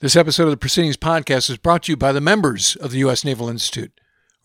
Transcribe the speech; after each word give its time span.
This 0.00 0.16
episode 0.16 0.44
of 0.44 0.50
the 0.52 0.56
Proceedings 0.56 0.96
Podcast 0.96 1.50
is 1.50 1.58
brought 1.58 1.82
to 1.82 1.92
you 1.92 1.96
by 1.98 2.10
the 2.12 2.22
members 2.22 2.74
of 2.76 2.90
the 2.90 3.00
U.S. 3.00 3.22
Naval 3.22 3.50
Institute. 3.50 3.92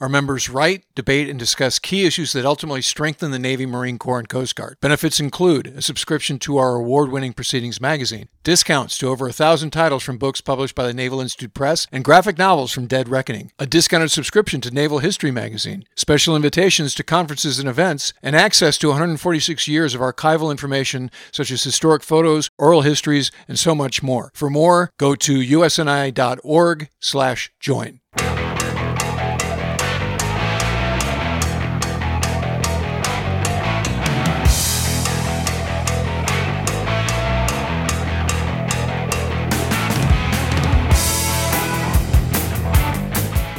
Our 0.06 0.10
members 0.10 0.52
write, 0.52 0.86
debate, 0.94 1.32
and 1.32 1.40
discuss 1.40 1.80
key 1.80 2.06
issues 2.06 2.34
that 2.34 2.46
ultimately 2.46 2.84
strengthen 2.84 3.32
the 3.32 3.40
Navy, 3.40 3.66
Marine 3.66 3.98
Corps, 3.98 4.20
and 4.20 4.30
Coast 4.30 4.56
Guard. 4.56 4.78
Benefits 4.80 5.20
include 5.20 5.66
a 5.66 5.82
subscription 5.82 6.38
to 6.42 6.58
our 6.58 6.76
award 6.76 7.12
winning 7.12 7.34
Proceedings 7.34 7.82
magazine, 7.82 8.30
discounts 8.44 9.00
to 9.00 9.08
over 9.08 9.28
a 9.28 9.34
thousand 9.34 9.72
titles 9.72 10.04
from 10.04 10.20
books 10.20 10.42
published 10.42 10.76
by 10.76 10.86
the 10.86 10.94
Naval 10.94 11.22
Institute 11.22 11.56
Press, 11.56 11.88
and 11.92 12.06
graphic 12.06 12.38
novels 12.38 12.72
from 12.72 12.86
Dead 12.86 13.10
Reckoning, 13.10 13.52
a 13.58 13.66
discounted 13.66 14.12
subscription 14.12 14.62
to 14.62 14.70
Naval 14.70 15.00
History 15.00 15.32
magazine, 15.32 15.86
special 15.96 16.36
invitations 16.36 16.94
to 16.94 17.04
conferences 17.04 17.58
and 17.58 17.68
events, 17.68 18.14
and 18.22 18.36
access 18.36 18.78
to 18.78 18.90
146 18.90 19.68
years 19.68 19.96
of 19.96 20.02
archival 20.02 20.52
information 20.52 21.10
such 21.32 21.50
as 21.50 21.64
historic 21.64 22.04
photos, 22.04 22.52
oral 22.60 22.84
histories, 22.84 23.32
and 23.48 23.58
so 23.58 23.74
much 23.74 24.04
more. 24.04 24.30
For 24.36 24.52
more, 24.52 24.92
go 25.00 25.16
to 25.16 25.40
usni.org/join. 25.40 28.00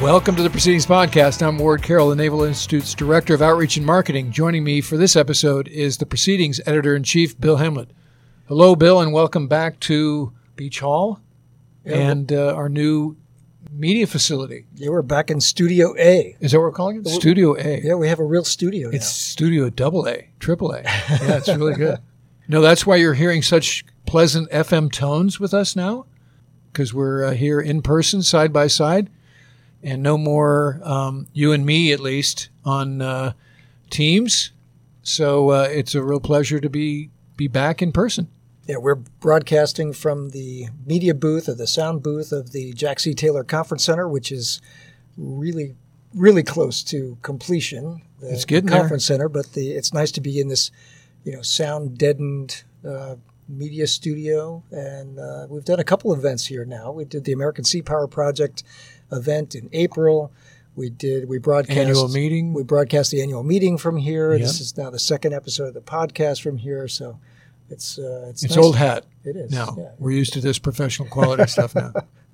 Welcome 0.07 0.37
to 0.37 0.45
the 0.45 0.51
Proceedings 0.51 0.87
Podcast. 0.87 1.45
I'm 1.45 1.59
Ward 1.59 1.83
Carroll, 1.83 2.11
the 2.11 2.15
Naval 2.15 2.45
Institute's 2.45 2.95
Director 2.95 3.35
of 3.35 3.43
Outreach 3.43 3.77
and 3.77 3.85
Marketing. 3.85 4.31
Joining 4.31 4.63
me 4.63 4.81
for 4.81 4.97
this 4.97 5.17
episode 5.17 5.67
is 5.67 5.97
the 5.97 6.07
Proceedings 6.07 6.61
Editor 6.65 6.95
in 6.95 7.03
Chief, 7.03 7.39
Bill 7.41 7.57
Hamblet. 7.57 7.91
Hello, 8.47 8.77
Bill, 8.77 9.01
and 9.01 9.13
welcome 9.13 9.49
back 9.49 9.81
to 9.81 10.33
Beach 10.55 10.79
Hall 10.79 11.19
and 11.85 12.31
uh, 12.31 12.55
our 12.55 12.69
new 12.69 13.17
media 13.69 14.07
facility. 14.07 14.67
Yeah, 14.77 14.91
we're 14.91 15.03
back 15.03 15.29
in 15.29 15.41
Studio 15.41 15.93
A. 15.99 16.37
Is 16.39 16.53
that 16.53 16.59
what 16.59 16.67
we're 16.67 16.71
calling 16.71 17.01
it? 17.01 17.09
Studio 17.09 17.57
A. 17.57 17.81
Yeah, 17.83 17.95
we 17.95 18.07
have 18.07 18.21
a 18.21 18.25
real 18.25 18.45
studio 18.45 18.91
It's 18.91 19.09
Studio 19.09 19.71
Double 19.71 20.07
A, 20.09 20.31
Triple 20.39 20.71
A. 20.71 20.83
Yeah, 20.85 21.39
it's 21.39 21.49
really 21.49 21.75
good. 21.75 21.99
No, 22.47 22.61
that's 22.61 22.87
why 22.87 22.95
you're 22.95 23.15
hearing 23.15 23.43
such 23.43 23.85
pleasant 24.07 24.49
FM 24.53 24.93
tones 24.93 25.41
with 25.41 25.53
us 25.53 25.75
now, 25.75 26.07
because 26.73 26.95
we're 26.95 27.25
uh, 27.25 27.33
here 27.33 27.61
in 27.61 27.83
person, 27.83 28.23
side 28.23 28.53
by 28.53 28.69
side, 28.69 29.11
and 29.87 30.03
no 30.03 30.19
more 30.19 30.81
um, 30.83 31.29
you 31.33 31.53
and 31.53 31.65
me, 31.65 31.93
at 31.93 32.01
least, 32.01 32.49
on 32.65 33.01
uh, 33.01 33.33
Teams. 33.89 34.51
So 35.03 35.51
uh, 35.51 35.69
it's 35.71 35.95
a 35.95 36.03
real 36.03 36.19
pleasure 36.19 36.61
to 36.61 36.69
be 36.69 37.11
be 37.37 37.47
back 37.47 37.81
in 37.81 37.93
person. 37.93 38.29
Yeah, 38.67 38.79
we're 38.79 38.97
broadcasting 38.97 39.93
from 39.93 40.31
the 40.31 40.67
media 40.85 41.15
booth 41.15 41.49
or 41.49 41.55
the 41.55 41.69
sound 41.69 42.03
booth 42.03 42.33
of 42.33 42.51
the 42.51 42.73
Jack 42.73 42.99
C. 42.99 43.15
Taylor 43.15 43.45
Conference 43.45 43.85
Center, 43.85 44.09
which 44.09 44.33
is 44.33 44.61
really, 45.17 45.77
really 46.13 46.43
close 46.43 46.83
to 46.85 47.17
completion. 47.23 48.03
The 48.19 48.33
It's 48.33 48.45
getting 48.45 48.69
there. 48.69 48.81
conference 48.81 49.05
center, 49.05 49.29
but 49.29 49.53
the 49.53 49.73
it's 49.73 49.95
nice 49.95 50.11
to 50.13 50.21
be 50.21 50.41
in 50.41 50.49
this, 50.49 50.73
you 51.23 51.33
know, 51.33 51.43
sound 51.43 51.97
deadened 51.97 52.65
uh, 52.85 53.17
media 53.49 53.87
studio, 53.87 54.65
and 54.73 55.19
uh, 55.21 55.47
we've 55.49 55.65
done 55.65 55.79
a 55.79 55.85
couple 55.85 56.13
events 56.13 56.47
here 56.47 56.65
now. 56.65 56.91
We 56.91 57.05
did 57.05 57.25
the 57.25 57.33
American 57.33 57.63
Sea 57.65 57.83
Power 57.83 58.09
Project 58.09 58.65
event 59.13 59.55
in 59.55 59.69
April. 59.73 60.33
We 60.75 60.91
did 60.91 61.29
we 61.29 61.39
broadcast 61.39 61.79
Annual 61.79 62.09
meeting. 62.09 62.53
We 62.53 62.63
broadcast 62.63 63.11
the 63.11 63.23
annual 63.23 63.43
meeting 63.43 63.79
from 63.79 63.97
here. 63.97 64.33
Yep. 64.33 64.41
This 64.41 64.61
is 64.61 64.77
now 64.77 64.91
the 64.91 64.99
second 64.99 65.33
episode 65.33 65.69
of 65.69 65.75
the 65.75 65.81
podcast 65.81 66.43
from 66.43 66.59
here, 66.59 66.87
so 66.89 67.19
it's 67.71 67.99
uh, 67.99 68.27
it's 68.29 68.43
It's 68.45 68.57
nice. 68.57 68.65
old 68.65 68.77
hat. 68.77 69.07
It 69.25 69.37
is. 69.37 69.51
now. 69.51 69.75
yeah. 69.79 69.91
We're 69.99 70.11
used 70.13 70.33
to 70.35 70.41
this 70.41 70.59
professional 70.59 71.09
quality 71.09 71.47
stuff 71.49 71.75
now. 71.75 71.93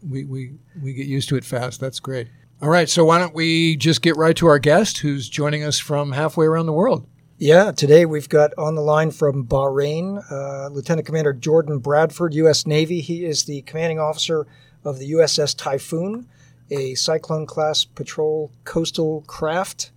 We, 0.08 0.24
we, 0.24 0.54
we 0.82 0.92
get 0.92 1.06
used 1.06 1.28
to 1.28 1.36
it 1.36 1.44
fast. 1.44 1.78
That's 1.80 2.00
great. 2.00 2.26
All 2.60 2.68
right. 2.68 2.88
So 2.88 3.04
why 3.04 3.18
don't 3.18 3.32
we 3.34 3.76
just 3.76 4.02
get 4.02 4.16
right 4.16 4.36
to 4.36 4.46
our 4.48 4.58
guest 4.58 4.98
who's 4.98 5.28
joining 5.28 5.62
us 5.62 5.78
from 5.78 6.10
halfway 6.12 6.44
around 6.46 6.66
the 6.66 6.72
world? 6.72 7.06
Yeah, 7.38 7.72
today 7.72 8.04
we've 8.06 8.28
got 8.28 8.52
on 8.58 8.74
the 8.76 8.82
line 8.82 9.10
from 9.10 9.46
Bahrain 9.46 10.22
uh, 10.30 10.68
Lieutenant 10.68 11.06
Commander 11.06 11.32
Jordan 11.32 11.78
Bradford, 11.78 12.34
U.S. 12.34 12.66
Navy. 12.66 13.00
He 13.00 13.24
is 13.24 13.44
the 13.44 13.62
commanding 13.62 13.98
officer 13.98 14.46
of 14.84 14.98
the 14.98 15.10
USS 15.12 15.56
Typhoon, 15.56 16.28
a 16.72 16.94
Cyclone 16.94 17.46
class 17.46 17.84
patrol 17.84 18.50
coastal 18.64 19.22
craft 19.26 19.90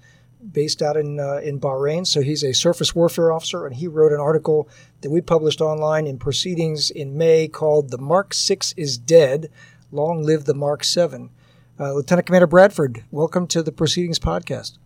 based 0.51 0.81
out 0.81 0.97
in 0.97 1.19
uh, 1.19 1.37
in 1.37 1.59
Bahrain. 1.59 2.05
So 2.05 2.21
he's 2.21 2.43
a 2.43 2.53
surface 2.53 2.93
warfare 2.93 3.31
officer, 3.31 3.65
and 3.65 3.75
he 3.75 3.87
wrote 3.87 4.11
an 4.11 4.19
article 4.19 4.69
that 5.01 5.09
we 5.09 5.21
published 5.21 5.61
online 5.61 6.05
in 6.05 6.19
Proceedings 6.19 6.89
in 6.89 7.17
May 7.17 7.47
called 7.47 7.89
"The 7.89 7.97
Mark 7.97 8.33
Six 8.33 8.73
is 8.77 8.97
Dead. 8.97 9.49
Long 9.91 10.23
Live 10.23 10.45
the 10.45 10.53
Mark 10.53 10.83
Seven." 10.83 11.29
Uh, 11.79 11.93
Lieutenant 11.93 12.25
Commander 12.25 12.47
Bradford, 12.47 13.03
welcome 13.11 13.47
to 13.47 13.61
the 13.61 13.71
Proceedings 13.71 14.19
podcast. 14.19 14.77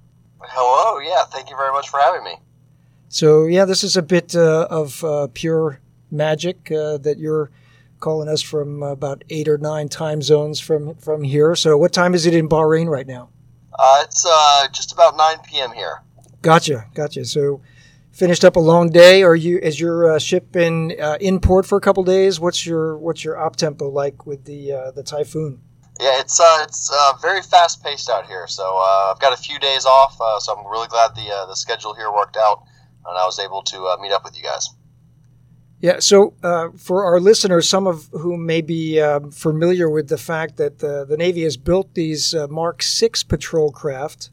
Hello, 0.41 0.99
yeah, 0.99 1.23
thank 1.25 1.49
you 1.49 1.55
very 1.55 1.71
much 1.71 1.89
for 1.89 1.99
having 1.99 2.23
me. 2.23 2.35
So 3.09 3.45
yeah, 3.45 3.65
this 3.65 3.83
is 3.83 3.97
a 3.97 4.01
bit 4.01 4.35
uh, 4.35 4.67
of 4.69 5.03
uh, 5.03 5.27
pure 5.33 5.79
magic 6.11 6.71
uh, 6.71 6.97
that 6.99 7.17
you're 7.19 7.51
calling 7.99 8.27
us 8.29 8.41
from 8.41 8.83
about 8.83 9.23
eight 9.29 9.47
or 9.47 9.57
nine 9.57 9.89
time 9.89 10.21
zones 10.21 10.59
from 10.59 10.95
from 10.95 11.23
here. 11.23 11.55
So 11.55 11.77
what 11.77 11.93
time 11.93 12.13
is 12.13 12.25
it 12.25 12.33
in 12.33 12.49
Bahrain 12.49 12.87
right 12.87 13.07
now? 13.07 13.29
Uh, 13.77 14.01
it's 14.03 14.25
uh, 14.29 14.67
just 14.73 14.91
about 14.91 15.15
9 15.15 15.37
p.m. 15.47 15.71
here. 15.71 16.01
Gotcha, 16.41 16.87
gotcha. 16.93 17.23
So 17.23 17.61
finished 18.11 18.43
up 18.43 18.55
a 18.55 18.59
long 18.59 18.89
day. 18.89 19.23
Are 19.23 19.35
you 19.35 19.57
is 19.59 19.79
your 19.79 20.13
uh, 20.13 20.19
ship 20.19 20.55
in 20.55 20.95
uh, 20.99 21.17
in 21.21 21.39
port 21.39 21.65
for 21.65 21.77
a 21.77 21.81
couple 21.81 22.03
days? 22.03 22.39
What's 22.39 22.65
your 22.65 22.97
what's 22.97 23.23
your 23.23 23.39
op 23.39 23.55
tempo 23.55 23.89
like 23.89 24.25
with 24.25 24.45
the 24.45 24.73
uh, 24.73 24.91
the 24.91 25.03
typhoon? 25.03 25.61
Yeah, 25.99 26.19
it's 26.19 26.39
uh, 26.39 26.59
it's 26.63 26.89
uh, 26.93 27.13
very 27.21 27.41
fast 27.41 27.83
paced 27.83 28.09
out 28.09 28.25
here. 28.25 28.47
So 28.47 28.63
uh, 28.63 29.11
I've 29.11 29.19
got 29.19 29.33
a 29.33 29.41
few 29.41 29.59
days 29.59 29.85
off, 29.85 30.19
uh, 30.21 30.39
so 30.39 30.55
I'm 30.55 30.65
really 30.65 30.87
glad 30.87 31.13
the 31.13 31.29
uh, 31.29 31.45
the 31.45 31.55
schedule 31.55 31.93
here 31.93 32.11
worked 32.11 32.37
out, 32.37 32.63
and 33.05 33.17
I 33.17 33.25
was 33.25 33.37
able 33.37 33.61
to 33.63 33.85
uh, 33.87 33.97
meet 34.01 34.13
up 34.13 34.23
with 34.23 34.37
you 34.37 34.43
guys. 34.43 34.69
Yeah, 35.81 35.99
so 35.99 36.33
uh, 36.43 36.69
for 36.75 37.05
our 37.05 37.21
listeners, 37.21 37.69
some 37.69 37.87
of 37.87 38.09
whom 38.11 38.45
may 38.45 38.59
be 38.59 38.99
um, 38.99 39.31
familiar 39.31 39.89
with 39.89 40.09
the 40.09 40.17
fact 40.17 40.57
that 40.57 40.79
the, 40.79 41.05
the 41.05 41.15
Navy 41.15 41.43
has 41.43 41.55
built 41.55 41.93
these 41.93 42.35
uh, 42.35 42.47
Mark 42.47 42.83
VI 42.83 43.09
patrol 43.29 43.71
craft, 43.71 44.29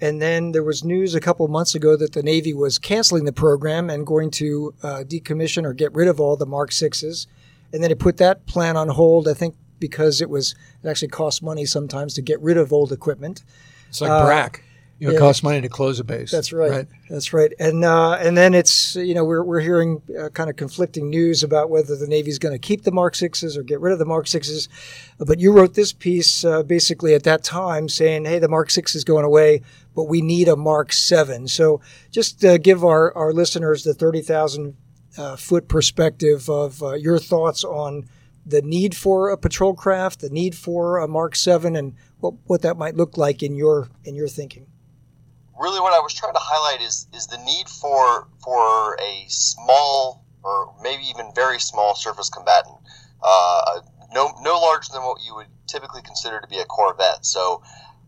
and 0.00 0.22
then 0.22 0.52
there 0.52 0.62
was 0.62 0.84
news 0.84 1.14
a 1.14 1.20
couple 1.20 1.46
months 1.48 1.74
ago 1.74 1.96
that 1.96 2.14
the 2.14 2.22
Navy 2.22 2.54
was 2.54 2.78
canceling 2.78 3.24
the 3.26 3.32
program 3.32 3.90
and 3.90 4.06
going 4.06 4.30
to 4.32 4.74
uh, 4.82 5.04
decommission 5.06 5.64
or 5.64 5.74
get 5.74 5.92
rid 5.94 6.08
of 6.08 6.18
all 6.18 6.34
the 6.36 6.46
Mark 6.46 6.72
VIs, 6.72 7.26
and 7.74 7.82
then 7.82 7.90
it 7.90 7.98
put 7.98 8.16
that 8.16 8.46
plan 8.46 8.76
on 8.78 8.88
hold. 8.88 9.28
I 9.28 9.34
think 9.34 9.54
because 9.78 10.22
it 10.22 10.30
was 10.30 10.54
it 10.82 10.88
actually 10.88 11.08
costs 11.08 11.42
money 11.42 11.66
sometimes 11.66 12.14
to 12.14 12.22
get 12.22 12.40
rid 12.40 12.56
of 12.56 12.72
old 12.72 12.90
equipment. 12.90 13.42
It's 13.90 14.00
like 14.00 14.10
Uh, 14.10 14.24
BRAC. 14.24 14.62
You 14.98 15.08
know, 15.08 15.12
yeah. 15.12 15.18
it 15.18 15.20
costs 15.20 15.42
money 15.42 15.60
to 15.60 15.68
close 15.68 16.00
a 16.00 16.04
base. 16.04 16.30
That's 16.30 16.54
right. 16.54 16.86
That's 17.10 17.34
right. 17.34 17.52
And 17.58 17.84
uh, 17.84 18.12
and 18.12 18.34
then 18.34 18.54
it's 18.54 18.96
you 18.96 19.14
know 19.14 19.24
we're 19.24 19.44
we're 19.44 19.60
hearing 19.60 20.00
uh, 20.18 20.30
kind 20.30 20.48
of 20.48 20.56
conflicting 20.56 21.10
news 21.10 21.42
about 21.42 21.68
whether 21.68 21.96
the 21.96 22.06
Navy's 22.06 22.38
going 22.38 22.54
to 22.54 22.58
keep 22.58 22.84
the 22.84 22.90
Mark 22.90 23.14
Sixes 23.14 23.58
or 23.58 23.62
get 23.62 23.78
rid 23.80 23.92
of 23.92 23.98
the 23.98 24.06
Mark 24.06 24.26
Sixes. 24.26 24.70
But 25.18 25.38
you 25.38 25.52
wrote 25.52 25.74
this 25.74 25.92
piece 25.92 26.46
uh, 26.46 26.62
basically 26.62 27.12
at 27.12 27.24
that 27.24 27.44
time 27.44 27.90
saying, 27.90 28.24
"Hey, 28.24 28.38
the 28.38 28.48
Mark 28.48 28.70
Six 28.70 28.94
is 28.94 29.04
going 29.04 29.26
away, 29.26 29.60
but 29.94 30.04
we 30.04 30.22
need 30.22 30.48
a 30.48 30.56
Mark 30.56 30.94
Seven. 30.94 31.46
So 31.46 31.82
just 32.10 32.42
uh, 32.42 32.56
give 32.56 32.82
our 32.82 33.14
our 33.14 33.34
listeners 33.34 33.84
the 33.84 33.92
thirty 33.92 34.22
thousand 34.22 34.76
uh, 35.18 35.36
foot 35.36 35.68
perspective 35.68 36.48
of 36.48 36.82
uh, 36.82 36.94
your 36.94 37.18
thoughts 37.18 37.64
on 37.64 38.08
the 38.46 38.62
need 38.62 38.96
for 38.96 39.28
a 39.28 39.36
patrol 39.36 39.74
craft, 39.74 40.20
the 40.20 40.30
need 40.30 40.54
for 40.54 40.96
a 40.96 41.06
Mark 41.06 41.36
Seven, 41.36 41.76
and 41.76 41.94
what 42.20 42.32
what 42.46 42.62
that 42.62 42.78
might 42.78 42.96
look 42.96 43.18
like 43.18 43.42
in 43.42 43.56
your 43.56 43.90
in 44.02 44.14
your 44.14 44.28
thinking." 44.28 44.68
Really, 45.58 45.80
what 45.80 45.94
I 45.94 46.00
was 46.00 46.12
trying 46.12 46.34
to 46.34 46.40
highlight 46.40 46.80
is 46.82 47.06
is 47.12 47.26
the 47.26 47.38
need 47.38 47.68
for 47.68 48.28
for 48.44 48.96
a 49.00 49.24
small 49.28 50.24
or 50.42 50.74
maybe 50.82 51.04
even 51.04 51.32
very 51.34 51.58
small 51.58 51.94
surface 51.94 52.28
combatant, 52.28 52.76
uh, 53.22 53.80
no 54.12 54.34
no 54.40 54.58
larger 54.58 54.92
than 54.92 55.02
what 55.02 55.18
you 55.24 55.34
would 55.34 55.48
typically 55.66 56.02
consider 56.02 56.40
to 56.40 56.46
be 56.46 56.58
a 56.58 56.64
corvette. 56.64 57.24
So. 57.24 57.62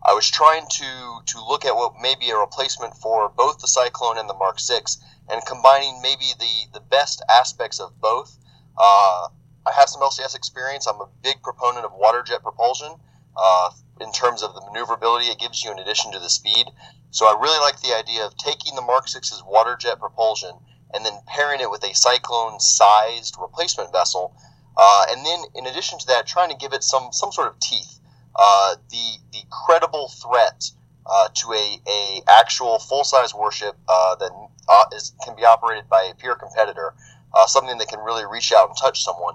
I 0.07 0.15
was 0.15 0.31
trying 0.31 0.65
to 0.69 1.21
to 1.27 1.45
look 1.45 1.65
at 1.65 1.75
what 1.75 2.01
may 2.01 2.15
be 2.15 2.31
a 2.31 2.37
replacement 2.37 2.95
for 2.95 3.29
both 3.29 3.59
the 3.59 3.67
Cyclone 3.67 4.17
and 4.17 4.31
the 4.31 4.35
Mark 4.35 4.59
VI, 4.61 4.83
and 5.29 5.45
combining 5.45 6.01
maybe 6.01 6.33
the 6.39 6.67
the 6.73 6.81
best 6.81 7.21
aspects 7.29 7.81
of 7.81 8.01
both. 8.01 8.39
Uh, 8.79 9.29
I 9.67 9.73
have 9.73 9.89
some 9.89 10.01
LCS 10.01 10.37
experience. 10.37 10.87
I'm 10.87 11.01
a 11.01 11.09
big 11.23 11.43
proponent 11.43 11.85
of 11.85 11.93
water 11.93 12.23
jet 12.23 12.43
propulsion 12.43 12.95
uh, 13.37 13.71
in 14.01 14.13
terms 14.13 14.43
of 14.43 14.55
the 14.55 14.63
maneuverability 14.67 15.27
it 15.27 15.39
gives 15.39 15.63
you 15.63 15.71
in 15.71 15.79
addition 15.79 16.13
to 16.13 16.19
the 16.19 16.31
speed. 16.31 16.71
So 17.11 17.27
I 17.27 17.41
really 17.41 17.59
like 17.61 17.81
the 17.81 17.97
idea 17.97 18.25
of 18.25 18.37
taking 18.37 18.75
the 18.75 18.83
Mark 18.83 19.09
VI's 19.09 19.43
water 19.47 19.77
jet 19.77 19.99
propulsion 19.99 20.53
and 20.95 21.05
then 21.05 21.15
pairing 21.27 21.61
it 21.61 21.71
with 21.71 21.85
a 21.85 21.95
Cyclone 21.95 22.61
sized 22.61 23.37
replacement 23.41 23.93
vessel. 23.93 24.35
Uh, 24.77 25.07
and 25.11 25.25
then, 25.25 25.41
in 25.55 25.67
addition 25.67 25.99
to 25.99 26.07
that, 26.07 26.27
trying 26.27 26.51
to 26.51 26.57
give 26.57 26.73
it 26.73 26.85
some, 26.85 27.13
some 27.13 27.33
sort 27.33 27.49
of 27.49 27.59
teeth. 27.61 28.01
Uh, 28.37 28.77
the, 28.91 29.17
the 29.33 29.43
credible 29.51 30.09
threat 30.09 30.71
uh, 31.07 31.29
to 31.35 31.53
a, 31.53 31.81
a 31.89 32.23
actual 32.29 32.79
full 32.79 33.03
size 33.03 33.35
warship 33.35 33.75
uh, 33.89 34.15
that 34.17 34.31
uh, 34.69 34.85
is, 34.95 35.15
can 35.25 35.35
be 35.35 35.45
operated 35.45 35.89
by 35.89 36.03
a 36.05 36.15
peer 36.15 36.35
competitor, 36.35 36.95
uh, 37.35 37.47
something 37.47 37.79
that 37.79 37.89
can 37.89 38.01
really 38.01 38.25
reach 38.27 38.53
out 38.53 38.69
and 38.69 38.77
touch 38.77 39.03
someone. 39.03 39.35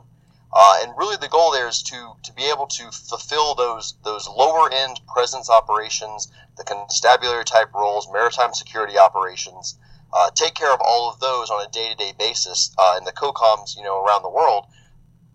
Uh, 0.55 0.75
and 0.83 0.93
really, 0.97 1.17
the 1.17 1.27
goal 1.27 1.51
there 1.51 1.67
is 1.67 1.81
to 1.81 2.13
to 2.21 2.31
be 2.33 2.43
able 2.43 2.67
to 2.67 2.91
fulfill 2.91 3.55
those 3.55 3.95
those 4.03 4.27
lower 4.27 4.71
end 4.71 4.99
presence 5.11 5.49
operations, 5.49 6.31
the 6.57 6.63
constabulary 6.63 7.43
type 7.43 7.73
roles, 7.73 8.07
maritime 8.13 8.53
security 8.53 8.99
operations, 8.99 9.79
uh, 10.13 10.29
take 10.35 10.53
care 10.53 10.71
of 10.71 10.79
all 10.79 11.09
of 11.09 11.19
those 11.19 11.49
on 11.49 11.65
a 11.65 11.71
day 11.71 11.89
to 11.89 11.95
day 11.95 12.13
basis 12.19 12.71
uh, 12.77 12.95
in 12.99 13.03
the 13.03 13.11
COCOMs, 13.11 13.75
you 13.75 13.81
know, 13.81 14.03
around 14.03 14.21
the 14.21 14.29
world, 14.29 14.67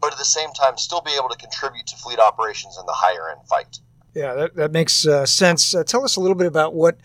but 0.00 0.12
at 0.12 0.19
the 0.19 0.25
same 0.25 0.50
time, 0.53 0.79
still 0.79 1.00
be 1.00 1.17
able 1.19 1.29
to 1.29 1.37
contribute 1.37 1.88
to 1.88 1.97
fleet 1.97 2.20
operations 2.20 2.79
in 2.79 2.87
the 2.87 2.94
higher 2.94 3.29
end 3.31 3.41
fight. 3.49 3.81
Yeah, 4.15 4.35
that, 4.35 4.55
that 4.55 4.70
makes 4.70 5.05
uh, 5.05 5.26
sense. 5.26 5.75
Uh, 5.75 5.82
tell 5.82 6.05
us 6.05 6.15
a 6.15 6.20
little 6.20 6.37
bit 6.37 6.47
about 6.47 6.75
what 6.75 6.97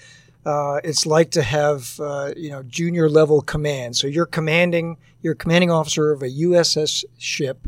uh, 0.46 0.80
it's 0.84 1.08
like 1.08 1.32
to 1.32 1.42
have 1.42 1.96
you 2.38 2.52
know 2.52 2.62
junior 2.62 3.10
level 3.10 3.42
command. 3.42 3.96
So 3.96 4.06
you're 4.06 4.28
commanding, 4.28 4.98
you're 5.24 5.34
commanding 5.34 5.72
officer 5.72 6.12
of 6.12 6.22
a 6.22 6.30
USS 6.30 7.06
ship 7.18 7.68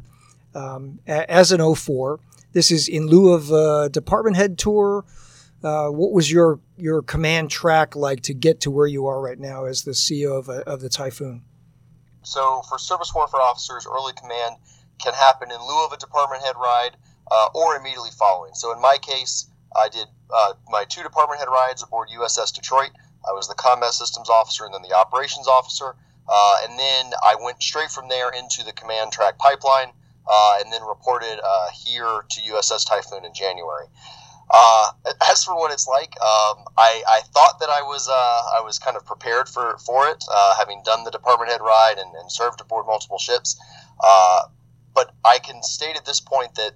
um, 0.56 1.00
as 1.06 1.52
an 1.52 1.76
04. 1.76 2.20
This 2.54 2.72
is 2.72 2.88
in 2.88 3.08
lieu 3.08 3.34
of 3.34 3.52
a 3.52 3.90
department 3.90 4.38
head 4.38 4.58
tour. 4.58 5.06
Uh, 5.64 5.90
what 5.90 6.12
was 6.12 6.32
your 6.32 6.60
your 6.78 7.02
command 7.02 7.50
track 7.50 7.96
like 7.96 8.22
to 8.22 8.34
get 8.34 8.62
to 8.62 8.72
where 8.72 8.88
you 8.88 9.08
are 9.08 9.20
right 9.20 9.40
now 9.40 9.66
as 9.66 9.84
the 9.84 9.92
CEO 9.92 10.38
of, 10.38 10.48
a, 10.48 10.60
of 10.70 10.82
the 10.82 10.90
Typhoon? 10.90 11.42
So 12.24 12.62
for 12.70 12.78
surface 12.78 13.14
warfare 13.14 13.42
officers, 13.42 13.86
early 13.86 14.14
command 14.14 14.56
can 15.04 15.14
happen 15.14 15.52
in 15.52 15.60
lieu 15.60 15.86
of 15.86 15.92
a 15.92 15.98
department 15.98 16.44
head 16.44 16.56
ride 16.56 16.92
uh, 17.32 17.48
or 17.54 17.76
immediately 17.76 18.12
following. 18.18 18.54
So 18.54 18.72
in 18.72 18.82
my 18.82 18.98
case, 19.02 19.50
I 19.76 19.90
did 19.90 20.08
uh, 20.34 20.54
my 20.70 20.86
two 20.86 21.04
department 21.04 21.40
head 21.40 21.50
rides 21.50 21.84
aboard 21.84 22.10
USS 22.10 22.54
Detroit. 22.54 22.92
I 23.28 23.34
was 23.34 23.48
the 23.48 23.56
combat 23.56 23.94
systems 23.94 24.30
officer 24.30 24.66
and 24.66 24.74
then 24.74 24.82
the 24.82 24.96
operations 24.96 25.48
officer. 25.48 25.96
Uh, 26.28 26.58
and 26.64 26.80
then 26.80 27.12
I 27.24 27.36
went 27.40 27.62
straight 27.62 27.92
from 27.92 28.08
there 28.08 28.32
into 28.32 28.64
the 28.64 28.74
command 28.74 29.12
track 29.12 29.38
pipeline 29.38 29.92
uh, 30.28 30.58
and 30.60 30.72
then 30.72 30.82
reported 30.84 31.40
uh, 31.44 31.68
here 31.74 32.24
to 32.30 32.42
USS 32.42 32.88
Typhoon 32.88 33.26
in 33.26 33.34
January. 33.34 33.86
Uh, 34.50 34.92
as 35.32 35.44
for 35.44 35.56
what 35.56 35.72
it's 35.72 35.88
like, 35.88 36.14
um, 36.22 36.66
I, 36.78 37.02
I, 37.08 37.22
thought 37.34 37.60
that 37.60 37.70
I 37.70 37.82
was 37.82 38.08
I 38.08 38.62
was 38.64 38.78
kind 38.78 38.96
of 38.96 39.04
prepared 39.04 39.50
for, 39.50 39.76
for 39.80 40.08
it, 40.08 40.24
having 40.60 40.84
done 40.86 41.04
the 41.04 41.10
department 41.10 41.52
head 41.52 41.62
ride 41.62 41.96
and, 41.98 42.14
and 42.16 42.32
served 42.32 42.62
aboard 42.62 42.86
multiple 42.86 43.18
ships. 43.18 43.60
but 44.94 45.14
I 45.26 45.40
can 45.40 45.64
state 45.64 45.96
at 45.96 46.06
this 46.06 46.20
point 46.20 46.54
that 46.56 46.74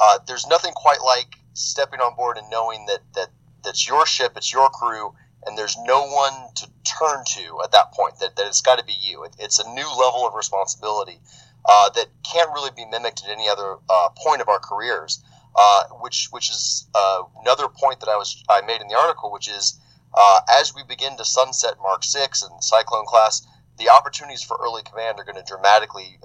uh, 0.00 0.18
there's 0.26 0.46
nothing 0.46 0.72
quite 0.72 1.00
like 1.04 1.36
stepping 1.54 2.00
on 2.00 2.14
board 2.16 2.38
and 2.38 2.48
knowing 2.50 2.86
that 2.86 3.00
that 3.14 3.28
that's 3.64 3.86
your 3.86 4.06
ship, 4.06 4.32
it's 4.36 4.52
your 4.52 4.68
crew, 4.70 5.14
and 5.46 5.56
there's 5.56 5.76
no 5.84 6.06
one 6.06 6.32
to 6.56 6.66
turn 6.84 7.24
to 7.26 7.60
at 7.62 7.72
that 7.72 7.92
point. 7.92 8.18
That, 8.18 8.36
that 8.36 8.46
it's 8.46 8.62
got 8.62 8.78
to 8.78 8.84
be 8.84 8.96
you. 9.00 9.24
It, 9.24 9.36
it's 9.38 9.58
a 9.58 9.68
new 9.72 9.86
level 9.86 10.26
of 10.26 10.34
responsibility 10.34 11.20
uh, 11.64 11.90
that 11.90 12.08
can't 12.30 12.50
really 12.50 12.70
be 12.74 12.84
mimicked 12.86 13.22
at 13.24 13.30
any 13.30 13.48
other 13.48 13.76
uh, 13.88 14.08
point 14.16 14.40
of 14.40 14.48
our 14.48 14.58
careers. 14.58 15.22
Uh, 15.54 15.84
which 16.00 16.28
which 16.30 16.48
is 16.48 16.88
uh, 16.94 17.22
another 17.42 17.68
point 17.68 18.00
that 18.00 18.08
I 18.08 18.16
was 18.16 18.42
I 18.48 18.62
made 18.62 18.80
in 18.80 18.88
the 18.88 18.96
article, 18.96 19.30
which 19.30 19.50
is 19.50 19.78
uh, 20.14 20.40
as 20.48 20.74
we 20.74 20.82
begin 20.88 21.14
to 21.18 21.26
sunset 21.26 21.74
Mark 21.82 22.04
Six 22.04 22.42
and 22.42 22.64
Cyclone 22.64 23.04
class, 23.04 23.46
the 23.76 23.90
opportunities 23.90 24.42
for 24.42 24.56
early 24.62 24.82
command 24.82 25.20
are 25.20 25.24
going 25.24 25.36
to 25.36 25.42
dramatically 25.42 26.18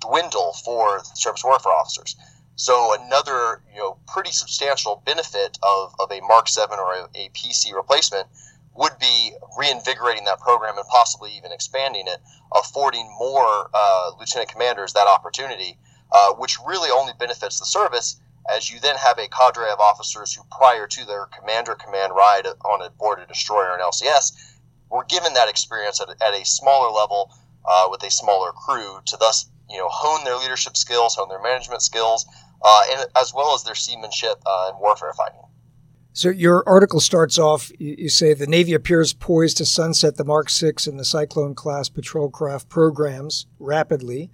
dwindle 0.00 0.52
for 0.64 1.00
surface 1.14 1.44
warfare 1.44 1.72
officers. 1.72 2.14
So 2.58 2.92
another, 3.00 3.62
you 3.72 3.78
know, 3.78 3.98
pretty 4.08 4.32
substantial 4.32 5.00
benefit 5.06 5.58
of, 5.62 5.94
of 6.00 6.10
a 6.10 6.20
Mark 6.22 6.48
7 6.48 6.76
or 6.76 6.92
a, 6.92 7.08
a 7.14 7.28
PC 7.30 7.72
replacement 7.72 8.26
would 8.78 8.96
be 9.00 9.32
reinvigorating 9.58 10.24
that 10.24 10.38
program 10.38 10.78
and 10.78 10.86
possibly 10.86 11.36
even 11.36 11.50
expanding 11.50 12.06
it, 12.06 12.18
affording 12.54 13.04
more 13.18 13.68
uh, 13.74 14.12
lieutenant 14.18 14.48
commanders 14.48 14.92
that 14.92 15.08
opportunity, 15.08 15.76
uh, 16.12 16.32
which 16.34 16.56
really 16.64 16.88
only 16.90 17.12
benefits 17.18 17.58
the 17.58 17.66
service 17.66 18.20
as 18.48 18.70
you 18.70 18.78
then 18.80 18.94
have 18.96 19.18
a 19.18 19.28
cadre 19.28 19.68
of 19.68 19.80
officers 19.80 20.32
who, 20.32 20.42
prior 20.56 20.86
to 20.86 21.04
their 21.04 21.26
commander 21.26 21.74
command 21.74 22.12
ride 22.14 22.46
on 22.46 22.80
a 22.80 22.90
board 22.90 23.18
a 23.18 23.26
destroyer 23.26 23.72
and 23.72 23.82
LCS, 23.82 24.32
were 24.90 25.04
given 25.04 25.34
that 25.34 25.48
experience 25.48 26.00
at, 26.00 26.08
at 26.22 26.40
a 26.40 26.44
smaller 26.46 26.90
level 26.90 27.34
uh, 27.68 27.88
with 27.90 28.02
a 28.04 28.10
smaller 28.10 28.52
crew 28.52 29.00
to 29.04 29.16
thus, 29.18 29.50
you 29.68 29.76
know, 29.76 29.88
hone 29.90 30.24
their 30.24 30.36
leadership 30.36 30.76
skills, 30.76 31.16
hone 31.16 31.28
their 31.28 31.42
management 31.42 31.82
skills, 31.82 32.24
uh, 32.64 32.82
and 32.92 33.06
as 33.16 33.34
well 33.34 33.54
as 33.54 33.64
their 33.64 33.74
seamanship 33.74 34.40
uh, 34.46 34.70
and 34.70 34.78
warfare 34.80 35.12
fighting. 35.12 35.42
So 36.18 36.30
your 36.30 36.68
article 36.68 36.98
starts 36.98 37.38
off. 37.38 37.70
You 37.78 38.08
say 38.08 38.34
the 38.34 38.48
Navy 38.48 38.74
appears 38.74 39.12
poised 39.12 39.58
to 39.58 39.64
sunset 39.64 40.16
the 40.16 40.24
Mark 40.24 40.50
VI 40.50 40.72
and 40.88 40.98
the 40.98 41.04
Cyclone 41.04 41.54
class 41.54 41.88
patrol 41.88 42.28
craft 42.28 42.68
programs 42.68 43.46
rapidly, 43.60 44.28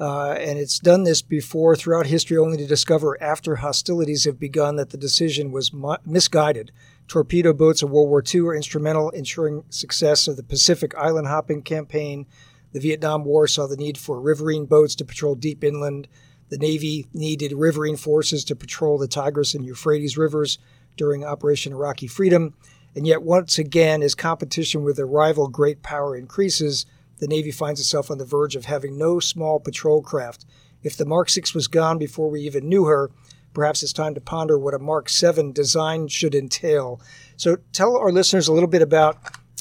uh, 0.00 0.30
and 0.30 0.58
it's 0.58 0.78
done 0.78 1.02
this 1.02 1.20
before 1.20 1.76
throughout 1.76 2.06
history, 2.06 2.38
only 2.38 2.56
to 2.56 2.66
discover 2.66 3.22
after 3.22 3.56
hostilities 3.56 4.24
have 4.24 4.40
begun 4.40 4.76
that 4.76 4.88
the 4.88 4.96
decision 4.96 5.52
was 5.52 5.74
mu- 5.74 5.96
misguided. 6.06 6.72
Torpedo 7.06 7.52
boats 7.52 7.82
of 7.82 7.90
World 7.90 8.08
War 8.08 8.24
II 8.26 8.40
are 8.46 8.56
instrumental 8.56 9.10
in 9.10 9.18
ensuring 9.18 9.64
success 9.68 10.26
of 10.26 10.38
the 10.38 10.42
Pacific 10.42 10.94
island 10.94 11.26
hopping 11.26 11.60
campaign. 11.60 12.24
The 12.72 12.80
Vietnam 12.80 13.26
War 13.26 13.46
saw 13.46 13.66
the 13.66 13.76
need 13.76 13.98
for 13.98 14.18
riverine 14.18 14.64
boats 14.64 14.94
to 14.94 15.04
patrol 15.04 15.34
deep 15.34 15.64
inland 15.64 16.08
the 16.50 16.58
Navy 16.58 17.06
needed 17.14 17.52
riverine 17.52 17.96
forces 17.96 18.44
to 18.44 18.56
patrol 18.56 18.98
the 18.98 19.06
Tigris 19.06 19.54
and 19.54 19.64
Euphrates 19.64 20.18
rivers 20.18 20.58
during 20.96 21.24
Operation 21.24 21.72
Iraqi 21.72 22.06
Freedom. 22.06 22.54
And 22.94 23.06
yet, 23.06 23.22
once 23.22 23.58
again, 23.58 24.02
as 24.02 24.14
competition 24.14 24.82
with 24.82 24.98
a 24.98 25.04
rival 25.04 25.48
great 25.48 25.82
power 25.82 26.16
increases, 26.16 26.86
the 27.18 27.28
Navy 27.28 27.50
finds 27.50 27.80
itself 27.80 28.10
on 28.10 28.18
the 28.18 28.24
verge 28.24 28.56
of 28.56 28.64
having 28.64 28.98
no 28.98 29.20
small 29.20 29.60
patrol 29.60 30.02
craft. 30.02 30.44
If 30.82 30.96
the 30.96 31.04
Mark 31.04 31.30
VI 31.30 31.42
was 31.54 31.68
gone 31.68 31.98
before 31.98 32.30
we 32.30 32.40
even 32.40 32.68
knew 32.68 32.86
her, 32.86 33.10
perhaps 33.52 33.82
it's 33.82 33.92
time 33.92 34.14
to 34.14 34.20
ponder 34.20 34.58
what 34.58 34.74
a 34.74 34.78
Mark 34.78 35.08
VII 35.10 35.52
design 35.52 36.08
should 36.08 36.34
entail. 36.34 37.00
So, 37.36 37.58
tell 37.72 37.96
our 37.96 38.10
listeners 38.10 38.48
a 38.48 38.52
little 38.52 38.68
bit 38.68 38.82
about 38.82 39.18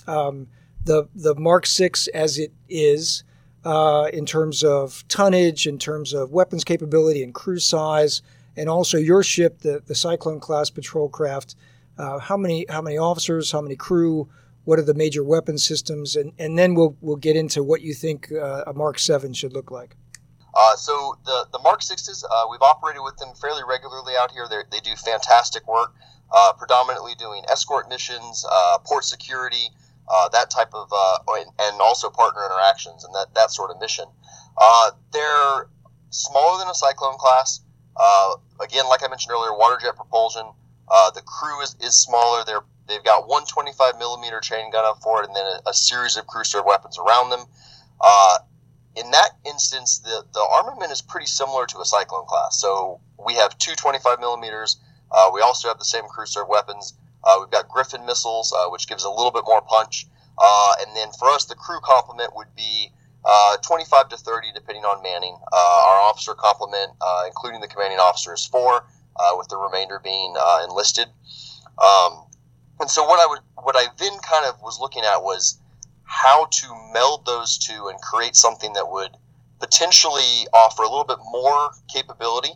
um, 0.07 0.47
the 0.83 1.07
the 1.13 1.35
Mark 1.35 1.67
VI 1.67 1.91
as 2.13 2.39
it 2.39 2.53
is, 2.67 3.23
uh, 3.65 4.09
in 4.13 4.25
terms 4.25 4.63
of 4.63 5.05
tonnage, 5.07 5.67
in 5.67 5.77
terms 5.77 6.13
of 6.13 6.31
weapons 6.31 6.63
capability 6.63 7.21
and 7.21 7.33
crew 7.33 7.59
size, 7.59 8.21
and 8.59 8.69
also 8.69 8.97
your 8.97 9.23
ship, 9.23 9.59
the, 9.59 9.81
the 9.85 9.95
Cyclone 9.95 10.41
class 10.41 10.69
patrol 10.69 11.07
craft. 11.07 11.55
Uh, 11.97 12.19
how 12.19 12.37
many 12.37 12.65
how 12.69 12.81
many 12.81 12.97
officers? 12.97 13.51
How 13.51 13.61
many 13.61 13.75
crew? 13.75 14.29
What 14.65 14.77
are 14.77 14.83
the 14.83 14.93
major 14.93 15.23
weapon 15.23 15.57
systems? 15.57 16.15
And 16.15 16.33
and 16.37 16.59
then 16.59 16.75
we'll 16.75 16.95
we'll 17.01 17.15
get 17.15 17.35
into 17.35 17.63
what 17.63 17.81
you 17.81 17.93
think 17.93 18.31
uh, 18.31 18.63
a 18.67 18.73
Mark 18.73 18.99
Seven 18.99 19.33
should 19.33 19.53
look 19.53 19.71
like. 19.71 19.95
Uh, 20.53 20.75
so 20.75 21.17
the 21.25 21.47
the 21.53 21.59
Mark 21.59 21.81
Sixes, 21.81 22.25
uh, 22.29 22.43
we've 22.51 22.61
operated 22.61 23.01
with 23.03 23.17
them 23.17 23.29
fairly 23.39 23.63
regularly 23.67 24.13
out 24.19 24.31
here. 24.31 24.45
They're, 24.49 24.65
they 24.69 24.79
do 24.81 24.95
fantastic 24.95 25.67
work, 25.67 25.93
uh, 26.31 26.53
predominantly 26.57 27.15
doing 27.15 27.43
escort 27.49 27.87
missions, 27.87 28.45
uh, 28.51 28.77
port 28.85 29.05
security, 29.05 29.69
that 30.31 30.49
type 30.49 30.73
of 30.73 30.89
uh, 30.91 31.19
and 31.59 31.81
also 31.81 32.09
partner 32.09 32.45
interactions 32.45 33.05
and 33.05 33.15
that 33.15 33.33
that 33.35 33.51
sort 33.51 33.71
of 33.71 33.79
mission. 33.79 34.05
They're 35.13 35.69
smaller 36.09 36.59
than 36.59 36.67
a 36.67 36.75
Cyclone 36.75 37.17
class. 37.17 37.61
Uh, 37.99 38.35
again, 38.61 38.87
like 38.87 39.03
I 39.03 39.07
mentioned 39.09 39.31
earlier, 39.31 39.53
water 39.55 39.77
jet 39.81 39.95
propulsion. 39.95 40.45
Uh, 40.89 41.11
the 41.11 41.21
crew 41.21 41.61
is, 41.61 41.75
is 41.81 41.93
smaller. 41.93 42.43
They're 42.45 42.63
they've 42.87 43.03
got 43.03 43.27
one 43.27 43.45
25 43.45 43.99
millimeter 43.99 44.39
chain 44.39 44.71
gun 44.71 44.85
up 44.85 45.01
for 45.03 45.21
it, 45.21 45.27
and 45.27 45.35
then 45.35 45.45
a, 45.45 45.69
a 45.69 45.73
series 45.73 46.17
of 46.17 46.25
crew 46.25 46.43
serve 46.43 46.65
weapons 46.65 46.97
around 46.97 47.29
them. 47.29 47.45
Uh, 48.01 48.39
in 48.95 49.11
that 49.11 49.31
instance, 49.45 49.99
the, 49.99 50.23
the 50.33 50.47
armament 50.51 50.91
is 50.91 51.01
pretty 51.01 51.27
similar 51.27 51.65
to 51.67 51.79
a 51.79 51.85
Cyclone 51.85 52.25
class. 52.25 52.59
So 52.59 52.99
we 53.23 53.35
have 53.35 53.57
two 53.57 53.75
25 53.75 54.19
millimeters. 54.19 54.77
we 55.33 55.41
also 55.41 55.67
have 55.67 55.77
the 55.77 55.85
same 55.85 56.05
crew 56.05 56.25
serve 56.25 56.47
weapons. 56.47 56.95
Uh, 57.23 57.37
we've 57.39 57.51
got 57.51 57.67
Griffin 57.67 58.05
missiles, 58.05 58.53
uh, 58.53 58.69
which 58.69 58.87
gives 58.87 59.03
a 59.03 59.09
little 59.09 59.31
bit 59.31 59.43
more 59.45 59.61
punch. 59.61 60.07
Uh, 60.37 60.73
and 60.81 60.95
then 60.95 61.09
for 61.11 61.27
us, 61.29 61.45
the 61.45 61.55
crew 61.55 61.79
complement 61.83 62.35
would 62.35 62.53
be 62.55 62.91
uh, 63.25 63.57
25 63.57 64.09
to 64.09 64.17
30, 64.17 64.47
depending 64.53 64.85
on 64.85 65.01
manning. 65.03 65.37
Uh, 65.51 65.89
our 65.89 66.01
officer 66.01 66.33
complement, 66.33 66.91
uh, 67.01 67.23
including 67.27 67.61
the 67.61 67.67
commanding 67.67 67.99
officer, 67.99 68.33
is 68.33 68.45
four, 68.45 68.85
with 69.37 69.47
the 69.49 69.57
remainder 69.57 69.99
being 70.03 70.33
enlisted. 70.63 71.07
Um, 71.77 72.25
and 72.79 72.89
so 72.89 73.03
what 73.03 73.19
I 73.19 73.27
would, 73.27 73.39
what 73.63 73.75
I 73.75 73.87
then 73.97 74.17
kind 74.19 74.45
of 74.45 74.61
was 74.61 74.79
looking 74.79 75.03
at 75.03 75.21
was 75.21 75.59
how 76.03 76.45
to 76.45 76.91
meld 76.93 77.25
those 77.25 77.57
two 77.57 77.89
and 77.89 77.99
create 78.01 78.35
something 78.35 78.73
that 78.73 78.89
would 78.89 79.17
potentially 79.59 80.47
offer 80.53 80.83
a 80.83 80.89
little 80.89 81.03
bit 81.03 81.19
more 81.31 81.71
capability 81.93 82.53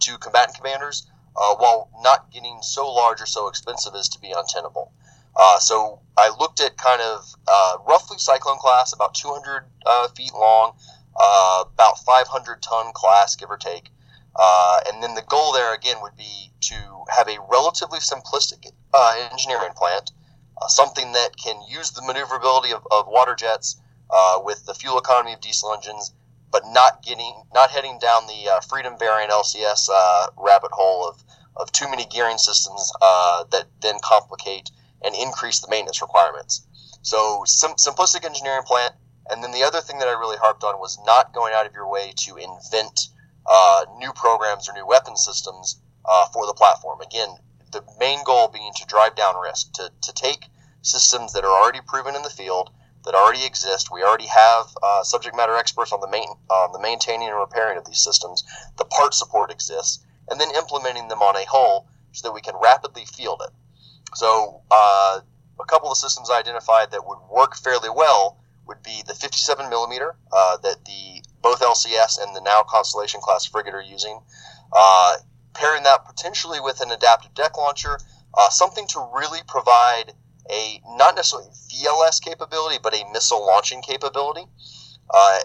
to 0.00 0.18
combatant 0.18 0.56
commanders 0.56 1.06
uh, 1.36 1.54
while 1.56 1.90
not 2.00 2.30
getting 2.32 2.58
so 2.62 2.90
large 2.92 3.20
or 3.20 3.26
so 3.26 3.48
expensive 3.48 3.94
as 3.94 4.08
to 4.08 4.20
be 4.20 4.32
untenable. 4.36 4.92
Uh, 5.36 5.58
so 5.58 6.00
I 6.16 6.30
looked 6.38 6.60
at 6.60 6.76
kind 6.76 7.00
of 7.00 7.24
uh, 7.46 7.76
roughly 7.86 8.18
Cyclone 8.18 8.58
class, 8.58 8.92
about 8.92 9.14
200 9.14 9.64
uh, 9.84 10.08
feet 10.08 10.32
long, 10.32 10.76
uh, 11.18 11.64
about 11.72 11.98
500 12.00 12.62
ton 12.62 12.92
class, 12.94 13.36
give 13.36 13.50
or 13.50 13.56
take. 13.56 13.90
Uh, 14.34 14.80
and 14.88 15.02
then 15.02 15.14
the 15.14 15.22
goal 15.22 15.52
there 15.52 15.74
again 15.74 15.96
would 16.02 16.16
be 16.16 16.50
to 16.60 16.74
have 17.14 17.28
a 17.28 17.38
relatively 17.50 17.98
simplistic 17.98 18.70
engineering 19.30 19.72
plant, 19.76 20.12
something 20.68 21.12
that 21.12 21.36
can 21.36 21.60
use 21.68 21.90
the 21.90 22.02
maneuverability 22.02 22.72
of, 22.72 22.86
of 22.90 23.06
water 23.06 23.34
jets 23.34 23.80
with 24.42 24.64
the 24.66 24.74
fuel 24.74 24.98
economy 24.98 25.32
of 25.32 25.40
diesel 25.40 25.72
engines 25.72 26.12
but 26.56 26.62
not 26.68 27.02
getting 27.02 27.42
not 27.54 27.70
heading 27.70 27.98
down 27.98 28.26
the 28.26 28.50
uh, 28.50 28.60
Freedom 28.60 28.96
variant 28.98 29.30
LCS 29.30 29.90
uh, 29.92 30.26
rabbit 30.38 30.70
hole 30.72 31.06
of, 31.06 31.22
of 31.56 31.70
too 31.72 31.86
many 31.90 32.06
gearing 32.06 32.38
systems 32.38 32.92
uh, 33.02 33.44
that 33.50 33.66
then 33.82 33.96
complicate 34.02 34.70
and 35.04 35.14
increase 35.14 35.60
the 35.60 35.68
maintenance 35.70 36.02
requirements. 36.02 36.66
So 37.02 37.42
sim- 37.46 37.76
simplistic 37.76 38.24
engineering 38.24 38.64
plant, 38.66 38.94
and 39.30 39.42
then 39.42 39.52
the 39.52 39.62
other 39.62 39.80
thing 39.80 39.98
that 39.98 40.08
I 40.08 40.12
really 40.12 40.36
harped 40.36 40.64
on 40.64 40.78
was 40.78 40.98
not 41.04 41.32
going 41.32 41.54
out 41.54 41.66
of 41.66 41.72
your 41.72 41.88
way 41.90 42.12
to 42.16 42.36
invent 42.36 43.08
uh, 43.46 43.86
new 43.98 44.12
programs 44.12 44.68
or 44.68 44.72
new 44.72 44.86
weapon 44.86 45.16
systems 45.16 45.80
uh, 46.04 46.26
for 46.32 46.46
the 46.46 46.54
platform. 46.54 47.00
Again, 47.00 47.28
the 47.72 47.82
main 47.98 48.24
goal 48.24 48.48
being 48.48 48.72
to 48.76 48.86
drive 48.86 49.14
down 49.14 49.36
risk, 49.36 49.72
to, 49.74 49.90
to 50.02 50.12
take 50.14 50.46
systems 50.82 51.32
that 51.32 51.44
are 51.44 51.50
already 51.62 51.80
proven 51.86 52.14
in 52.14 52.22
the 52.22 52.30
field, 52.30 52.70
that 53.04 53.14
already 53.14 53.44
exist. 53.44 53.90
We 53.92 54.02
already 54.02 54.26
have 54.26 54.66
uh, 54.82 55.02
subject 55.02 55.36
matter 55.36 55.56
experts 55.56 55.92
on 55.92 56.00
the 56.00 56.08
main, 56.08 56.28
on 56.50 56.72
the 56.72 56.80
maintaining 56.80 57.28
and 57.28 57.38
repairing 57.38 57.78
of 57.78 57.84
these 57.84 58.02
systems. 58.02 58.42
The 58.78 58.84
part 58.84 59.14
support 59.14 59.50
exists, 59.50 60.04
and 60.28 60.40
then 60.40 60.50
implementing 60.56 61.08
them 61.08 61.22
on 61.22 61.36
a 61.36 61.44
whole 61.44 61.88
so 62.12 62.26
that 62.26 62.34
we 62.34 62.40
can 62.40 62.54
rapidly 62.60 63.04
field 63.04 63.42
it. 63.46 63.52
So, 64.14 64.62
uh, 64.70 65.20
a 65.58 65.64
couple 65.64 65.90
of 65.90 65.98
systems 65.98 66.30
I 66.30 66.38
identified 66.38 66.90
that 66.92 67.06
would 67.06 67.18
work 67.30 67.56
fairly 67.56 67.90
well 67.90 68.38
would 68.66 68.82
be 68.82 69.02
the 69.06 69.14
57 69.14 69.68
millimeter 69.70 70.16
uh, 70.32 70.56
that 70.58 70.84
the 70.84 71.22
both 71.42 71.60
LCS 71.60 72.22
and 72.22 72.34
the 72.34 72.40
now 72.40 72.62
Constellation 72.62 73.20
class 73.20 73.46
frigate 73.46 73.74
are 73.74 73.82
using. 73.82 74.20
Uh, 74.72 75.16
pairing 75.54 75.84
that 75.84 76.04
potentially 76.04 76.60
with 76.60 76.80
an 76.80 76.90
adaptive 76.90 77.32
deck 77.34 77.56
launcher, 77.56 77.98
uh, 78.34 78.48
something 78.50 78.86
to 78.88 79.08
really 79.14 79.40
provide 79.46 80.12
a 80.50 80.80
not 80.96 81.14
necessarily 81.16 81.48
VLS 81.50 82.22
capability, 82.22 82.78
but 82.82 82.94
a 82.94 83.04
missile 83.12 83.44
launching 83.44 83.82
capability. 83.82 84.44
Uh, 85.12 85.38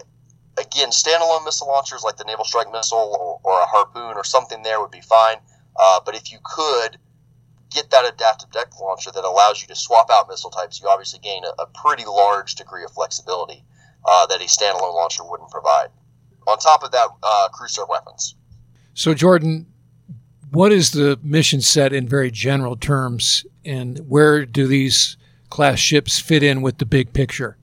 again, 0.58 0.90
standalone 0.90 1.44
missile 1.44 1.68
launchers 1.68 2.02
like 2.02 2.16
the 2.16 2.24
Naval 2.24 2.44
Strike 2.44 2.70
Missile 2.72 3.16
or, 3.18 3.40
or 3.42 3.60
a 3.60 3.66
Harpoon 3.66 4.16
or 4.16 4.24
something 4.24 4.62
there 4.62 4.80
would 4.80 4.90
be 4.90 5.00
fine. 5.00 5.36
Uh, 5.76 6.00
but 6.04 6.14
if 6.14 6.30
you 6.30 6.38
could 6.44 6.98
get 7.74 7.90
that 7.90 8.04
adaptive 8.06 8.50
deck 8.50 8.68
launcher 8.80 9.10
that 9.10 9.24
allows 9.24 9.60
you 9.60 9.68
to 9.68 9.74
swap 9.74 10.08
out 10.10 10.28
missile 10.28 10.50
types, 10.50 10.80
you 10.80 10.88
obviously 10.88 11.20
gain 11.20 11.42
a, 11.44 11.62
a 11.62 11.66
pretty 11.66 12.04
large 12.04 12.54
degree 12.54 12.84
of 12.84 12.90
flexibility 12.92 13.64
uh, 14.04 14.26
that 14.26 14.40
a 14.40 14.44
standalone 14.44 14.94
launcher 14.94 15.24
wouldn't 15.24 15.50
provide. 15.50 15.88
On 16.46 16.58
top 16.58 16.82
of 16.82 16.90
that, 16.92 17.08
uh, 17.22 17.48
crew 17.52 17.68
serve 17.68 17.88
weapons. 17.88 18.34
So, 18.94 19.14
Jordan, 19.14 19.66
what 20.50 20.72
is 20.72 20.90
the 20.90 21.18
mission 21.22 21.60
set 21.60 21.92
in 21.92 22.08
very 22.08 22.30
general 22.30 22.76
terms, 22.76 23.46
and 23.64 23.98
where 24.08 24.44
do 24.44 24.66
these 24.66 25.16
class 25.50 25.78
ships 25.78 26.18
fit 26.18 26.42
in 26.42 26.62
with 26.62 26.78
the 26.78 26.86
big 26.86 27.12
picture? 27.12 27.56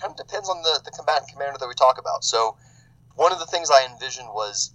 Kind 0.00 0.12
of 0.12 0.16
depends 0.16 0.48
on 0.48 0.62
the, 0.62 0.80
the 0.84 0.90
combatant 0.90 1.30
commander 1.32 1.58
that 1.58 1.66
we 1.66 1.74
talk 1.74 1.98
about. 1.98 2.24
So, 2.24 2.56
one 3.14 3.32
of 3.32 3.38
the 3.38 3.46
things 3.46 3.70
I 3.70 3.88
envisioned 3.90 4.28
was 4.28 4.72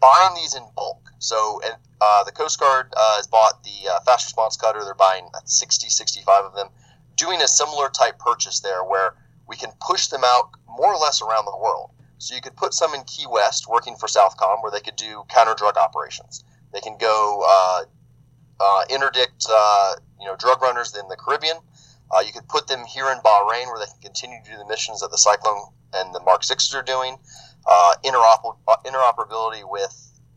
buying 0.00 0.34
these 0.34 0.54
in 0.54 0.62
bulk. 0.74 1.10
So, 1.18 1.60
uh, 2.00 2.24
the 2.24 2.32
Coast 2.32 2.60
Guard 2.60 2.92
uh, 2.96 3.16
has 3.16 3.26
bought 3.26 3.62
the 3.64 3.90
uh, 3.90 4.00
fast 4.00 4.26
response 4.26 4.56
cutter. 4.56 4.84
They're 4.84 4.94
buying 4.94 5.28
60, 5.44 5.88
65 5.88 6.44
of 6.44 6.54
them. 6.54 6.68
Doing 7.16 7.42
a 7.42 7.48
similar 7.48 7.88
type 7.88 8.18
purchase 8.18 8.60
there 8.60 8.84
where 8.84 9.14
we 9.48 9.56
can 9.56 9.70
push 9.80 10.06
them 10.06 10.22
out 10.24 10.50
more 10.68 10.92
or 10.92 10.98
less 10.98 11.20
around 11.20 11.46
the 11.46 11.56
world. 11.56 11.90
So 12.18 12.34
you 12.34 12.40
could 12.40 12.56
put 12.56 12.74
some 12.74 12.94
in 12.94 13.02
Key 13.04 13.26
West 13.28 13.68
working 13.68 13.96
for 13.96 14.06
Southcom 14.06 14.62
where 14.62 14.70
they 14.70 14.80
could 14.80 14.96
do 14.96 15.24
counter 15.28 15.54
drug 15.54 15.76
operations. 15.76 16.44
They 16.72 16.80
can 16.80 16.96
go 16.98 17.44
uh, 17.48 17.84
uh, 18.60 18.82
interdict 18.90 19.46
uh, 19.48 19.94
you 20.20 20.26
know 20.26 20.36
drug 20.36 20.60
runners 20.62 20.96
in 20.96 21.08
the 21.08 21.16
Caribbean. 21.16 21.56
you 22.24 22.32
could 22.32 22.48
put 22.48 22.66
them 22.66 22.84
here 22.84 23.10
in 23.10 23.18
Bahrain 23.18 23.66
where 23.66 23.78
they 23.78 23.86
can 23.86 24.00
continue 24.02 24.38
to 24.44 24.50
do 24.50 24.56
the 24.58 24.66
missions 24.66 25.00
that 25.00 25.10
the 25.10 25.18
Cyclone 25.18 25.72
and 25.94 26.14
the 26.14 26.20
Mark 26.20 26.44
Sixes 26.44 26.74
are 26.74 26.82
doing. 26.82 27.18
Interoper- 28.04 28.56
interoperability 28.84 29.68
with 29.68 29.94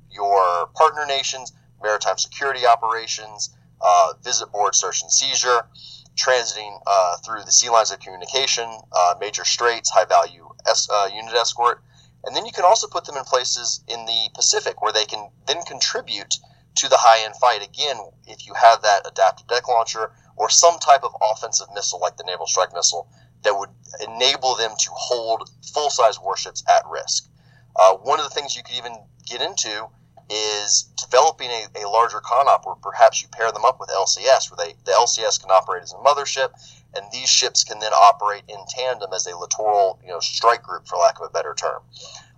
your 0.10 0.68
partner 0.76 1.06
nations, 1.06 1.54
maritime 1.82 2.18
security 2.18 2.66
operations, 2.66 3.56
uh, 3.82 4.14
visit 4.24 4.52
board 4.52 4.76
search 4.76 5.02
and 5.02 5.12
seizure, 5.12 5.68
transiting 6.16 6.80
uh, 6.86 7.18
through 7.26 7.44
the 7.44 7.52
sea 7.52 7.70
lines 7.70 7.92
of 7.92 8.00
communication, 8.00 8.70
uh, 8.92 9.16
major 9.20 9.46
straits, 9.46 9.90
high 9.90 10.06
value 10.06 10.48
es- 10.68 10.90
uh, 10.90 11.10
unit 11.14 11.34
escort. 11.34 11.84
And 12.26 12.36
then 12.36 12.46
you 12.46 12.52
can 12.52 12.66
also 12.66 12.88
put 12.88 13.06
them 13.06 13.18
in 13.18 13.24
places 13.24 13.82
in 13.88 14.06
the 14.06 14.30
Pacific 14.36 14.82
where 14.82 14.94
they 14.94 15.06
can 15.06 15.32
then 15.48 15.64
contribute 15.64 16.36
to 16.76 16.88
the 16.88 16.98
high 16.98 17.26
end 17.26 17.36
fight. 17.38 17.64
Again, 17.64 17.98
if 18.28 18.46
you 18.46 18.54
have 18.54 18.82
that 18.84 19.08
adaptive 19.08 19.48
deck 19.48 19.68
launcher 19.68 20.12
or 20.36 20.50
some 20.50 20.78
type 20.80 21.04
of 21.04 21.16
offensive 21.32 21.68
missile 21.74 22.00
like 22.00 22.18
the 22.18 22.24
Naval 22.24 22.48
Strike 22.48 22.74
Missile 22.74 23.08
that 23.44 23.58
would 23.58 23.70
enable 24.08 24.56
them 24.56 24.72
to 24.80 24.90
hold 24.92 25.50
full 25.74 25.90
size 25.90 26.20
warships 26.20 26.64
at 26.70 26.84
risk. 26.90 27.30
Uh, 27.76 27.96
one 27.96 28.20
of 28.20 28.26
the 28.26 28.32
things 28.32 28.56
you 28.56 28.64
could 28.64 28.76
even 28.76 28.94
get 29.26 29.42
into 29.42 29.88
is 30.30 30.84
developing 30.98 31.50
a, 31.50 31.84
a 31.84 31.90
larger 31.90 32.22
CONOP 32.22 32.66
where 32.66 32.76
perhaps 32.76 33.22
you 33.22 33.28
pair 33.30 33.52
them 33.52 33.66
up 33.66 33.80
with 33.80 33.90
LCS, 33.90 34.50
where 34.50 34.66
they 34.66 34.74
the 34.86 34.92
LCS 34.92 35.42
can 35.42 35.52
operate 35.52 35.84
as 35.84 35.92
a 35.92 35.98
mothership, 35.98 36.52
and 36.96 37.06
these 37.12 37.30
ships 37.30 37.64
can 37.64 37.80
then 37.80 37.92
operate 37.92 38.44
in 38.48 38.58
tandem 38.70 39.12
as 39.14 39.28
a 39.28 39.38
littoral, 39.38 40.00
you 40.02 40.10
know, 40.10 40.20
strike 40.20 40.64
group, 40.64 40.88
for 40.88 40.98
lack 40.98 41.20
of 41.20 41.28
a 41.28 41.30
better 41.30 41.54
term. 41.54 41.82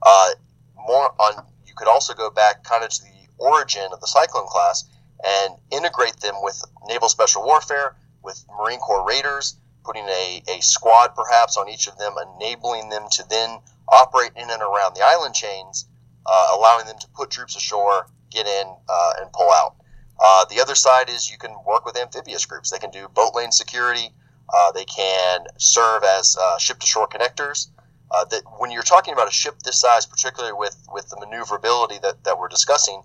Uh, 0.02 0.32
more 0.76 1.14
on, 1.20 1.46
you 1.66 1.74
could 1.76 1.88
also 1.88 2.14
go 2.14 2.30
back 2.30 2.64
kind 2.64 2.84
of 2.84 2.90
to 2.90 3.02
the 3.04 3.28
origin 3.38 3.88
of 3.92 4.02
the 4.02 4.08
Cyclone 4.08 4.48
class 4.48 4.86
and 5.24 5.56
integrate 5.72 6.18
them 6.18 6.36
with 6.42 6.64
naval 6.88 7.10
special 7.10 7.44
warfare, 7.44 7.96
with 8.24 8.44
Marine 8.58 8.80
Corps 8.80 9.08
raiders, 9.08 9.56
putting 9.84 10.06
a, 10.08 10.42
a 10.48 10.62
squad 10.62 11.16
perhaps 11.16 11.58
on 11.58 11.70
each 11.70 11.88
of 11.88 11.98
them, 11.98 12.16
enabling 12.36 12.90
them 12.90 13.04
to 13.12 13.28
then 13.30 13.60
operate 13.88 14.32
in 14.36 14.50
and 14.50 14.62
around 14.62 14.96
the 14.96 15.04
island 15.04 15.36
chains 15.36 15.86
uh, 16.26 16.48
allowing 16.56 16.86
them 16.86 16.98
to 17.00 17.08
put 17.10 17.30
troops 17.30 17.56
ashore, 17.56 18.08
get 18.32 18.48
in, 18.48 18.76
uh, 18.90 19.14
and 19.22 19.32
pull 19.32 19.50
out. 19.52 19.76
Uh, 20.20 20.46
the 20.46 20.62
other 20.62 20.76
side 20.76 21.10
is 21.10 21.30
you 21.30 21.38
can 21.38 21.56
work 21.66 21.86
with 21.86 21.98
amphibious 21.98 22.46
groups. 22.46 22.72
They 22.72 22.80
can 22.80 22.92
do 22.92 23.08
boat 23.10 23.36
lane 23.36 23.52
security. 23.52 24.10
Uh, 24.54 24.72
they 24.72 24.86
can 24.86 25.46
serve 25.58 26.04
as 26.04 26.38
uh, 26.40 26.58
ship 26.58 26.80
to 26.80 26.86
shore 26.86 27.08
connectors. 27.08 27.68
Uh, 28.12 28.24
that 28.26 28.44
when 28.60 28.70
you're 28.70 28.84
talking 28.84 29.14
about 29.14 29.28
a 29.28 29.32
ship 29.32 29.58
this 29.64 29.80
size, 29.80 30.06
particularly 30.06 30.54
with, 30.54 30.78
with 30.94 31.10
the 31.10 31.18
maneuverability 31.20 31.98
that, 32.04 32.24
that 32.24 32.38
we're 32.38 32.48
discussing, 32.48 33.02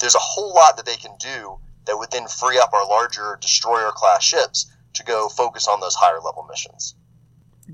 there's 0.00 0.14
a 0.14 0.20
whole 0.20 0.54
lot 0.54 0.76
that 0.76 0.86
they 0.86 0.96
can 0.96 1.12
do 1.18 1.58
that 1.84 1.98
would 1.98 2.10
then 2.10 2.26
free 2.26 2.58
up 2.58 2.72
our 2.72 2.86
larger 2.86 3.38
destroyer 3.42 3.90
class 3.92 4.22
ships 4.22 4.71
to 4.94 5.04
go 5.04 5.28
focus 5.28 5.68
on 5.68 5.80
those 5.80 5.94
higher 5.94 6.20
level 6.20 6.46
missions. 6.48 6.94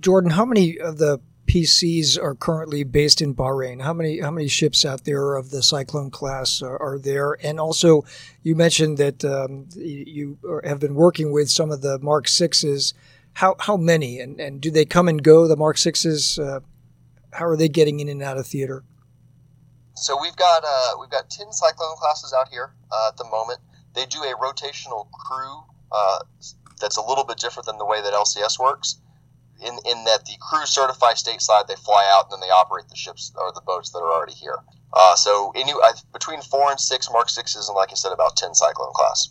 Jordan, 0.00 0.30
how 0.30 0.44
many 0.44 0.78
of 0.78 0.98
the 0.98 1.20
PCs 1.48 2.22
are 2.22 2.34
currently 2.34 2.84
based 2.84 3.22
in 3.22 3.34
Bahrain. 3.34 3.82
How 3.82 3.94
many 3.94 4.20
how 4.20 4.30
many 4.30 4.48
ships 4.48 4.84
out 4.84 5.04
there 5.04 5.34
of 5.34 5.50
the 5.50 5.62
Cyclone 5.62 6.10
class 6.10 6.62
are, 6.62 6.80
are 6.80 6.98
there? 6.98 7.38
And 7.42 7.58
also, 7.58 8.04
you 8.42 8.54
mentioned 8.54 8.98
that 8.98 9.24
um, 9.24 9.66
you 9.74 10.38
have 10.62 10.78
been 10.78 10.94
working 10.94 11.32
with 11.32 11.50
some 11.50 11.70
of 11.70 11.80
the 11.80 11.98
Mark 12.00 12.28
Sixes. 12.28 12.92
How 13.32 13.56
how 13.58 13.78
many 13.78 14.20
and, 14.20 14.38
and 14.38 14.60
do 14.60 14.70
they 14.70 14.84
come 14.84 15.08
and 15.08 15.22
go? 15.22 15.48
The 15.48 15.56
Mark 15.56 15.78
Sixes. 15.78 16.38
Uh, 16.38 16.60
how 17.32 17.46
are 17.46 17.56
they 17.56 17.68
getting 17.68 18.00
in 18.00 18.08
and 18.08 18.22
out 18.22 18.36
of 18.36 18.46
theater? 18.46 18.84
So 19.94 20.20
we've 20.20 20.36
got 20.36 20.64
uh, 20.66 20.92
we've 21.00 21.10
got 21.10 21.30
ten 21.30 21.50
Cyclone 21.50 21.96
classes 21.96 22.34
out 22.38 22.48
here 22.48 22.74
uh, 22.92 23.08
at 23.08 23.16
the 23.16 23.24
moment. 23.24 23.60
They 23.94 24.04
do 24.04 24.22
a 24.22 24.34
rotational 24.36 25.10
crew 25.10 25.62
uh, 25.90 26.18
that's 26.78 26.96
a 26.96 27.02
little 27.02 27.24
bit 27.24 27.38
different 27.38 27.66
than 27.66 27.78
the 27.78 27.86
way 27.86 28.00
that 28.00 28.12
LCS 28.12 28.58
works 28.58 28.98
in, 29.60 29.74
in 29.84 30.04
that 30.04 30.24
the 30.24 30.34
crew 30.40 30.64
certify 30.66 31.12
stateside, 31.12 31.66
they 31.66 31.74
fly 31.76 32.08
out, 32.14 32.26
and 32.26 32.32
then 32.32 32.40
they 32.40 32.52
operate 32.52 32.88
the 32.88 32.96
ships 32.96 33.32
or 33.36 33.52
the 33.52 33.60
boats 33.60 33.90
that 33.90 33.98
are 33.98 34.12
already 34.12 34.34
here. 34.34 34.58
Uh, 34.92 35.14
so 35.16 35.52
any, 35.54 35.72
uh, 35.72 35.92
between 36.12 36.40
four 36.42 36.70
and 36.70 36.80
six 36.80 37.10
Mark 37.10 37.28
Sixes, 37.28 37.68
and 37.68 37.76
like 37.76 37.90
I 37.90 37.94
said, 37.94 38.12
about 38.12 38.36
ten 38.36 38.54
Cyclone 38.54 38.92
class. 38.94 39.30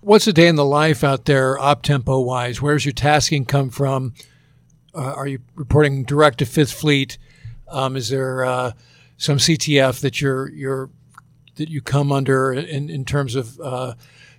What's 0.00 0.26
a 0.26 0.32
day 0.32 0.46
in 0.46 0.56
the 0.56 0.64
life 0.64 1.02
out 1.04 1.24
there, 1.24 1.58
op 1.58 1.82
tempo 1.82 2.20
wise? 2.20 2.62
Where's 2.62 2.84
your 2.84 2.92
tasking 2.92 3.44
come 3.44 3.70
from? 3.70 4.14
Uh, 4.94 5.12
are 5.12 5.26
you 5.26 5.40
reporting 5.54 6.04
direct 6.04 6.38
to 6.38 6.46
Fifth 6.46 6.72
Fleet? 6.72 7.18
Um, 7.68 7.96
is 7.96 8.08
there 8.08 8.44
uh, 8.44 8.72
some 9.16 9.38
CTF 9.38 10.00
that 10.00 10.20
you're 10.20 10.48
you're 10.50 10.90
that 11.56 11.68
you 11.68 11.80
come 11.80 12.12
under 12.12 12.52
in, 12.52 12.90
in 12.90 13.04
terms 13.04 13.34
of 13.34 13.58
uh, 13.60 13.94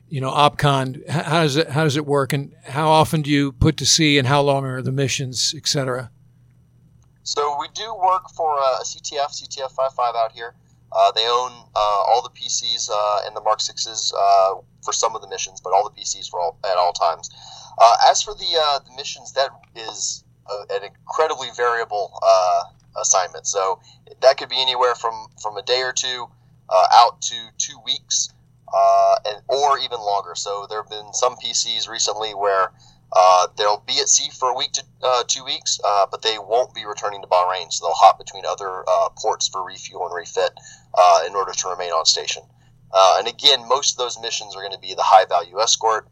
you 0.09 0.21
know, 0.21 0.31
OpCon, 0.31 1.07
how 1.09 1.43
does 1.43 1.57
it 1.57 1.69
how 1.69 1.83
does 1.83 1.97
it 1.97 2.05
work, 2.05 2.33
and 2.33 2.53
how 2.63 2.89
often 2.89 3.21
do 3.21 3.29
you 3.29 3.51
put 3.51 3.77
to 3.77 3.85
sea, 3.85 4.17
and 4.17 4.27
how 4.27 4.41
long 4.41 4.65
are 4.65 4.81
the 4.81 4.91
missions, 4.91 5.53
etc. 5.55 6.11
So 7.23 7.57
we 7.59 7.67
do 7.73 7.93
work 7.93 8.29
for 8.29 8.57
uh, 8.57 8.79
a 8.79 8.83
CTF, 8.85 9.31
CTF 9.41 9.71
55 9.71 10.15
out 10.15 10.31
here. 10.31 10.55
Uh, 10.93 11.11
they 11.11 11.27
own 11.27 11.51
uh, 11.75 12.03
all 12.07 12.21
the 12.21 12.29
PCs 12.29 12.89
uh, 12.89 13.25
and 13.25 13.35
the 13.35 13.41
Mark 13.41 13.59
Sixes 13.59 14.13
uh, 14.17 14.55
for 14.81 14.93
some 14.93 15.13
of 15.13 15.21
the 15.21 15.27
missions, 15.27 15.59
but 15.59 15.73
all 15.73 15.83
the 15.83 16.01
PCs 16.01 16.29
for 16.29 16.39
all, 16.39 16.57
at 16.63 16.77
all 16.77 16.93
times. 16.93 17.29
Uh, 17.77 17.97
as 18.09 18.23
for 18.23 18.33
the 18.33 18.81
the 18.85 18.95
missions, 18.95 19.33
that 19.33 19.49
is 19.75 20.23
a, 20.49 20.73
an 20.75 20.83
incredibly 20.83 21.49
variable 21.55 22.17
assignment. 22.99 23.45
So 23.45 23.81
that 24.21 24.37
could 24.37 24.49
be 24.49 24.61
anywhere 24.61 24.95
from 24.95 25.27
from 25.41 25.57
a 25.57 25.63
day 25.63 25.81
or 25.81 25.91
two 25.91 26.27
out 26.71 27.21
to 27.23 27.35
two 27.57 27.77
weeks 27.85 28.29
uh, 28.73 29.15
and 29.25 29.41
or 29.47 29.79
even 29.79 29.99
longer. 29.99 30.35
So 30.35 30.67
there 30.69 30.81
have 30.81 30.89
been 30.89 31.13
some 31.13 31.35
PCs 31.35 31.87
recently 31.89 32.33
where 32.33 32.71
Uh, 33.13 33.47
they'll 33.55 33.83
be 33.87 33.99
at 34.01 34.09
sea 34.09 34.29
for 34.29 34.49
a 34.49 34.53
week 34.53 34.73
to 34.73 34.83
uh, 35.01 35.23
two 35.27 35.43
weeks, 35.45 35.79
uh, 35.83 36.05
but 36.11 36.21
they 36.21 36.37
won't 36.37 36.73
be 36.73 36.83
returning 36.85 37.21
to 37.21 37.27
Bahrain. 37.27 37.71
So 37.71 37.85
they'll 37.85 37.93
hop 37.95 38.17
between 38.17 38.45
other 38.45 38.83
uh, 38.87 39.09
ports 39.15 39.47
for 39.47 39.63
refuel 39.63 40.05
and 40.05 40.13
refit 40.13 40.51
uh, 40.93 41.19
in 41.25 41.33
order 41.33 41.53
to 41.53 41.69
remain 41.69 41.91
on 41.93 42.05
station. 42.05 42.43
And 42.93 43.27
again, 43.27 43.67
most 43.67 43.93
of 43.93 43.97
those 43.97 44.19
missions 44.19 44.55
are 44.55 44.61
going 44.61 44.73
to 44.73 44.79
be 44.79 44.93
the 44.93 45.03
high 45.03 45.25
value 45.25 45.59
escort, 45.61 46.09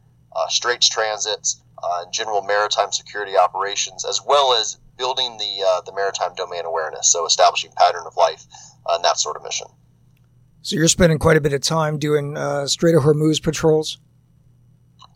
straits 0.47 0.87
transits, 0.87 1.61
and 1.83 2.13
general 2.13 2.41
maritime 2.41 2.91
security 2.91 3.37
operations, 3.37 4.05
as 4.05 4.21
well 4.25 4.53
as 4.53 4.77
building 4.97 5.37
the 5.37 5.83
the 5.85 5.93
maritime 5.93 6.33
domain 6.35 6.65
awareness. 6.65 7.11
So 7.11 7.25
establishing 7.25 7.71
pattern 7.75 8.05
of 8.07 8.15
life 8.15 8.45
and 8.87 9.03
that 9.03 9.19
sort 9.19 9.35
of 9.35 9.43
mission. 9.43 9.67
So 10.65 10.75
you're 10.75 10.87
spending 10.87 11.19
quite 11.19 11.37
a 11.37 11.41
bit 11.41 11.53
of 11.53 11.61
time 11.61 11.99
doing 11.99 12.35
Strait 12.65 12.95
of 12.95 13.03
Hormuz 13.03 13.39
patrols. 13.39 13.99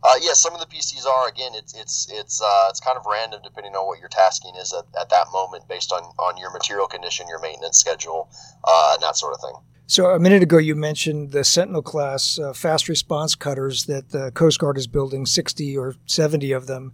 Uh, 0.03 0.13
yeah, 0.21 0.33
some 0.33 0.53
of 0.53 0.59
the 0.59 0.67
PCs 0.67 1.07
are. 1.07 1.27
Again, 1.27 1.53
it's 1.55 1.73
it's 1.73 2.07
it's 2.11 2.39
uh, 2.39 2.67
it's 2.69 2.79
kind 2.79 2.95
of 2.95 3.03
random 3.07 3.41
depending 3.43 3.75
on 3.75 3.87
what 3.87 3.97
your 3.97 4.09
tasking 4.09 4.53
is 4.61 4.71
at, 4.73 4.85
at 5.01 5.09
that 5.09 5.25
moment, 5.33 5.67
based 5.67 5.91
on 5.91 6.03
on 6.19 6.37
your 6.37 6.51
material 6.51 6.85
condition, 6.85 7.27
your 7.27 7.39
maintenance 7.39 7.79
schedule, 7.79 8.29
uh, 8.63 8.91
and 8.93 9.01
that 9.01 9.17
sort 9.17 9.33
of 9.33 9.41
thing. 9.41 9.55
So 9.87 10.11
a 10.11 10.19
minute 10.19 10.43
ago, 10.43 10.59
you 10.59 10.75
mentioned 10.75 11.31
the 11.31 11.43
Sentinel 11.43 11.81
class 11.81 12.37
uh, 12.37 12.53
fast 12.53 12.87
response 12.87 13.33
cutters 13.33 13.87
that 13.87 14.09
the 14.09 14.31
Coast 14.31 14.59
Guard 14.59 14.77
is 14.77 14.85
building, 14.85 15.25
sixty 15.25 15.75
or 15.75 15.95
seventy 16.05 16.51
of 16.51 16.67
them. 16.67 16.93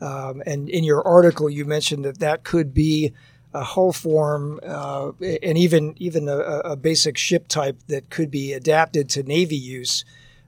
Um, 0.00 0.42
and 0.44 0.68
in 0.68 0.82
your 0.82 1.06
article, 1.06 1.48
you 1.48 1.64
mentioned 1.64 2.04
that 2.04 2.18
that 2.18 2.42
could 2.42 2.74
be 2.74 3.12
a 3.54 3.62
hull 3.62 3.92
form 3.92 4.60
uh, 4.62 5.12
and 5.20 5.58
even 5.58 5.94
even 5.98 6.28
a, 6.28 6.38
a 6.38 6.76
basic 6.76 7.18
ship 7.18 7.48
type 7.48 7.78
that 7.88 8.10
could 8.10 8.30
be 8.30 8.52
adapted 8.52 9.08
to 9.10 9.22
Navy 9.22 9.56
use. 9.56 10.04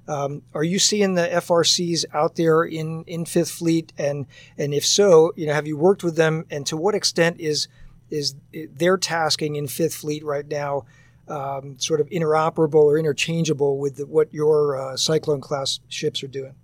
Um, 0.06 0.42
are 0.52 0.64
you 0.64 0.78
seeing 0.78 1.14
the 1.14 1.26
FRCs 1.28 2.04
out 2.12 2.36
there 2.36 2.62
in, 2.62 3.04
in 3.06 3.24
Fifth 3.24 3.50
Fleet, 3.50 3.92
and 3.96 4.26
and 4.58 4.74
if 4.74 4.84
so, 4.84 5.32
you 5.36 5.46
know, 5.46 5.54
have 5.54 5.66
you 5.66 5.76
worked 5.76 6.04
with 6.04 6.16
them, 6.16 6.44
and 6.50 6.66
to 6.66 6.76
what 6.76 6.94
extent 6.94 7.40
is 7.40 7.68
is 8.10 8.34
their 8.52 8.96
tasking 8.96 9.56
in 9.56 9.66
Fifth 9.66 9.94
Fleet 9.94 10.24
right 10.24 10.46
now 10.46 10.84
um, 11.28 11.78
sort 11.78 12.00
of 12.00 12.08
interoperable 12.10 12.84
or 12.84 12.98
interchangeable 12.98 13.78
with 13.78 13.96
the, 13.96 14.06
what 14.06 14.32
your 14.32 14.78
uh, 14.78 14.96
Cyclone 14.96 15.40
class 15.40 15.80
ships 15.88 16.22
are 16.22 16.28
doing? 16.28 16.54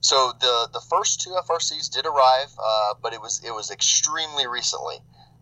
So 0.00 0.32
the 0.40 0.68
the 0.72 0.80
first 0.80 1.20
two 1.20 1.30
FRCs 1.30 1.90
did 1.90 2.06
arrive, 2.06 2.52
uh, 2.58 2.94
but 3.02 3.12
it 3.12 3.20
was 3.20 3.42
it 3.44 3.54
was 3.54 3.70
extremely 3.70 4.46
recently. 4.46 4.96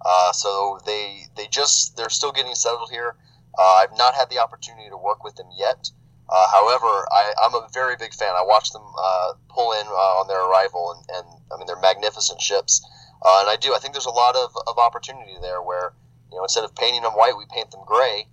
Uh, 0.04 0.32
so 0.32 0.78
they 0.84 1.24
they 1.36 1.46
just 1.46 1.96
they're 1.96 2.10
still 2.10 2.32
getting 2.32 2.54
settled 2.54 2.90
here. 2.90 3.14
Uh, 3.58 3.82
I've 3.82 3.96
not 3.96 4.14
had 4.14 4.30
the 4.30 4.38
opportunity 4.38 4.88
to 4.88 4.96
work 4.96 5.22
with 5.22 5.36
them 5.36 5.48
yet. 5.56 5.90
Uh, 6.28 6.46
however, 6.50 7.06
I, 7.12 7.32
am 7.44 7.54
a 7.54 7.68
very 7.74 7.96
big 7.96 8.14
fan. 8.14 8.32
I 8.34 8.42
watched 8.42 8.72
them 8.72 8.82
uh, 8.82 9.34
pull 9.48 9.72
in 9.72 9.86
uh, 9.86 10.20
on 10.20 10.28
their 10.28 10.40
arrival, 10.40 10.96
and, 10.96 11.16
and, 11.16 11.26
I 11.52 11.58
mean 11.58 11.66
they're 11.66 11.80
magnificent 11.80 12.40
ships. 12.40 12.80
And 13.24 13.48
I 13.48 13.56
do. 13.56 13.74
I 13.74 13.78
think 13.78 13.94
there's 13.94 14.06
a 14.06 14.10
lot 14.10 14.34
of, 14.34 14.50
of 14.66 14.78
opportunity 14.78 15.36
there 15.40 15.62
where 15.62 15.92
you 16.30 16.36
know 16.36 16.42
instead 16.42 16.64
of 16.64 16.74
painting 16.74 17.02
them 17.02 17.12
white, 17.12 17.36
we 17.36 17.44
paint 17.50 17.70
them 17.70 17.82
gray. 17.86 18.26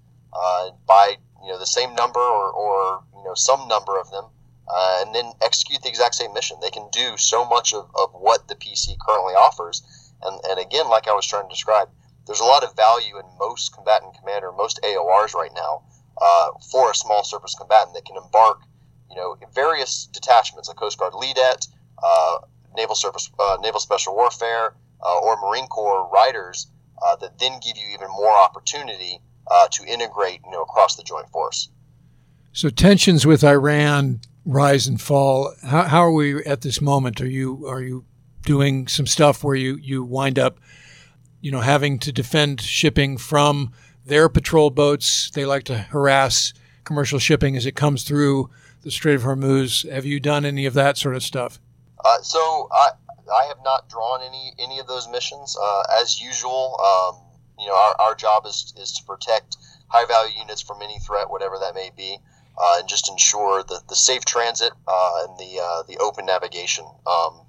By 0.88 1.18
you 1.44 1.52
know 1.52 1.60
the 1.60 1.68
same 1.68 1.94
number 1.96 2.20
or, 2.20 2.52
or 2.52 3.04
you 3.16 3.24
know 3.24 3.36
some 3.36 3.68
number 3.68 4.00
of 4.00 4.10
them, 4.10 4.26
and 4.72 5.14
then 5.14 5.34
execute 5.42 5.82
the 5.84 5.90
exact 5.90 6.16
same 6.16 6.34
mission. 6.34 6.58
They 6.62 6.72
can 6.72 6.88
do 6.92 7.18
so 7.18 7.46
much 7.46 7.74
of, 7.74 7.92
of 7.96 8.12
what 8.14 8.48
the 8.48 8.56
PC 8.56 8.98
currently 9.00 9.34
offers. 9.34 9.84
And, 10.24 10.40
and 10.50 10.60
again, 10.60 10.90
like 10.90 11.08
I 11.08 11.14
was 11.14 11.26
trying 11.26 11.48
to 11.48 11.50
describe, 11.50 11.90
there's 12.26 12.40
a 12.40 12.46
lot 12.46 12.64
of 12.64 12.76
value 12.76 13.18
in 13.18 13.26
most 13.40 13.74
combatant 13.74 14.16
commander, 14.20 14.52
most 14.52 14.80
AORs 14.84 15.34
right 15.34 15.52
now 15.56 15.84
uh, 16.22 16.50
for 16.72 16.92
a 16.92 16.96
small 16.96 17.24
surface 17.24 17.56
combatant 17.56 17.94
that 17.96 18.06
can 18.06 18.18
embark, 18.18 18.62
you 19.10 19.16
know, 19.16 19.36
various 19.54 20.08
detachments, 20.12 20.68
like 20.68 20.78
Coast 20.78 21.00
Guard 21.00 21.14
LEDET, 21.14 21.68
uh, 22.04 22.40
Naval 22.76 22.96
Surface, 22.96 23.32
uh, 23.40 23.58
Naval 23.62 23.80
Special 23.80 24.16
Warfare, 24.16 24.76
uh, 25.02 25.20
or 25.20 25.38
Marine 25.42 25.68
Corps 25.68 26.10
raiders 26.14 26.68
uh, 27.02 27.16
that 27.18 27.40
then 27.40 27.60
give 27.66 27.78
you 27.78 27.88
even 27.94 28.08
more 28.10 28.38
opportunity 28.38 29.20
uh, 29.50 29.68
to 29.70 29.84
integrate, 29.86 30.42
you 30.46 30.52
know, 30.52 30.62
across 30.62 30.96
the 30.96 31.04
joint 31.04 31.30
force. 31.30 31.70
So 32.52 32.70
tensions 32.70 33.26
with 33.26 33.44
Iran 33.44 34.22
rise 34.46 34.88
and 34.88 35.00
fall. 35.00 35.54
How, 35.64 35.84
how 35.84 36.02
are 36.02 36.12
we 36.12 36.44
at 36.46 36.62
this 36.62 36.82
moment? 36.82 37.22
Are 37.22 37.28
you 37.28 37.66
are 37.68 37.82
you 37.82 38.06
doing 38.44 38.88
some 38.88 39.08
stuff 39.08 39.44
where 39.44 39.56
you 39.56 39.76
you 39.76 40.04
wind 40.04 40.40
up, 40.40 40.60
you 41.42 41.52
know, 41.52 41.62
having 41.62 42.00
to 42.00 42.12
defend 42.12 42.62
shipping 42.62 43.18
from 43.18 43.72
their 44.06 44.30
patrol 44.30 44.70
boats. 44.70 45.30
They 45.32 45.46
like 45.46 45.64
to 45.66 45.78
harass 45.78 46.54
commercial 46.84 47.20
shipping 47.20 47.56
as 47.56 47.66
it 47.66 47.76
comes 47.76 48.04
through 48.04 48.50
the 48.82 48.92
Strait 48.92 49.16
of 49.16 49.24
Hormuz. 49.24 49.90
Have 49.90 50.06
you 50.06 50.20
done 50.20 50.46
any 50.46 50.66
of 50.66 50.74
that 50.74 50.98
sort 50.98 51.16
of 51.16 51.24
stuff? 51.24 51.60
Uh, 52.04 52.22
so 52.22 52.68
I 52.72 52.90
I 53.32 53.46
have 53.46 53.60
not 53.64 53.90
drawn 53.90 54.22
any 54.22 54.54
any 54.60 54.80
of 54.80 54.88
those 54.88 55.08
missions. 55.08 55.58
Uh, 55.62 55.84
as 56.02 56.22
usual, 56.22 56.80
um, 56.80 57.22
you 57.60 57.68
know, 57.68 57.76
our, 57.76 57.96
our 58.00 58.16
job 58.16 58.46
is 58.46 58.74
is 58.78 58.94
to 58.94 59.04
protect 59.04 59.58
high 59.88 60.06
value 60.06 60.38
units 60.40 60.62
from 60.62 60.82
any 60.82 61.00
threat, 61.00 61.30
whatever 61.30 61.58
that 61.60 61.76
may 61.76 61.92
be, 61.96 62.18
uh, 62.58 62.78
and 62.80 62.88
just 62.88 63.10
ensure 63.10 63.64
the, 63.64 63.82
the 63.90 63.96
safe 63.96 64.26
transit 64.26 64.72
uh, 64.88 65.26
and 65.28 65.38
the 65.38 65.60
uh, 65.62 65.84
the 65.84 65.98
open 65.98 66.26
navigation 66.26 66.86
um, 67.06 67.42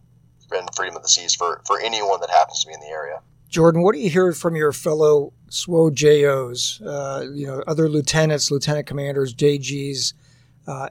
and 0.53 0.69
freedom 0.75 0.97
of 0.97 1.03
the 1.03 1.09
seas 1.09 1.35
for 1.35 1.63
for 1.67 1.81
anyone 1.81 2.21
that 2.21 2.31
happens 2.31 2.61
to 2.61 2.69
be 2.69 2.75
in 2.75 2.81
the 2.81 2.87
area. 2.87 3.21
Jordan, 3.49 3.83
what 3.83 3.95
do 3.95 4.01
you 4.01 4.09
hear 4.09 4.33
from 4.33 4.55
your 4.55 4.73
fellow 4.73 5.33
SWO 5.51 5.93
JOs, 5.93 6.81
uh, 6.83 7.27
you 7.33 7.49
know, 7.49 7.65
other 7.67 7.89
lieutenants, 7.89 8.51
lieutenant 8.51 8.87
commanders, 8.87 9.35
JGs, 9.35 10.13
uh, 10.69 10.89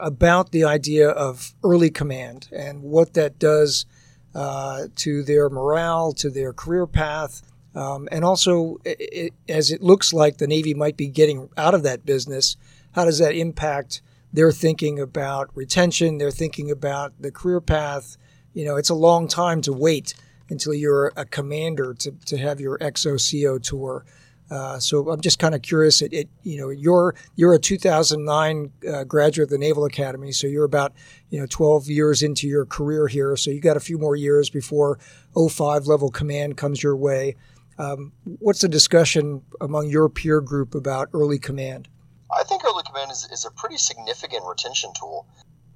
about 0.00 0.50
the 0.50 0.64
idea 0.64 1.08
of 1.08 1.54
early 1.62 1.90
command 1.90 2.48
and 2.50 2.82
what 2.82 3.14
that 3.14 3.38
does 3.38 3.86
uh, 4.34 4.88
to 4.96 5.22
their 5.22 5.48
morale, 5.48 6.12
to 6.14 6.28
their 6.28 6.52
career 6.52 6.86
path, 6.86 7.42
um, 7.74 8.08
and 8.10 8.24
also 8.24 8.78
it, 8.84 9.32
as 9.48 9.70
it 9.70 9.82
looks 9.82 10.12
like 10.12 10.38
the 10.38 10.46
Navy 10.46 10.74
might 10.74 10.96
be 10.96 11.08
getting 11.08 11.48
out 11.56 11.74
of 11.74 11.82
that 11.84 12.04
business, 12.04 12.56
how 12.92 13.04
does 13.04 13.18
that 13.18 13.34
impact 13.34 14.02
their 14.32 14.52
thinking 14.52 14.98
about 14.98 15.50
retention, 15.54 16.18
their 16.18 16.30
thinking 16.30 16.70
about 16.70 17.12
the 17.20 17.30
career 17.30 17.60
path? 17.60 18.16
You 18.54 18.64
know, 18.64 18.76
it's 18.76 18.90
a 18.90 18.94
long 18.94 19.28
time 19.28 19.60
to 19.62 19.72
wait 19.72 20.14
until 20.50 20.74
you're 20.74 21.12
a 21.16 21.24
commander 21.24 21.94
to, 21.94 22.12
to 22.26 22.36
have 22.36 22.60
your 22.60 22.78
XOCO 22.78 23.62
tour. 23.62 24.04
Uh, 24.50 24.78
so 24.78 25.08
I'm 25.10 25.20
just 25.22 25.38
kind 25.38 25.54
of 25.54 25.62
curious. 25.62 26.02
It, 26.02 26.12
it, 26.12 26.28
you 26.42 26.60
know, 26.60 26.68
you're 26.68 27.14
you're 27.36 27.54
a 27.54 27.58
2009 27.58 28.70
uh, 28.86 29.04
graduate 29.04 29.46
of 29.46 29.50
the 29.50 29.56
Naval 29.56 29.86
Academy, 29.86 30.30
so 30.30 30.46
you're 30.46 30.66
about 30.66 30.92
you 31.30 31.40
know 31.40 31.46
12 31.48 31.88
years 31.88 32.22
into 32.22 32.46
your 32.46 32.66
career 32.66 33.08
here. 33.08 33.34
So 33.36 33.50
you 33.50 33.60
got 33.60 33.78
a 33.78 33.80
few 33.80 33.96
more 33.96 34.14
years 34.14 34.50
before 34.50 34.98
05 35.34 35.86
level 35.86 36.10
command 36.10 36.58
comes 36.58 36.82
your 36.82 36.96
way. 36.96 37.36
Um, 37.78 38.12
what's 38.40 38.60
the 38.60 38.68
discussion 38.68 39.40
among 39.60 39.88
your 39.88 40.10
peer 40.10 40.42
group 40.42 40.74
about 40.74 41.08
early 41.14 41.38
command? 41.38 41.88
I 42.36 42.44
think 42.44 42.62
early 42.64 42.82
command 42.82 43.10
is, 43.10 43.26
is 43.32 43.46
a 43.46 43.50
pretty 43.50 43.78
significant 43.78 44.44
retention 44.46 44.92
tool. 44.98 45.26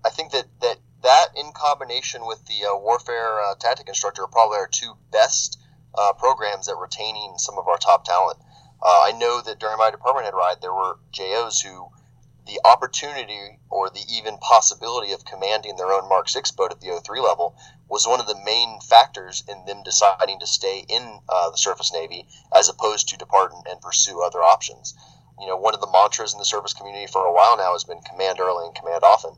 I 0.04 0.10
think 0.10 0.32
that 0.32 0.44
that 0.60 0.76
that 1.02 1.28
in 1.36 1.52
combination 1.52 2.26
with 2.26 2.44
the 2.46 2.64
uh, 2.64 2.76
warfare 2.76 3.40
uh, 3.40 3.54
tactic 3.56 3.88
instructor 3.88 4.22
are 4.22 4.28
probably 4.28 4.58
our 4.58 4.68
two 4.68 4.96
best 5.10 5.58
uh, 5.94 6.12
programs 6.12 6.68
at 6.68 6.76
retaining 6.76 7.34
some 7.38 7.58
of 7.58 7.68
our 7.68 7.78
top 7.78 8.04
talent. 8.04 8.38
Uh, 8.82 9.00
I 9.04 9.12
know 9.12 9.40
that 9.40 9.58
during 9.58 9.78
my 9.78 9.90
department 9.90 10.26
head 10.26 10.34
ride, 10.34 10.60
there 10.60 10.74
were 10.74 10.98
JOs 11.12 11.60
who 11.60 11.90
the 12.46 12.60
opportunity 12.64 13.58
or 13.68 13.90
the 13.90 14.04
even 14.08 14.38
possibility 14.38 15.12
of 15.12 15.24
commanding 15.24 15.76
their 15.76 15.92
own 15.92 16.08
Mark 16.08 16.28
6 16.28 16.52
boat 16.52 16.70
at 16.70 16.80
the 16.80 17.00
03 17.04 17.20
level 17.20 17.56
was 17.88 18.06
one 18.06 18.20
of 18.20 18.26
the 18.26 18.40
main 18.44 18.80
factors 18.80 19.42
in 19.48 19.64
them 19.64 19.82
deciding 19.82 20.38
to 20.38 20.46
stay 20.46 20.84
in 20.88 21.20
uh, 21.28 21.50
the 21.50 21.58
surface 21.58 21.92
navy 21.92 22.28
as 22.54 22.68
opposed 22.68 23.08
to 23.08 23.16
depart 23.16 23.52
and, 23.52 23.66
and 23.66 23.80
pursue 23.80 24.22
other 24.22 24.42
options 24.42 24.94
you 25.38 25.46
know, 25.46 25.56
one 25.56 25.74
of 25.74 25.80
the 25.80 25.88
mantras 25.92 26.32
in 26.32 26.38
the 26.38 26.44
service 26.44 26.72
community 26.72 27.06
for 27.06 27.24
a 27.24 27.32
while 27.32 27.56
now 27.56 27.72
has 27.72 27.84
been 27.84 28.00
command 28.00 28.40
early 28.40 28.66
and 28.66 28.74
command 28.74 29.02
often. 29.04 29.32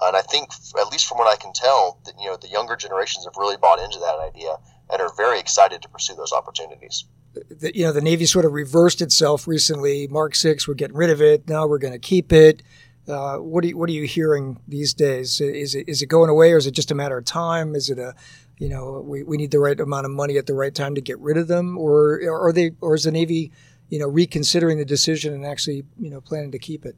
And 0.00 0.16
I 0.16 0.22
think, 0.22 0.50
at 0.80 0.90
least 0.90 1.06
from 1.06 1.18
what 1.18 1.28
I 1.28 1.36
can 1.36 1.52
tell, 1.52 2.00
that 2.06 2.14
you 2.18 2.26
know 2.26 2.36
the 2.36 2.48
younger 2.48 2.76
generations 2.76 3.24
have 3.24 3.34
really 3.36 3.56
bought 3.56 3.78
into 3.78 3.98
that 3.98 4.18
idea 4.18 4.56
and 4.90 5.00
are 5.00 5.12
very 5.16 5.38
excited 5.38 5.82
to 5.82 5.88
pursue 5.88 6.14
those 6.14 6.32
opportunities. 6.32 7.04
The, 7.34 7.72
you 7.74 7.84
know, 7.84 7.92
the 7.92 8.00
Navy 8.00 8.26
sort 8.26 8.44
of 8.44 8.52
reversed 8.52 9.02
itself 9.02 9.46
recently. 9.46 10.06
Mark 10.08 10.34
Six, 10.34 10.66
we're 10.66 10.74
getting 10.74 10.96
rid 10.96 11.10
of 11.10 11.20
it. 11.20 11.48
Now 11.48 11.66
we're 11.66 11.78
going 11.78 11.94
to 11.94 11.98
keep 11.98 12.32
it. 12.32 12.62
Uh, 13.06 13.38
what 13.38 13.64
are 13.64 13.68
you, 13.68 13.76
what 13.76 13.88
are 13.88 13.92
you 13.92 14.04
hearing 14.06 14.60
these 14.68 14.94
days? 14.94 15.40
Is 15.40 15.74
it 15.74 15.88
is 15.88 16.02
it 16.02 16.06
going 16.06 16.30
away, 16.30 16.52
or 16.52 16.56
is 16.56 16.66
it 16.66 16.70
just 16.70 16.90
a 16.90 16.94
matter 16.94 17.18
of 17.18 17.24
time? 17.24 17.74
Is 17.74 17.90
it 17.90 17.98
a 17.98 18.14
you 18.58 18.68
know 18.68 19.02
we, 19.04 19.22
we 19.22 19.36
need 19.36 19.50
the 19.50 19.58
right 19.58 19.78
amount 19.78 20.06
of 20.06 20.12
money 20.12 20.38
at 20.38 20.46
the 20.46 20.54
right 20.54 20.74
time 20.74 20.94
to 20.94 21.00
get 21.00 21.18
rid 21.18 21.36
of 21.36 21.48
them, 21.48 21.76
or 21.76 22.20
are 22.30 22.52
they 22.52 22.72
or 22.80 22.94
is 22.94 23.04
the 23.04 23.10
Navy 23.10 23.50
you 23.92 23.98
know, 23.98 24.08
reconsidering 24.08 24.78
the 24.78 24.86
decision 24.86 25.34
and 25.34 25.44
actually, 25.44 25.84
you 26.00 26.08
know, 26.08 26.18
planning 26.22 26.50
to 26.50 26.58
keep 26.58 26.86
it? 26.86 26.96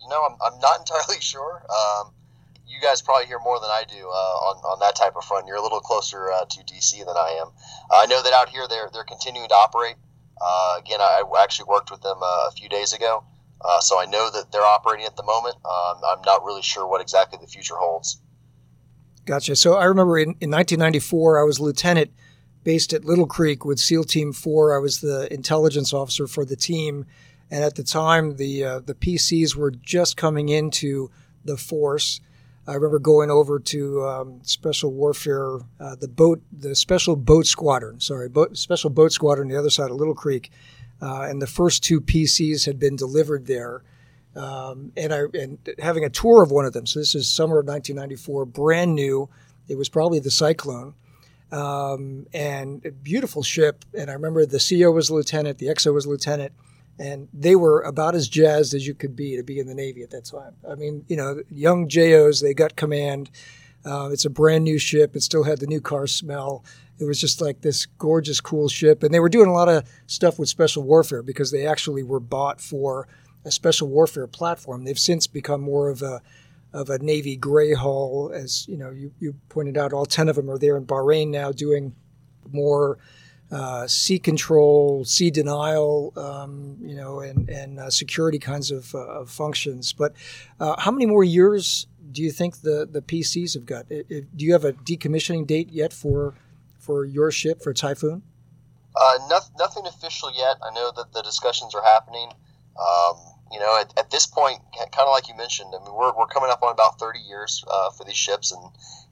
You 0.00 0.08
know, 0.08 0.24
I'm, 0.24 0.38
I'm 0.40 0.58
not 0.60 0.80
entirely 0.80 1.20
sure. 1.20 1.66
Um, 1.68 2.12
you 2.66 2.80
guys 2.80 3.02
probably 3.02 3.26
hear 3.26 3.38
more 3.44 3.60
than 3.60 3.68
I 3.68 3.84
do 3.86 4.08
uh, 4.08 4.48
on, 4.48 4.56
on 4.64 4.78
that 4.80 4.96
type 4.96 5.16
of 5.16 5.24
front. 5.24 5.46
You're 5.46 5.58
a 5.58 5.62
little 5.62 5.80
closer 5.80 6.32
uh, 6.32 6.46
to 6.46 6.60
DC 6.64 6.98
than 6.98 7.14
I 7.14 7.38
am. 7.42 7.48
Uh, 7.90 7.96
I 7.96 8.06
know 8.06 8.22
that 8.22 8.32
out 8.32 8.48
here 8.48 8.64
they're, 8.66 8.88
they're 8.90 9.04
continuing 9.04 9.50
to 9.50 9.54
operate. 9.54 9.96
Uh, 10.40 10.76
again, 10.78 11.02
I, 11.02 11.22
I, 11.22 11.42
actually 11.42 11.66
worked 11.68 11.90
with 11.90 12.00
them 12.00 12.16
uh, 12.22 12.48
a 12.48 12.52
few 12.52 12.70
days 12.70 12.94
ago, 12.94 13.22
uh, 13.60 13.80
so 13.80 14.00
I 14.00 14.06
know 14.06 14.30
that 14.30 14.50
they're 14.50 14.62
operating 14.62 15.04
at 15.04 15.16
the 15.16 15.22
moment. 15.22 15.56
Um, 15.56 16.00
I'm 16.08 16.22
not 16.24 16.42
really 16.42 16.62
sure 16.62 16.86
what 16.86 17.02
exactly 17.02 17.38
the 17.38 17.48
future 17.48 17.74
holds. 17.76 18.18
Gotcha. 19.26 19.56
So 19.56 19.74
I 19.74 19.84
remember 19.84 20.16
in, 20.16 20.28
in 20.40 20.50
1994, 20.50 21.38
I 21.38 21.42
was 21.42 21.60
lieutenant 21.60 22.12
based 22.64 22.92
at 22.92 23.04
Little 23.04 23.26
Creek 23.26 23.64
with 23.64 23.78
SEAL 23.78 24.04
Team 24.04 24.32
4. 24.32 24.76
I 24.76 24.78
was 24.78 25.00
the 25.00 25.32
intelligence 25.32 25.92
officer 25.92 26.26
for 26.26 26.44
the 26.44 26.56
team. 26.56 27.06
And 27.50 27.64
at 27.64 27.74
the 27.74 27.82
time, 27.82 28.36
the, 28.36 28.64
uh, 28.64 28.80
the 28.80 28.94
PCs 28.94 29.56
were 29.56 29.70
just 29.70 30.16
coming 30.16 30.48
into 30.48 31.10
the 31.44 31.56
force. 31.56 32.20
I 32.66 32.74
remember 32.74 32.98
going 32.98 33.30
over 33.30 33.58
to 33.58 34.06
um, 34.06 34.40
Special 34.42 34.92
Warfare, 34.92 35.58
uh, 35.80 35.96
the 35.96 36.08
boat, 36.08 36.42
the 36.52 36.76
Special 36.76 37.16
Boat 37.16 37.46
Squadron. 37.46 37.98
Sorry, 38.00 38.28
boat, 38.28 38.56
Special 38.56 38.90
Boat 38.90 39.12
Squadron, 39.12 39.48
the 39.48 39.56
other 39.56 39.70
side 39.70 39.90
of 39.90 39.96
Little 39.96 40.14
Creek, 40.14 40.50
uh, 41.02 41.22
and 41.22 41.40
the 41.40 41.46
first 41.46 41.82
two 41.82 42.00
PCs 42.00 42.66
had 42.66 42.78
been 42.78 42.94
delivered 42.94 43.46
there. 43.46 43.82
Um, 44.36 44.92
and 44.96 45.12
I 45.12 45.22
and 45.34 45.58
having 45.80 46.04
a 46.04 46.10
tour 46.10 46.44
of 46.44 46.52
one 46.52 46.64
of 46.64 46.72
them. 46.72 46.86
So 46.86 47.00
this 47.00 47.16
is 47.16 47.28
summer 47.28 47.58
of 47.58 47.66
1994, 47.66 48.44
brand 48.44 48.94
new. 48.94 49.28
It 49.66 49.76
was 49.76 49.88
probably 49.88 50.20
the 50.20 50.30
Cyclone, 50.30 50.94
um, 51.52 52.26
and 52.32 52.84
a 52.84 52.90
beautiful 52.90 53.42
ship. 53.42 53.84
And 53.96 54.10
I 54.10 54.14
remember 54.14 54.46
the 54.46 54.58
CO 54.58 54.90
was 54.90 55.10
a 55.10 55.14
lieutenant, 55.14 55.58
the 55.58 55.66
XO 55.66 55.94
was 55.94 56.06
a 56.06 56.10
lieutenant 56.10 56.52
and 57.00 57.28
they 57.32 57.56
were 57.56 57.80
about 57.80 58.14
as 58.14 58.28
jazzed 58.28 58.74
as 58.74 58.86
you 58.86 58.94
could 58.94 59.16
be 59.16 59.34
to 59.36 59.42
be 59.42 59.58
in 59.58 59.66
the 59.66 59.74
Navy 59.74 60.02
at 60.02 60.10
that 60.10 60.26
time. 60.26 60.54
I 60.70 60.74
mean, 60.74 61.06
you 61.08 61.16
know, 61.16 61.42
young 61.50 61.88
JOs, 61.88 62.42
they 62.42 62.52
got 62.52 62.76
command. 62.76 63.30
Uh, 63.86 64.10
it's 64.12 64.26
a 64.26 64.30
brand 64.30 64.64
new 64.64 64.78
ship. 64.78 65.16
It 65.16 65.22
still 65.22 65.44
had 65.44 65.60
the 65.60 65.66
new 65.66 65.80
car 65.80 66.06
smell. 66.06 66.62
It 66.98 67.04
was 67.04 67.18
just 67.18 67.40
like 67.40 67.62
this 67.62 67.86
gorgeous, 67.86 68.42
cool 68.42 68.68
ship. 68.68 69.02
And 69.02 69.14
they 69.14 69.20
were 69.20 69.30
doing 69.30 69.48
a 69.48 69.52
lot 69.54 69.70
of 69.70 69.88
stuff 70.06 70.38
with 70.38 70.50
special 70.50 70.82
warfare 70.82 71.22
because 71.22 71.50
they 71.50 71.66
actually 71.66 72.02
were 72.02 72.20
bought 72.20 72.60
for 72.60 73.08
a 73.46 73.50
special 73.50 73.88
warfare 73.88 74.26
platform. 74.26 74.84
They've 74.84 74.98
since 74.98 75.26
become 75.26 75.62
more 75.62 75.88
of 75.88 76.02
a 76.02 76.20
of 76.72 76.90
a 76.90 76.98
Navy 76.98 77.36
gray 77.36 77.74
hull, 77.74 78.30
as 78.34 78.66
you 78.68 78.76
know, 78.76 78.90
you, 78.90 79.12
you 79.18 79.34
pointed 79.48 79.76
out. 79.76 79.92
All 79.92 80.06
ten 80.06 80.28
of 80.28 80.36
them 80.36 80.50
are 80.50 80.58
there 80.58 80.76
in 80.76 80.86
Bahrain 80.86 81.28
now, 81.28 81.52
doing 81.52 81.94
more 82.52 82.98
uh, 83.50 83.86
sea 83.86 84.18
control, 84.18 85.04
sea 85.04 85.30
denial, 85.30 86.12
um, 86.16 86.76
you 86.80 86.94
know, 86.94 87.20
and, 87.20 87.48
and 87.48 87.80
uh, 87.80 87.90
security 87.90 88.38
kinds 88.38 88.70
of, 88.70 88.94
uh, 88.94 88.98
of 88.98 89.30
functions. 89.30 89.92
But 89.92 90.14
uh, 90.60 90.76
how 90.78 90.90
many 90.90 91.06
more 91.06 91.24
years 91.24 91.86
do 92.12 92.22
you 92.22 92.30
think 92.30 92.60
the, 92.60 92.88
the 92.90 93.02
PCs 93.02 93.54
have 93.54 93.66
got? 93.66 93.90
It, 93.90 94.06
it, 94.08 94.36
do 94.36 94.44
you 94.44 94.52
have 94.52 94.64
a 94.64 94.72
decommissioning 94.72 95.46
date 95.46 95.70
yet 95.70 95.92
for 95.92 96.34
for 96.78 97.04
your 97.04 97.30
ship 97.30 97.62
for 97.62 97.74
Typhoon? 97.74 98.22
Uh, 98.96 99.18
nothing, 99.28 99.54
nothing 99.58 99.86
official 99.86 100.32
yet. 100.32 100.56
I 100.62 100.72
know 100.74 100.92
that 100.96 101.12
the 101.12 101.22
discussions 101.22 101.74
are 101.74 101.82
happening. 101.82 102.30
Um, 102.78 103.16
you 103.50 103.58
know, 103.58 103.80
at, 103.80 103.92
at 103.98 104.10
this 104.10 104.26
point, 104.26 104.60
kind 104.76 105.06
of 105.06 105.10
like 105.10 105.28
you 105.28 105.34
mentioned, 105.36 105.74
I 105.74 105.84
mean, 105.84 105.94
we're, 105.94 106.16
we're 106.16 106.26
coming 106.26 106.50
up 106.50 106.62
on 106.62 106.72
about 106.72 106.98
30 106.98 107.18
years 107.18 107.64
uh, 107.68 107.90
for 107.90 108.04
these 108.04 108.16
ships, 108.16 108.52
and, 108.52 108.62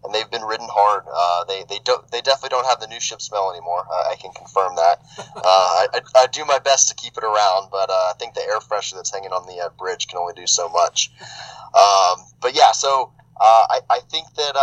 and 0.04 0.14
they've 0.14 0.30
been 0.30 0.42
ridden 0.42 0.68
hard. 0.70 1.04
Uh, 1.12 1.44
they 1.44 1.64
they 1.68 1.80
don't 1.84 2.08
they 2.12 2.20
definitely 2.20 2.50
don't 2.50 2.66
have 2.66 2.78
the 2.78 2.86
new 2.86 3.00
ship 3.00 3.20
smell 3.20 3.50
anymore. 3.50 3.84
I 3.90 4.14
can 4.20 4.32
confirm 4.32 4.76
that. 4.76 5.00
Uh, 5.38 5.86
I, 5.94 6.00
I, 6.16 6.26
do 6.26 6.44
my 6.44 6.58
best 6.58 6.88
to 6.88 6.94
keep 6.94 7.16
it 7.16 7.22
around, 7.22 7.70
but 7.70 7.88
uh, 7.90 8.10
I 8.10 8.12
think 8.18 8.34
the 8.34 8.40
air 8.42 8.58
freshener 8.58 8.96
that's 8.96 9.12
hanging 9.12 9.30
on 9.30 9.46
the 9.46 9.64
uh, 9.64 9.68
bridge 9.78 10.08
can 10.08 10.18
only 10.18 10.34
do 10.34 10.46
so 10.46 10.68
much. 10.68 11.10
Um, 11.74 12.24
but 12.40 12.54
yeah, 12.54 12.72
so 12.72 13.12
uh, 13.40 13.64
I, 13.70 13.80
I 13.88 14.00
think 14.10 14.26
that 14.34 14.54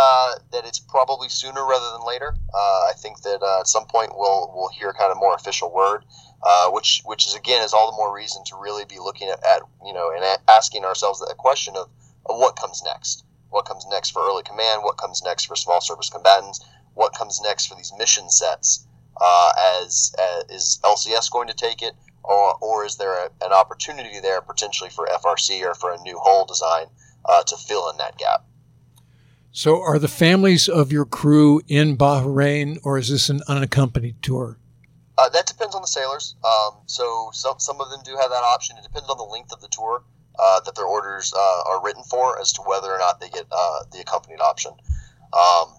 that 0.52 0.66
it's 0.66 0.78
probably 0.78 1.28
sooner 1.28 1.64
rather 1.64 1.90
than 1.92 2.06
later. 2.06 2.34
I 2.54 2.92
think 2.96 3.22
that 3.22 3.42
at 3.60 3.66
some 3.66 3.86
point 3.86 4.12
we'll 4.14 4.52
we'll 4.54 4.68
hear 4.68 4.92
kind 4.92 5.10
of 5.10 5.16
more 5.16 5.34
official 5.34 5.72
word. 5.72 6.04
Uh, 6.42 6.70
which 6.70 7.02
which 7.04 7.26
is 7.26 7.34
again 7.34 7.62
is 7.62 7.72
all 7.72 7.90
the 7.90 7.96
more 7.96 8.14
reason 8.14 8.44
to 8.44 8.56
really 8.56 8.84
be 8.84 8.98
looking 8.98 9.28
at, 9.28 9.42
at 9.44 9.62
you 9.84 9.92
know 9.92 10.12
and 10.14 10.24
asking 10.48 10.84
ourselves 10.84 11.18
the 11.18 11.34
question 11.36 11.74
of, 11.76 11.88
of 12.26 12.38
what 12.38 12.56
comes 12.56 12.82
next. 12.84 13.24
What 13.50 13.64
comes 13.64 13.86
next 13.88 14.10
for 14.10 14.22
early 14.22 14.42
command? 14.42 14.82
What 14.82 14.96
comes 14.96 15.22
next 15.24 15.46
for 15.46 15.56
small 15.56 15.80
surface 15.80 16.10
combatants? 16.10 16.64
What 16.94 17.14
comes 17.14 17.40
next 17.42 17.66
for 17.66 17.74
these 17.74 17.92
mission 17.98 18.28
sets? 18.28 18.86
Uh, 19.18 19.52
as, 19.80 20.14
as, 20.18 20.44
is 20.50 20.80
LCS 20.84 21.30
going 21.30 21.48
to 21.48 21.54
take 21.54 21.80
it, 21.80 21.94
or, 22.22 22.54
or 22.60 22.84
is 22.84 22.96
there 22.96 23.14
a, 23.14 23.30
an 23.42 23.52
opportunity 23.52 24.20
there 24.20 24.42
potentially 24.42 24.90
for 24.90 25.06
FRC 25.06 25.62
or 25.62 25.74
for 25.74 25.92
a 25.92 26.00
new 26.02 26.18
hull 26.22 26.44
design 26.44 26.86
uh, 27.24 27.42
to 27.44 27.56
fill 27.56 27.88
in 27.90 27.96
that 27.96 28.18
gap? 28.18 28.44
So, 29.52 29.80
are 29.80 29.98
the 29.98 30.08
families 30.08 30.68
of 30.68 30.92
your 30.92 31.06
crew 31.06 31.62
in 31.66 31.96
Bahrain, 31.96 32.78
or 32.82 32.98
is 32.98 33.08
this 33.08 33.30
an 33.30 33.40
unaccompanied 33.48 34.22
tour? 34.22 34.58
Uh, 35.18 35.28
that 35.30 35.46
depends 35.46 35.74
on 35.74 35.80
the 35.80 35.88
sailors. 35.88 36.34
Um, 36.44 36.74
so 36.86 37.30
some 37.32 37.58
some 37.58 37.80
of 37.80 37.90
them 37.90 38.00
do 38.04 38.16
have 38.16 38.30
that 38.30 38.44
option. 38.44 38.76
It 38.76 38.82
depends 38.82 39.08
on 39.08 39.16
the 39.16 39.24
length 39.24 39.52
of 39.52 39.60
the 39.60 39.68
tour 39.68 40.04
uh, 40.38 40.60
that 40.60 40.74
their 40.74 40.84
orders 40.84 41.32
uh, 41.34 41.62
are 41.70 41.82
written 41.82 42.02
for 42.02 42.38
as 42.38 42.52
to 42.52 42.62
whether 42.62 42.92
or 42.92 42.98
not 42.98 43.20
they 43.20 43.30
get 43.30 43.46
uh, 43.50 43.80
the 43.92 44.00
accompanied 44.00 44.40
option. 44.40 44.72
Um, 45.32 45.74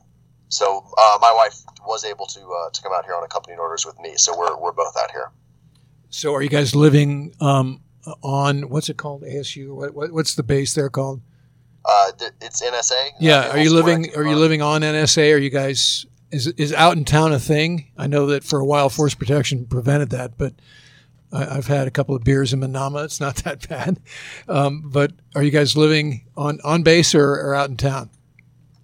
so 0.50 0.86
uh, 0.98 1.18
my 1.22 1.32
wife 1.34 1.60
was 1.86 2.04
able 2.04 2.26
to 2.28 2.40
uh, 2.40 2.70
to 2.72 2.82
come 2.82 2.94
out 2.94 3.06
here 3.06 3.14
on 3.14 3.24
accompanied 3.24 3.60
orders 3.60 3.86
with 3.86 4.00
me. 4.00 4.14
So 4.18 4.38
we're 4.38 4.58
we're 4.58 4.72
both 4.72 4.98
out 4.98 5.12
here. 5.12 5.32
So 6.10 6.34
are 6.34 6.42
you 6.42 6.50
guys 6.50 6.74
living 6.74 7.36
um, 7.40 7.82
on 8.24 8.70
what's 8.70 8.90
it 8.90 8.98
called 8.98 9.24
ASU? 9.24 9.76
What, 9.76 9.94
what, 9.94 10.12
what's 10.12 10.36
the 10.36 10.44
base 10.44 10.74
there 10.74 10.90
called? 10.90 11.22
it's 12.42 12.62
NSA. 12.62 13.12
Yeah. 13.20 13.50
are 13.52 13.58
you 13.60 13.72
living? 13.72 14.16
Are 14.16 14.26
you 14.26 14.36
living 14.36 14.62
on 14.62 14.82
NSA? 14.82 15.34
Are 15.34 15.38
you 15.38 15.50
guys 15.50 16.06
is 16.32 16.48
is 16.48 16.74
out 16.74 16.98
in 16.98 17.06
town 17.06 17.32
a 17.32 17.40
thing? 17.40 17.92
I 17.98 18.08
know 18.08 18.28
that 18.28 18.44
for 18.44 18.60
a 18.60 18.66
while, 18.66 18.90
force 18.90 19.16
protection 19.16 19.66
prevented 19.66 20.10
that, 20.12 20.38
but 20.38 20.54
I, 21.32 21.56
have 21.56 21.68
had 21.68 21.88
a 21.88 21.92
couple 21.92 22.16
of 22.16 22.24
beers 22.24 22.54
in 22.54 22.60
Manama. 22.60 23.06
It's 23.06 23.20
not 23.20 23.36
that 23.44 23.68
bad. 23.68 24.00
Um, 24.48 24.90
but 24.90 25.14
are 25.36 25.44
you 25.44 25.52
guys 25.52 25.78
living 25.78 26.26
on 26.36 26.60
on 26.64 26.84
base 26.84 27.14
or, 27.16 27.34
or 27.34 27.56
out 27.56 27.70
in 27.70 27.78
town? 27.78 28.10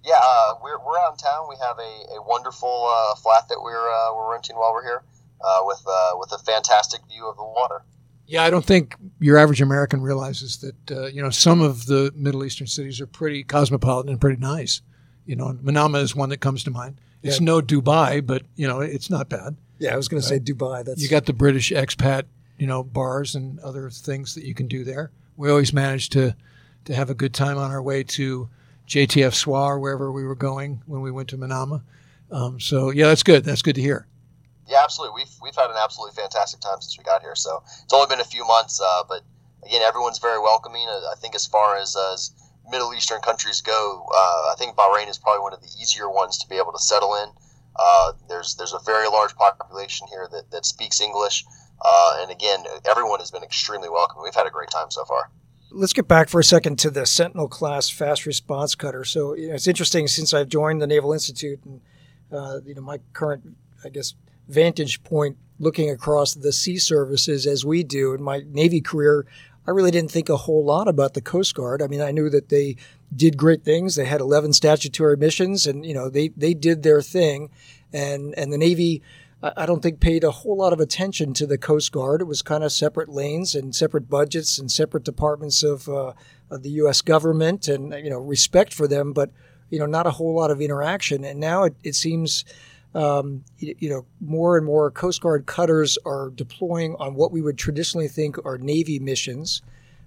Yeah, 0.04 0.20
uh, 0.22 0.54
we're, 0.62 0.78
we're 0.84 0.98
out 0.98 1.12
in 1.12 1.16
town. 1.16 1.46
We 1.48 1.56
have 1.62 1.78
a, 1.78 2.16
a 2.18 2.22
wonderful 2.28 2.90
uh, 2.90 3.14
flat 3.16 3.48
that 3.48 3.58
we're 3.62 3.90
uh, 3.90 4.14
we're 4.14 4.32
renting 4.32 4.56
while 4.56 4.72
we're 4.74 4.84
here, 4.84 5.02
uh, 5.42 5.60
with 5.62 5.82
uh, 5.86 6.12
with 6.18 6.32
a 6.32 6.38
fantastic 6.38 7.00
view 7.08 7.26
of 7.26 7.36
the 7.36 7.44
water. 7.44 7.82
Yeah, 8.26 8.42
I 8.42 8.50
don't 8.50 8.64
think 8.64 8.96
your 9.20 9.36
average 9.36 9.60
American 9.60 10.02
realizes 10.02 10.58
that 10.58 10.90
uh, 10.90 11.06
you 11.06 11.22
know 11.22 11.30
some 11.30 11.62
of 11.62 11.86
the 11.86 12.12
Middle 12.14 12.44
Eastern 12.44 12.66
cities 12.66 13.00
are 13.00 13.06
pretty 13.06 13.44
cosmopolitan 13.44 14.10
and 14.10 14.20
pretty 14.20 14.40
nice. 14.40 14.82
You 15.24 15.36
know, 15.36 15.54
Manama 15.62 16.02
is 16.02 16.14
one 16.14 16.28
that 16.30 16.40
comes 16.40 16.64
to 16.64 16.70
mind. 16.70 17.00
It's 17.24 17.40
yeah. 17.40 17.46
no 17.46 17.60
Dubai, 17.60 18.24
but 18.24 18.42
you 18.54 18.68
know 18.68 18.80
it's 18.80 19.10
not 19.10 19.28
bad. 19.28 19.56
Yeah, 19.78 19.94
I 19.94 19.96
was 19.96 20.08
going 20.08 20.22
to 20.22 20.28
say 20.28 20.38
Dubai. 20.38 20.84
That's 20.84 21.02
you 21.02 21.08
got 21.08 21.26
the 21.26 21.32
British 21.32 21.72
expat, 21.72 22.24
you 22.58 22.66
know, 22.66 22.84
bars 22.84 23.34
and 23.34 23.58
other 23.60 23.90
things 23.90 24.34
that 24.34 24.44
you 24.44 24.54
can 24.54 24.68
do 24.68 24.84
there. 24.84 25.10
We 25.36 25.50
always 25.50 25.72
managed 25.72 26.12
to 26.12 26.36
to 26.84 26.94
have 26.94 27.10
a 27.10 27.14
good 27.14 27.34
time 27.34 27.58
on 27.58 27.70
our 27.70 27.82
way 27.82 28.04
to 28.04 28.48
JTF 28.86 29.32
SWA 29.32 29.68
or 29.68 29.78
wherever 29.80 30.12
we 30.12 30.24
were 30.24 30.34
going 30.34 30.82
when 30.86 31.00
we 31.00 31.10
went 31.10 31.30
to 31.30 31.38
Manama. 31.38 31.82
Um, 32.30 32.60
so 32.60 32.90
yeah, 32.90 33.06
that's 33.06 33.22
good. 33.22 33.44
That's 33.44 33.62
good 33.62 33.74
to 33.76 33.80
hear. 33.80 34.06
Yeah, 34.68 34.78
absolutely. 34.84 35.22
We've 35.22 35.34
we've 35.42 35.56
had 35.56 35.70
an 35.70 35.76
absolutely 35.82 36.14
fantastic 36.20 36.60
time 36.60 36.80
since 36.80 36.96
we 36.98 37.04
got 37.04 37.22
here. 37.22 37.34
So 37.34 37.62
it's 37.82 37.92
only 37.92 38.06
been 38.06 38.20
a 38.20 38.24
few 38.24 38.46
months, 38.46 38.80
uh, 38.84 39.02
but 39.08 39.22
again, 39.64 39.82
everyone's 39.82 40.18
very 40.18 40.38
welcoming. 40.38 40.86
Uh, 40.88 41.10
I 41.10 41.14
think 41.18 41.34
as 41.34 41.46
far 41.46 41.76
as, 41.76 41.96
as 42.12 42.32
Middle 42.70 42.94
Eastern 42.94 43.20
countries 43.20 43.60
go, 43.60 44.06
uh, 44.14 44.52
I 44.52 44.54
think 44.58 44.76
Bahrain 44.76 45.08
is 45.08 45.18
probably 45.18 45.42
one 45.42 45.52
of 45.52 45.60
the 45.60 45.68
easier 45.80 46.10
ones 46.10 46.38
to 46.38 46.48
be 46.48 46.56
able 46.56 46.72
to 46.72 46.78
settle 46.78 47.14
in. 47.14 47.28
Uh, 47.76 48.12
there's 48.28 48.54
there's 48.54 48.72
a 48.72 48.78
very 48.86 49.08
large 49.08 49.34
population 49.34 50.06
here 50.08 50.28
that, 50.30 50.50
that 50.52 50.64
speaks 50.64 51.00
English, 51.00 51.44
uh, 51.84 52.18
and 52.20 52.30
again, 52.30 52.64
everyone 52.84 53.18
has 53.18 53.30
been 53.30 53.42
extremely 53.42 53.88
welcome. 53.88 54.22
We've 54.22 54.34
had 54.34 54.46
a 54.46 54.50
great 54.50 54.70
time 54.70 54.90
so 54.90 55.04
far. 55.04 55.30
Let's 55.70 55.92
get 55.92 56.06
back 56.06 56.28
for 56.28 56.38
a 56.38 56.44
second 56.44 56.78
to 56.80 56.90
the 56.90 57.04
Sentinel 57.04 57.48
class 57.48 57.90
fast 57.90 58.26
response 58.26 58.76
cutter. 58.76 59.04
So 59.04 59.34
you 59.34 59.48
know, 59.48 59.54
it's 59.54 59.66
interesting 59.66 60.06
since 60.06 60.32
I've 60.32 60.48
joined 60.48 60.80
the 60.80 60.86
Naval 60.86 61.12
Institute, 61.12 61.58
and 61.64 61.80
uh, 62.32 62.60
you 62.64 62.74
know 62.74 62.82
my 62.82 63.00
current, 63.12 63.56
I 63.84 63.88
guess, 63.88 64.14
vantage 64.48 65.02
point 65.02 65.36
looking 65.58 65.90
across 65.90 66.34
the 66.34 66.52
sea 66.52 66.78
services 66.78 67.46
as 67.46 67.64
we 67.64 67.82
do 67.82 68.14
in 68.14 68.22
my 68.22 68.42
Navy 68.46 68.80
career. 68.80 69.26
I 69.66 69.70
really 69.70 69.90
didn't 69.90 70.10
think 70.10 70.28
a 70.28 70.36
whole 70.36 70.64
lot 70.64 70.88
about 70.88 71.14
the 71.14 71.20
Coast 71.20 71.54
Guard. 71.54 71.80
I 71.80 71.86
mean, 71.86 72.00
I 72.00 72.10
knew 72.10 72.28
that 72.30 72.48
they 72.48 72.76
did 73.14 73.36
great 73.36 73.62
things. 73.62 73.94
They 73.94 74.04
had 74.04 74.20
11 74.20 74.52
statutory 74.52 75.16
missions, 75.16 75.66
and 75.66 75.84
you 75.84 75.94
know 75.94 76.08
they 76.08 76.28
they 76.28 76.54
did 76.54 76.82
their 76.82 77.02
thing, 77.02 77.50
and 77.92 78.34
and 78.36 78.52
the 78.52 78.58
Navy. 78.58 79.02
I 79.56 79.66
don't 79.66 79.82
think 79.82 80.00
paid 80.00 80.24
a 80.24 80.30
whole 80.30 80.56
lot 80.56 80.72
of 80.72 80.80
attention 80.80 81.34
to 81.34 81.46
the 81.46 81.58
Coast 81.58 81.92
Guard. 81.92 82.22
It 82.22 82.24
was 82.24 82.40
kind 82.40 82.64
of 82.64 82.72
separate 82.72 83.10
lanes 83.10 83.54
and 83.54 83.74
separate 83.74 84.08
budgets 84.08 84.58
and 84.58 84.72
separate 84.72 85.04
departments 85.04 85.62
of, 85.62 85.86
uh, 85.86 86.14
of 86.48 86.62
the 86.62 86.70
U.S. 86.70 87.02
government, 87.02 87.68
and 87.68 87.92
you 87.92 88.08
know 88.08 88.18
respect 88.18 88.72
for 88.72 88.88
them, 88.88 89.12
but 89.12 89.30
you 89.68 89.78
know 89.78 89.84
not 89.84 90.06
a 90.06 90.12
whole 90.12 90.34
lot 90.34 90.50
of 90.50 90.62
interaction. 90.62 91.24
And 91.24 91.40
now 91.40 91.64
it, 91.64 91.74
it 91.82 91.94
seems 91.94 92.46
um, 92.94 93.44
you, 93.58 93.74
you, 93.78 93.88
know, 93.90 94.06
more 94.20 94.56
and 94.56 94.64
more 94.64 94.90
Coast 94.90 95.20
Guard 95.20 95.46
cutters 95.46 95.98
are 96.04 96.30
deploying 96.30 96.94
on 96.98 97.14
what 97.14 97.32
we 97.32 97.42
would 97.42 97.58
traditionally 97.58 98.08
think 98.08 98.44
are 98.44 98.58
Navy 98.58 98.98
missions. 98.98 99.62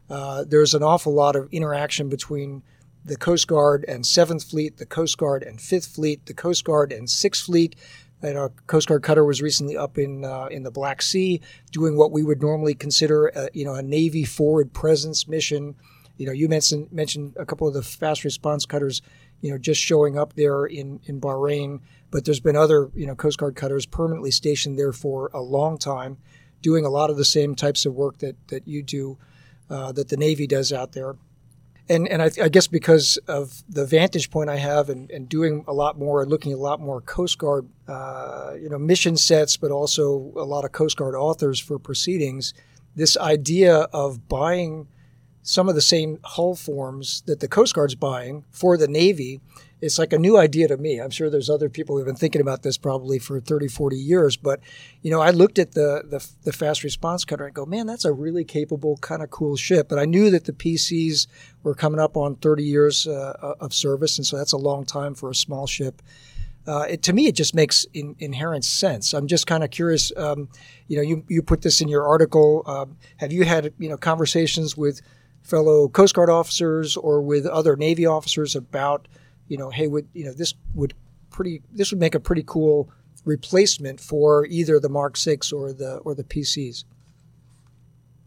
Uh, 0.09 0.45
there's 0.47 0.73
an 0.73 0.83
awful 0.83 1.13
lot 1.13 1.35
of 1.35 1.49
interaction 1.51 2.07
between 2.07 2.63
the 3.03 3.17
Coast 3.17 3.47
Guard 3.47 3.85
and 3.87 4.05
Seventh 4.05 4.43
Fleet, 4.43 4.77
the 4.77 4.85
Coast 4.85 5.17
Guard 5.17 5.43
and 5.43 5.59
Fifth 5.59 5.87
Fleet, 5.87 6.25
the 6.25 6.33
Coast 6.33 6.63
Guard 6.63 6.91
and 6.91 7.09
Sixth 7.09 7.45
Fleet. 7.45 7.75
And 8.21 8.37
our 8.37 8.49
Coast 8.67 8.87
Guard 8.87 9.03
cutter 9.03 9.23
was 9.23 9.41
recently 9.41 9.77
up 9.77 9.97
in 9.97 10.25
uh, 10.25 10.47
in 10.49 10.63
the 10.63 10.71
Black 10.71 11.01
Sea, 11.01 11.39
doing 11.71 11.97
what 11.97 12.11
we 12.11 12.23
would 12.23 12.41
normally 12.41 12.73
consider, 12.73 13.27
a, 13.27 13.49
you 13.53 13.63
know, 13.63 13.75
a 13.75 13.81
Navy 13.83 14.25
forward 14.25 14.73
presence 14.73 15.27
mission. 15.27 15.75
You 16.17 16.25
know, 16.25 16.31
you 16.31 16.49
mentioned 16.49 16.91
mentioned 16.91 17.35
a 17.37 17.45
couple 17.45 17.67
of 17.67 17.75
the 17.75 17.83
fast 17.83 18.23
response 18.23 18.65
cutters, 18.65 19.03
you 19.41 19.51
know, 19.51 19.59
just 19.59 19.79
showing 19.79 20.17
up 20.17 20.33
there 20.33 20.65
in 20.65 20.99
in 21.05 21.21
Bahrain, 21.21 21.79
but 22.11 22.25
there's 22.25 22.39
been 22.39 22.55
other 22.55 22.89
you 22.95 23.05
know 23.05 23.15
Coast 23.15 23.37
Guard 23.37 23.55
cutters 23.55 23.85
permanently 23.85 24.31
stationed 24.31 24.77
there 24.77 24.93
for 24.93 25.29
a 25.33 25.41
long 25.41 25.77
time, 25.77 26.17
doing 26.61 26.85
a 26.85 26.89
lot 26.89 27.09
of 27.09 27.17
the 27.17 27.25
same 27.25 27.55
types 27.55 27.85
of 27.85 27.93
work 27.93 28.19
that 28.19 28.35
that 28.47 28.67
you 28.67 28.83
do, 28.83 29.17
uh, 29.69 29.91
that 29.91 30.09
the 30.09 30.17
Navy 30.17 30.47
does 30.47 30.71
out 30.71 30.93
there. 30.93 31.15
And 31.89 32.07
and 32.07 32.21
I, 32.21 32.31
I, 32.41 32.49
guess 32.49 32.67
because 32.67 33.17
of 33.27 33.63
the 33.69 33.85
vantage 33.85 34.29
point 34.29 34.49
I 34.49 34.57
have 34.57 34.89
and, 34.89 35.09
and 35.09 35.29
doing 35.29 35.63
a 35.67 35.73
lot 35.73 35.97
more 35.97 36.21
and 36.21 36.29
looking 36.29 36.53
a 36.53 36.57
lot 36.57 36.81
more 36.81 36.99
Coast 36.99 37.37
Guard, 37.37 37.69
uh, 37.87 38.55
you 38.59 38.67
know, 38.67 38.77
mission 38.77 39.15
sets, 39.15 39.55
but 39.55 39.71
also 39.71 40.33
a 40.35 40.43
lot 40.43 40.65
of 40.65 40.73
Coast 40.73 40.97
Guard 40.97 41.15
authors 41.15 41.61
for 41.61 41.79
proceedings, 41.79 42.53
this 42.95 43.15
idea 43.15 43.87
of 43.93 44.27
buying 44.27 44.87
some 45.43 45.69
of 45.69 45.75
the 45.75 45.81
same 45.81 46.19
hull 46.25 46.55
forms 46.55 47.23
that 47.25 47.39
the 47.39 47.47
Coast 47.47 47.73
Guard's 47.73 47.95
buying 47.95 48.43
for 48.51 48.75
the 48.75 48.87
Navy 48.87 49.39
it's 49.79 49.99
like 49.99 50.11
a 50.11 50.17
new 50.17 50.37
idea 50.37 50.67
to 50.67 50.77
me. 50.77 50.99
I'm 50.99 51.11
sure 51.11 51.29
there's 51.29 51.49
other 51.49 51.69
people 51.69 51.97
who've 51.97 52.05
been 52.05 52.15
thinking 52.15 52.41
about 52.41 52.63
this 52.63 52.77
probably 52.77 53.19
for 53.19 53.39
30, 53.39 53.67
40 53.67 53.95
years. 53.95 54.35
But, 54.35 54.59
you 55.03 55.11
know, 55.11 55.21
I 55.21 55.29
looked 55.29 55.59
at 55.59 55.73
the, 55.73 56.03
the, 56.03 56.27
the 56.43 56.51
fast 56.51 56.83
response 56.83 57.25
cutter 57.25 57.45
and 57.45 57.53
go, 57.53 57.65
man, 57.65 57.85
that's 57.85 58.05
a 58.05 58.11
really 58.11 58.43
capable, 58.43 58.97
kind 58.97 59.21
of 59.21 59.29
cool 59.29 59.55
ship. 59.55 59.87
But 59.87 59.99
I 59.99 60.05
knew 60.05 60.31
that 60.31 60.45
the 60.45 60.53
PCs 60.53 61.27
were 61.61 61.75
coming 61.75 61.99
up 61.99 62.17
on 62.17 62.35
30 62.37 62.63
years 62.63 63.07
uh, 63.07 63.55
of 63.59 63.73
service. 63.73 64.17
And 64.17 64.25
so 64.25 64.37
that's 64.37 64.53
a 64.53 64.57
long 64.57 64.83
time 64.83 65.13
for 65.13 65.29
a 65.29 65.35
small 65.35 65.67
ship. 65.67 66.01
Uh, 66.65 66.85
it, 66.89 67.03
to 67.03 67.13
me, 67.13 67.27
it 67.27 67.35
just 67.35 67.55
makes 67.55 67.85
in, 67.93 68.15
inherent 68.19 68.65
sense. 68.65 69.13
I'm 69.13 69.27
just 69.27 69.47
kind 69.47 69.63
of 69.63 69.69
curious. 69.71 70.11
Um, 70.17 70.49
you 70.87 70.97
know, 70.97 71.03
you, 71.03 71.23
you 71.29 71.41
put 71.41 71.61
this 71.61 71.79
in 71.81 71.87
your 71.87 72.05
article. 72.05 72.63
Um, 72.65 72.97
have 73.17 73.31
you 73.31 73.45
had 73.45 73.73
you 73.79 73.87
know 73.87 73.95
conversations 73.95 74.75
with 74.75 75.01
fellow 75.43 75.87
Coast 75.87 76.13
Guard 76.13 76.29
officers 76.29 76.97
or 76.97 77.21
with 77.21 77.45
other 77.45 77.77
Navy 77.77 78.05
officers 78.05 78.53
about 78.53 79.07
you 79.47 79.57
know, 79.57 79.69
hey, 79.69 79.87
would 79.87 80.07
you 80.13 80.25
know 80.25 80.33
this 80.33 80.53
would 80.73 80.93
pretty 81.29 81.61
this 81.71 81.91
would 81.91 81.99
make 81.99 82.15
a 82.15 82.19
pretty 82.19 82.43
cool 82.45 82.89
replacement 83.25 83.99
for 83.99 84.45
either 84.47 84.79
the 84.79 84.89
Mark 84.89 85.17
Six 85.17 85.51
or 85.51 85.73
the 85.73 85.97
or 85.97 86.15
the 86.15 86.23
PCs. 86.23 86.83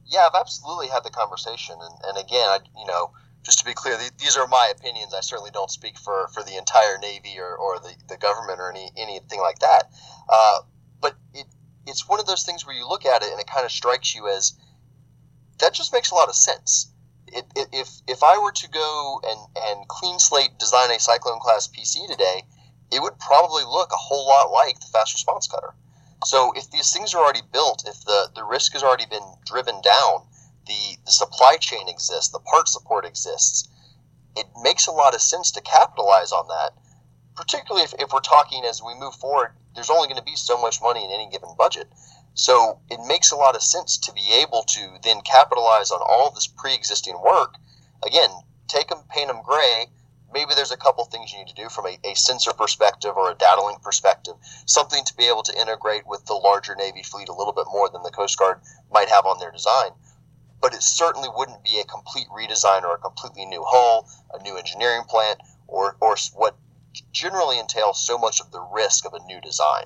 Yeah, 0.07 0.27
I've 0.27 0.39
absolutely 0.39 0.89
had 0.89 1.05
the 1.05 1.11
conversation, 1.11 1.77
and, 1.81 1.95
and 2.03 2.19
again, 2.19 2.49
I, 2.49 2.59
you 2.77 2.87
know, 2.87 3.13
just 3.45 3.61
to 3.61 3.65
be 3.65 3.73
clear, 3.75 3.97
these 4.19 4.37
are 4.37 4.47
my 4.49 4.73
opinions. 4.77 5.15
I 5.15 5.21
certainly 5.21 5.51
don't 5.53 5.71
speak 5.71 5.97
for, 5.99 6.29
for 6.35 6.43
the 6.43 6.57
entire 6.57 6.99
Navy 6.99 7.37
or, 7.39 7.55
or 7.57 7.79
the, 7.79 7.95
the 8.09 8.17
government 8.17 8.59
or 8.59 8.71
any 8.71 8.91
anything 8.97 9.41
like 9.41 9.61
that. 9.61 9.85
Uh, 10.29 10.61
but 11.01 11.17
it 11.33 11.47
it's 11.87 12.09
one 12.09 12.21
of 12.21 12.27
those 12.27 12.45
things 12.45 12.67
where 12.67 12.77
you 12.77 12.87
look 12.89 13.07
at 13.07 13.23
it 13.23 13.31
and 13.31 13.41
it 13.41 13.47
kind 13.47 13.65
of 13.65 13.73
strikes 13.73 14.15
you 14.15 14.29
as 14.29 14.53
that 15.59 15.75
just 15.75 15.93
makes 15.93 16.11
a 16.11 16.15
lot 16.15 16.29
of 16.29 16.35
sense 16.35 16.90
it, 17.33 17.47
it, 17.57 17.69
if 17.73 17.89
if 18.07 18.23
I 18.23 18.39
were 18.39 18.53
to 18.53 18.69
go 18.69 19.21
and 19.25 19.41
and 19.57 19.89
clean 19.89 20.19
slate 20.19 20.59
design 20.59 20.91
a 20.91 20.99
Cyclone 20.99 21.41
class 21.41 21.69
PC 21.69 22.09
today, 22.09 22.43
it 22.93 23.01
would 23.03 23.19
probably 23.19 23.65
look 23.65 23.93
a 23.93 23.97
whole 23.97 24.27
lot 24.27 24.51
like 24.51 24.79
the 24.81 24.87
fast 24.87 25.15
response 25.15 25.47
cutter. 25.47 25.75
So 26.25 26.53
if 26.55 26.71
these 26.71 26.93
things 26.93 27.15
are 27.15 27.23
already 27.23 27.43
built, 27.53 27.85
if 27.87 28.05
the, 28.05 28.31
the 28.35 28.45
risk 28.45 28.73
has 28.75 28.83
already 28.83 29.07
been 29.07 29.25
driven 29.47 29.81
down, 29.81 30.27
the, 30.67 30.99
the 31.05 31.13
supply 31.13 31.57
chain 31.57 31.89
exists, 31.89 32.29
the 32.29 32.41
part 32.41 32.69
support 32.69 33.07
exists, 33.07 33.69
it 34.37 34.47
makes 34.63 34.87
a 34.87 34.93
lot 34.93 35.15
of 35.15 35.23
sense 35.23 35.51
to 35.53 35.61
capitalize 35.63 36.33
on 36.33 36.47
that, 36.49 36.75
particularly 37.35 37.85
if, 37.85 37.95
if 37.99 38.13
we're 38.13 38.21
talking 38.21 38.65
as 38.65 38.83
we 38.83 38.95
move 38.95 39.15
forward, 39.15 39.53
there's 39.75 39.91
only 39.91 40.09
going 40.09 40.19
to 40.19 40.25
be 40.25 40.37
so 40.37 40.61
much 40.61 40.83
money 40.83 41.05
in 41.05 41.11
any 41.11 41.29
given 41.31 41.51
budget. 41.57 41.89
So 42.41 42.81
it 42.89 43.01
makes 43.07 43.33
a 43.33 43.37
lot 43.37 43.55
of 43.55 43.63
sense 43.63 43.99
to 43.99 44.15
be 44.15 44.41
able 44.41 44.63
to 44.63 44.97
then 45.03 45.21
capitalize 45.21 45.91
on 45.91 46.01
all 46.01 46.31
this 46.31 46.47
pre-existing 46.47 47.21
work. 47.23 47.57
Again, 48.03 48.31
take 48.67 48.89
them, 48.89 49.01
paint 49.11 49.29
them 49.29 49.43
gray. 49.45 49.89
Maybe 50.33 50.55
there's 50.57 50.73
a 50.73 50.79
couple 50.79 51.05
things 51.05 51.33
you 51.33 51.41
need 51.41 51.49
to 51.49 51.63
do 51.63 51.69
from 51.69 51.85
a, 51.85 51.99
a 52.03 52.15
sensor 52.15 52.55
perspective 52.55 53.13
or 53.15 53.31
a 53.31 53.35
data 53.35 53.63
link 53.63 53.83
perspective, 53.83 54.37
something 54.65 55.05
to 55.05 55.15
be 55.19 55.27
able 55.27 55.43
to 55.43 55.61
integrate 55.61 56.07
with 56.07 56.25
the 56.25 56.33
larger 56.33 56.75
Navy 56.75 57.03
fleet 57.03 57.29
a 57.29 57.35
little 57.35 57.53
bit 57.53 57.67
more 57.71 57.91
than 57.91 58.03
the 58.05 58.11
Coast 58.11 58.39
Guard 58.39 58.63
might 58.91 59.11
have 59.11 59.27
on 59.27 59.39
their 59.39 59.53
design. 59.53 59.91
But 60.63 60.73
it 60.73 60.83
certainly 60.83 61.29
wouldn't 61.37 61.63
be 61.63 61.79
a 61.79 61.85
complete 61.85 62.29
redesign 62.29 62.85
or 62.85 62.95
a 62.95 62.99
completely 62.99 63.45
new 63.45 63.65
hull, 63.67 64.09
a 64.33 64.43
new 64.43 64.57
engineering 64.57 65.03
plant, 65.07 65.43
or, 65.67 65.99
or 66.01 66.17
what 66.33 66.57
generally 67.13 67.59
entails 67.59 68.01
so 68.01 68.17
much 68.17 68.41
of 68.41 68.51
the 68.51 68.67
risk 68.73 69.05
of 69.05 69.13
a 69.13 69.23
new 69.27 69.43
design 69.43 69.85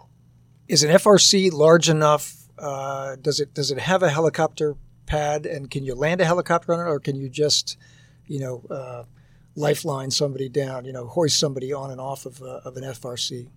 is 0.69 0.83
an 0.83 0.91
FRC 0.91 1.53
large 1.53 1.89
enough? 1.89 2.44
Uh, 2.59 3.17
does 3.17 3.41
it 3.41 3.55
does 3.55 3.71
it 3.71 3.79
have 3.79 4.03
a 4.03 4.11
helicopter 4.11 4.77
pad, 5.07 5.47
and 5.47 5.71
can 5.71 5.85
you 5.85 5.95
land 5.95 6.21
a 6.21 6.25
helicopter 6.25 6.73
on 6.73 6.81
it, 6.81 6.89
or 6.89 7.01
can 7.01 7.17
you 7.17 7.29
just, 7.29 7.77
you 8.27 8.41
know, 8.41 8.63
uh, 8.71 9.05
lifeline 9.57 10.11
somebody 10.11 10.49
down, 10.49 10.85
you 10.85 10.93
know, 10.93 11.07
hoist 11.07 11.39
somebody 11.39 11.73
on 11.73 11.91
and 11.91 12.01
off 12.01 12.27
of, 12.27 12.43
uh, 12.43 12.61
of 12.65 12.77
an 12.77 12.85
FRC? 12.85 13.49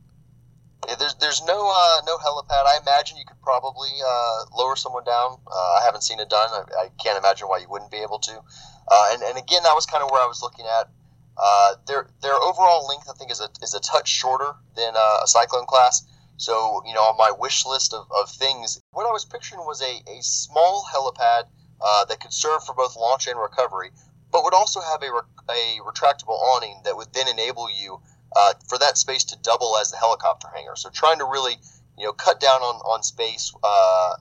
Yeah, 0.88 0.96
there's 0.96 1.16
there's 1.16 1.42
no 1.46 1.70
uh, 1.70 2.02
no 2.06 2.18
helipad. 2.18 2.66
I 2.66 2.80
imagine 2.82 3.18
you 3.18 3.26
could 3.26 3.42
probably 3.42 3.90
uh, 4.06 4.46
lower 4.56 4.76
someone 4.76 5.04
down. 5.04 5.38
Uh, 5.48 5.80
I 5.82 5.82
haven't 5.84 6.02
seen 6.02 6.20
it 6.20 6.30
done. 6.30 6.50
I, 6.50 6.86
I, 6.86 6.90
can't 7.04 7.18
imagine 7.18 7.48
why 7.48 7.58
you 7.58 7.68
wouldn't 7.70 7.92
be 7.92 7.98
able 7.98 8.20
to. 8.20 8.40
Uh, 8.88 9.10
and, 9.12 9.22
and 9.24 9.38
again, 9.38 9.64
that 9.64 9.74
was 9.74 9.86
kind 9.86 10.04
of 10.04 10.12
where 10.12 10.22
I 10.22 10.28
was 10.28 10.42
looking 10.42 10.66
at. 10.66 10.90
Uh, 11.36 11.76
their 11.88 12.08
their 12.22 12.36
overall 12.36 12.88
length, 12.88 13.10
I 13.10 13.18
think, 13.18 13.32
is 13.32 13.42
a 13.42 13.50
is 13.62 13.74
a 13.74 13.80
touch 13.80 14.08
shorter 14.08 14.54
than 14.76 14.94
a 14.96 15.28
Cyclone 15.28 15.66
class. 15.66 16.04
So, 16.38 16.84
you 16.86 16.94
know, 16.94 17.02
on 17.02 17.18
my 17.18 17.32
wish 17.32 17.66
list 17.66 17.94
of, 17.94 18.06
of 18.16 18.30
things, 18.30 18.80
what 18.92 19.08
I 19.08 19.12
was 19.12 19.26
picturing 19.26 19.62
was 19.62 19.82
a, 19.82 20.04
a 20.10 20.22
small 20.22 20.86
helipad 20.94 21.46
uh, 21.82 22.06
that 22.06 22.20
could 22.20 22.32
serve 22.32 22.64
for 22.64 22.76
both 22.76 22.96
launch 22.96 23.28
and 23.28 23.40
recovery, 23.40 23.90
but 24.32 24.44
would 24.44 24.54
also 24.54 24.80
have 24.80 25.02
a, 25.02 25.08
a 25.52 25.80
retractable 25.82 26.38
awning 26.38 26.80
that 26.86 26.96
would 26.96 27.12
then 27.14 27.28
enable 27.28 27.70
you 27.72 28.00
uh, 28.36 28.54
for 28.68 28.78
that 28.78 28.98
space 28.98 29.24
to 29.26 29.38
double 29.42 29.78
as 29.78 29.90
the 29.90 29.98
helicopter 29.98 30.48
hangar. 30.54 30.76
So, 30.76 30.90
trying 30.92 31.18
to 31.20 31.26
really, 31.26 31.56
you 31.98 32.06
know, 32.06 32.14
cut 32.14 32.40
down 32.40 32.62
on, 32.62 32.76
on 32.82 33.02
space. 33.02 33.52
Uh, 33.64 34.16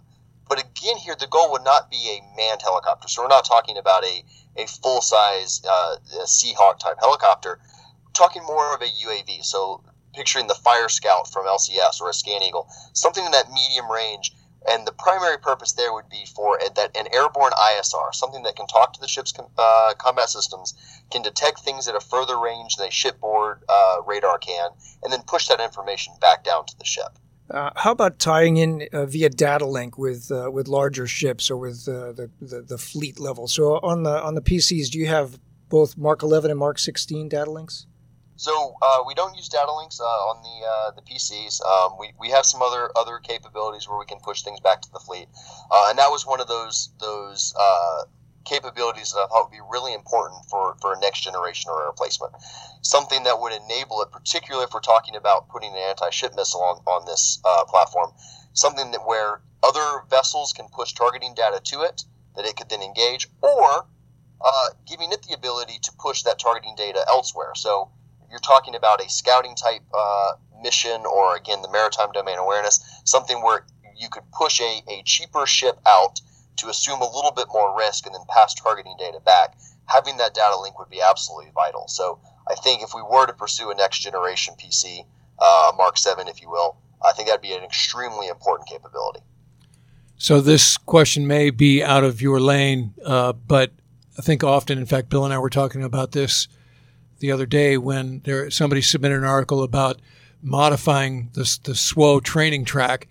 but 0.49 0.59
again, 0.59 0.97
here, 0.97 1.17
the 1.19 1.27
goal 1.27 1.53
would 1.53 1.65
not 1.65 1.91
be 1.91 2.19
a 2.19 2.37
manned 2.37 2.63
helicopter. 2.63 3.09
So, 3.09 3.23
we're 3.23 3.29
not 3.29 3.45
talking 3.45 3.77
about 3.77 4.05
a, 4.05 4.25
a 4.57 4.67
full 4.67 5.03
size 5.03 5.61
uh, 5.69 5.97
Seahawk 6.25 6.79
type 6.79 6.97
helicopter. 6.99 7.59
Talking 8.15 8.43
more 8.45 8.75
of 8.75 8.81
a 8.81 8.87
UAV. 8.87 9.45
So, 9.45 9.83
picturing 10.17 10.47
the 10.47 10.55
Fire 10.55 10.89
Scout 10.89 11.31
from 11.31 11.47
LCS 11.47 12.01
or 12.01 12.11
a 12.11 12.15
Scan 12.15 12.43
Eagle, 12.43 12.69
something 12.95 13.25
in 13.25 13.33
that 13.33 13.53
medium 13.53 13.91
range. 13.91 14.33
And 14.69 14.85
the 14.85 14.93
primary 14.93 15.39
purpose 15.39 15.73
there 15.73 15.93
would 15.93 16.09
be 16.09 16.25
for 16.35 16.57
a, 16.57 16.75
that 16.75 16.97
an 16.97 17.07
airborne 17.13 17.53
ISR, 17.53 18.13
something 18.13 18.43
that 18.43 18.57
can 18.57 18.67
talk 18.67 18.93
to 18.95 19.01
the 19.01 19.07
ship's 19.07 19.33
uh, 19.57 19.95
combat 19.97 20.29
systems, 20.29 20.75
can 21.13 21.23
detect 21.23 21.61
things 21.61 21.87
at 21.87 21.95
a 21.95 22.01
further 22.01 22.37
range 22.37 22.75
than 22.75 22.89
a 22.89 22.91
shipboard 22.91 23.63
uh, 23.69 23.99
radar 24.05 24.39
can, 24.39 24.71
and 25.05 25.13
then 25.13 25.21
push 25.29 25.47
that 25.47 25.61
information 25.61 26.15
back 26.21 26.43
down 26.43 26.67
to 26.67 26.77
the 26.79 26.85
ship. 26.85 27.17
Uh, 27.49 27.71
how 27.77 27.93
about 27.93 28.19
tying 28.19 28.57
in 28.57 28.89
uh, 28.93 29.07
via 29.07 29.29
data 29.29 29.65
link 29.65 29.97
with 29.97 30.33
uh, 30.33 30.51
with 30.51 30.67
larger 30.67 31.07
ships 31.07 31.49
or 31.49 31.57
with 31.57 31.87
uh, 31.89 32.11
the, 32.11 32.29
the, 32.41 32.63
the 32.63 32.79
fleet 32.79 33.21
level? 33.21 33.47
So 33.47 33.75
on 33.85 34.03
the 34.03 34.21
on 34.21 34.35
the 34.35 34.43
PCs, 34.43 34.91
do 34.91 34.99
you 34.99 35.07
have 35.07 35.39
both 35.69 35.97
Mark 35.97 36.25
11 36.25 36.51
and 36.51 36.59
Mark 36.59 36.79
16 36.79 37.29
data 37.29 37.51
links? 37.51 37.87
So 38.37 38.77
uh, 38.83 38.99
we 39.07 39.15
don't 39.15 39.35
use 39.35 39.49
data 39.49 39.73
links 39.73 39.99
uh, 39.99 40.05
on 40.05 40.43
the 40.43 40.67
uh, 40.67 40.91
the 40.91 41.03
PCs. 41.03 41.65
Um, 41.65 41.97
we, 41.99 42.13
we 42.21 42.31
have 42.31 42.45
some 42.45 42.61
other 42.61 42.91
other 42.95 43.19
capabilities 43.19 43.89
where 43.89 43.99
we 43.99 44.05
can 44.05 44.21
push 44.21 44.43
things 44.43 44.61
back 44.61 44.83
to 44.83 44.93
the 44.93 45.01
fleet, 45.01 45.29
uh, 45.71 45.87
and 45.89 45.99
that 45.99 46.11
was 46.11 46.27
one 46.27 46.41
of 46.41 46.47
those 46.47 46.91
those 47.01 47.55
uh, 47.59 48.03
capabilities 48.45 49.13
that 49.13 49.21
I 49.21 49.27
thought 49.27 49.51
would 49.51 49.57
be 49.57 49.65
really 49.73 49.95
important 49.95 50.45
for, 50.51 50.77
for 50.81 50.93
a 50.93 51.01
next 51.01 51.23
generation 51.23 51.71
or 51.71 51.85
a 51.85 51.87
replacement. 51.87 52.35
Something 52.83 53.25
that 53.25 53.41
would 53.41 53.53
enable 53.53 54.03
it, 54.03 54.13
particularly 54.13 54.65
if 54.65 54.75
we're 54.75 54.81
talking 54.81 55.17
about 55.17 55.49
putting 55.49 55.73
an 55.73 55.79
anti-ship 55.79 56.37
missile 56.37 56.63
on 56.63 56.77
on 56.87 57.07
this 57.07 57.41
uh, 57.43 57.65
platform. 57.65 58.13
Something 58.53 58.91
that 58.91 59.07
where 59.07 59.41
other 59.63 60.05
vessels 60.11 60.53
can 60.53 60.69
push 60.69 60.93
targeting 60.93 61.35
data 61.35 61.61
to 61.73 61.83
it 61.83 62.05
that 62.37 62.45
it 62.45 62.57
could 62.57 62.69
then 62.69 62.83
engage, 62.83 63.29
or 63.41 63.87
giving 64.87 65.11
it 65.11 65.23
the 65.23 65.35
ability 65.35 65.79
to 65.83 65.91
push 65.99 66.23
that 66.23 66.39
targeting 66.39 66.75
data 66.77 67.03
elsewhere. 67.09 67.53
So 67.55 67.91
you're 68.31 68.39
talking 68.41 68.75
about 68.75 69.05
a 69.05 69.09
scouting 69.09 69.55
type 69.55 69.83
uh, 69.95 70.33
mission 70.63 71.05
or 71.07 71.37
again 71.37 71.63
the 71.63 71.71
maritime 71.71 72.11
domain 72.13 72.39
awareness 72.39 72.81
something 73.05 73.43
where 73.43 73.65
you 73.97 74.09
could 74.09 74.25
push 74.33 74.61
a, 74.61 74.83
a 74.89 75.03
cheaper 75.05 75.47
ship 75.47 75.79
out 75.87 76.21
to 76.57 76.69
assume 76.69 77.01
a 77.01 77.15
little 77.15 77.33
bit 77.33 77.47
more 77.53 77.77
risk 77.77 78.07
and 78.07 78.15
then 78.15 78.23
pass 78.29 78.55
targeting 78.55 78.95
data 78.99 79.21
back. 79.21 79.57
Having 79.87 80.17
that 80.19 80.35
data 80.35 80.59
link 80.59 80.79
would 80.79 80.91
be 80.91 81.01
absolutely 81.01 81.51
vital. 81.55 81.87
So 81.89 82.19
i 82.49 82.55
think 82.55 82.83
if 82.83 82.95
we 82.95 83.03
were 83.03 83.27
to 83.27 83.33
pursue 83.33 83.71
a 83.71 83.75
next 83.75 83.99
generation 84.01 84.55
pc 84.55 85.05
uh, 85.39 85.73
mark 85.77 85.99
7 85.99 86.29
if 86.29 86.41
you 86.41 86.49
will 86.49 86.77
i 87.05 87.13
think 87.13 87.29
that'd 87.29 87.43
be 87.43 87.53
an 87.53 87.63
extremely 87.63 88.29
important 88.29 88.69
capability. 88.69 89.21
So 90.19 90.41
this 90.41 90.79
question 90.79 91.27
may 91.27 91.51
be 91.51 91.83
out 91.83 92.05
of 92.05 92.23
your 92.23 92.41
lane 92.41 92.95
uh, 93.05 93.33
but 93.33 93.73
i 94.19 94.23
think 94.23 94.43
often 94.45 94.79
in 94.79 94.87
fact 94.87 95.09
bill 95.09 95.25
and 95.25 95.35
i 95.35 95.39
were 95.39 95.51
talking 95.51 95.83
about 95.83 96.13
this 96.13 96.49
the 97.19 97.33
other 97.33 97.47
day 97.47 97.77
when 97.79 98.21
there 98.25 98.51
somebody 98.51 98.83
submitted 98.83 99.19
an 99.19 99.25
article 99.25 99.63
about 99.63 100.01
modifying 100.43 101.31
the 101.33 101.59
the 101.65 101.73
SWO 101.73 102.23
training 102.23 102.65
track, 102.65 103.09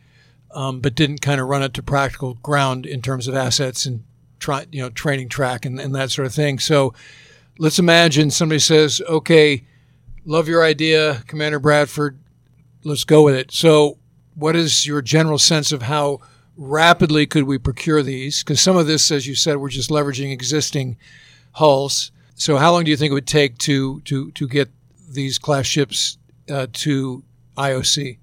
um, 0.52 0.80
but 0.80 0.96
didn't 0.96 1.22
kind 1.22 1.42
of 1.42 1.48
run 1.48 1.64
it 1.64 1.74
to 1.74 1.84
practical 1.84 2.36
ground 2.36 2.86
in 2.86 3.02
terms 3.02 3.28
of 3.28 3.36
assets 3.36 3.86
and 3.86 4.04
tra- 4.40 4.66
you 4.72 4.82
know 4.82 4.90
training 4.90 5.30
track 5.30 5.66
and, 5.66 5.80
and 5.80 5.94
that 5.96 6.12
sort 6.12 6.26
of 6.26 6.34
thing. 6.34 6.60
So 6.60 6.94
let's 7.58 7.80
imagine 7.80 8.32
somebody 8.32 8.60
says, 8.60 9.02
"Okay, 9.08 9.66
love 10.26 10.48
your 10.48 10.64
idea, 10.64 11.24
Commander 11.28 11.60
Bradford. 11.60 12.20
Let's 12.84 13.04
go 13.04 13.24
with 13.24 13.36
it." 13.36 13.52
So, 13.52 13.98
what 14.36 14.56
is 14.56 14.86
your 14.86 15.02
general 15.02 15.40
sense 15.40 15.72
of 15.72 15.84
how 15.84 16.20
rapidly 16.58 17.26
could 17.26 17.44
we 17.44 17.58
procure 17.58 18.02
these? 18.02 18.44
Because 18.44 18.62
some 18.62 18.78
of 18.78 18.88
this, 18.88 19.12
as 19.12 19.28
you 19.28 19.36
said, 19.36 19.58
we're 19.58 19.70
just 19.70 19.90
leveraging 19.90 20.32
existing 20.32 20.98
hulls. 21.54 22.12
So, 22.36 22.58
how 22.58 22.74
long 22.74 22.84
do 22.84 22.92
you 22.92 22.98
think 22.98 23.12
it 23.12 23.14
would 23.14 23.28
take 23.28 23.58
to 23.60 24.02
to 24.02 24.32
to 24.32 24.48
get 24.48 24.70
these 25.10 25.40
class 25.40 25.66
ships 25.66 26.18
uh, 26.50 26.68
to 26.74 27.24
IOC? 27.58 28.18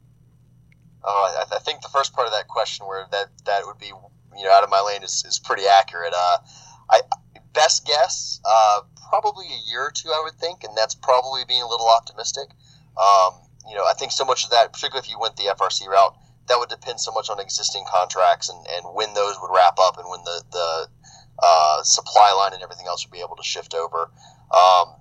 Uh, 1.02 1.08
I, 1.08 1.44
I, 1.50 1.58
think 1.58 1.80
the 1.80 1.88
first 1.88 2.14
part 2.14 2.26
of 2.26 2.32
that 2.32 2.46
question, 2.46 2.86
where 2.86 3.06
that 3.10 3.28
that 3.46 3.66
would 3.66 3.78
be 3.78 3.86
you 4.36 4.44
know 4.44 4.52
out 4.52 4.62
of 4.62 4.70
my 4.70 4.80
lane, 4.80 5.02
is, 5.02 5.24
is 5.26 5.38
pretty 5.38 5.64
accurate. 5.66 6.12
Uh, 6.14 6.36
I 6.90 7.00
best 7.54 7.86
guess 7.86 8.40
uh, 8.44 8.80
probably 9.08 9.46
a 9.46 9.70
year 9.70 9.80
or 9.80 9.90
two, 9.90 10.10
I 10.10 10.20
would 10.24 10.34
think, 10.34 10.62
and 10.62 10.76
that's 10.76 10.94
probably 10.94 11.42
being 11.48 11.62
a 11.62 11.68
little 11.68 11.88
optimistic. 11.88 12.48
Um, 12.96 13.40
you 13.68 13.74
know, 13.74 13.84
I 13.84 13.94
think 13.94 14.12
so 14.12 14.24
much 14.24 14.44
of 14.44 14.50
that, 14.50 14.72
particularly 14.72 15.06
if 15.06 15.10
you 15.10 15.18
went 15.18 15.36
the 15.36 15.54
FRC 15.56 15.86
route, 15.86 16.16
that 16.48 16.58
would 16.58 16.68
depend 16.68 17.00
so 17.00 17.12
much 17.12 17.30
on 17.30 17.40
existing 17.40 17.84
contracts 17.88 18.48
and, 18.48 18.66
and 18.72 18.94
when 18.94 19.14
those 19.14 19.36
would 19.40 19.50
wrap 19.54 19.78
up 19.80 19.98
and 19.98 20.08
when 20.08 20.20
the 20.24 20.42
the 20.52 20.88
uh, 21.42 21.82
supply 21.82 22.32
line 22.32 22.52
and 22.54 22.62
everything 22.62 22.86
else 22.86 23.04
would 23.04 23.12
be 23.12 23.20
able 23.20 23.36
to 23.36 23.42
shift 23.42 23.74
over. 23.74 24.10
Um, 24.56 24.94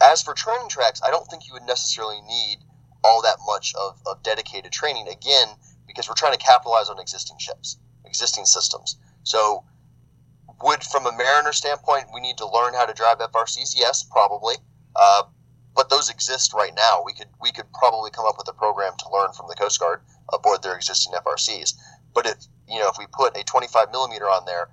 as 0.00 0.22
for 0.22 0.34
training 0.34 0.68
tracks, 0.68 1.00
I 1.04 1.10
don't 1.10 1.26
think 1.26 1.46
you 1.46 1.52
would 1.54 1.64
necessarily 1.64 2.20
need 2.22 2.58
all 3.04 3.22
that 3.22 3.36
much 3.46 3.74
of, 3.74 4.00
of 4.06 4.22
dedicated 4.22 4.72
training 4.72 5.08
again 5.08 5.48
because 5.86 6.08
we're 6.08 6.14
trying 6.14 6.32
to 6.32 6.38
capitalize 6.38 6.88
on 6.88 6.98
existing 6.98 7.38
ships, 7.38 7.78
existing 8.04 8.44
systems. 8.44 8.98
So, 9.24 9.64
would 10.62 10.84
from 10.84 11.06
a 11.06 11.12
mariner 11.12 11.52
standpoint, 11.52 12.06
we 12.12 12.20
need 12.20 12.36
to 12.38 12.46
learn 12.46 12.74
how 12.74 12.84
to 12.84 12.92
drive 12.92 13.18
FRCs? 13.18 13.74
Yes, 13.76 14.02
probably. 14.02 14.56
Uh, 14.94 15.22
but 15.74 15.88
those 15.88 16.10
exist 16.10 16.52
right 16.52 16.74
now. 16.74 17.02
We 17.04 17.12
could 17.12 17.28
we 17.40 17.52
could 17.52 17.72
probably 17.72 18.10
come 18.10 18.26
up 18.26 18.36
with 18.36 18.48
a 18.48 18.52
program 18.52 18.92
to 18.98 19.10
learn 19.10 19.32
from 19.32 19.46
the 19.48 19.54
Coast 19.54 19.80
Guard 19.80 20.00
aboard 20.32 20.62
their 20.62 20.74
existing 20.74 21.12
FRCs. 21.14 21.74
But 22.14 22.26
if 22.26 22.36
you 22.68 22.78
know 22.78 22.88
if 22.88 22.96
we 22.98 23.06
put 23.12 23.36
a 23.36 23.44
25 23.44 23.90
millimeter 23.90 24.26
on 24.26 24.44
there, 24.44 24.68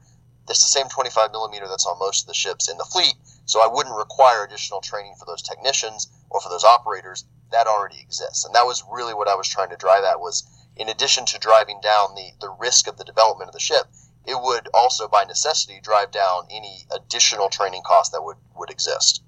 it's 0.49 0.61
the 0.61 0.79
same 0.79 0.87
25 0.87 1.31
millimeter 1.31 1.67
that's 1.67 1.85
on 1.85 1.99
most 1.99 2.23
of 2.23 2.27
the 2.27 2.33
ships 2.33 2.69
in 2.69 2.77
the 2.77 2.85
fleet. 2.85 3.15
So 3.45 3.61
I 3.61 3.73
wouldn't 3.73 3.95
require 3.95 4.43
additional 4.43 4.81
training 4.81 5.15
for 5.17 5.25
those 5.25 5.41
technicians 5.41 6.07
or 6.29 6.41
for 6.41 6.49
those 6.49 6.63
operators. 6.63 7.25
That 7.51 7.67
already 7.67 7.99
exists, 8.01 8.43
and 8.43 8.53
that 8.55 8.65
was 8.65 8.83
really 8.91 9.13
what 9.13 9.29
I 9.29 9.35
was 9.35 9.47
trying 9.47 9.69
to 9.69 9.77
drive 9.77 10.03
at. 10.03 10.19
Was 10.19 10.43
in 10.75 10.89
addition 10.89 11.25
to 11.27 11.39
driving 11.39 11.79
down 11.81 12.13
the 12.15 12.31
the 12.41 12.49
risk 12.49 12.87
of 12.87 12.97
the 12.97 13.05
development 13.05 13.47
of 13.47 13.53
the 13.53 13.59
ship, 13.59 13.85
it 14.25 14.37
would 14.41 14.67
also 14.73 15.07
by 15.07 15.23
necessity 15.23 15.79
drive 15.81 16.11
down 16.11 16.45
any 16.51 16.85
additional 16.91 17.47
training 17.47 17.83
costs 17.85 18.11
that 18.13 18.21
would 18.21 18.35
would 18.57 18.69
exist. 18.69 19.23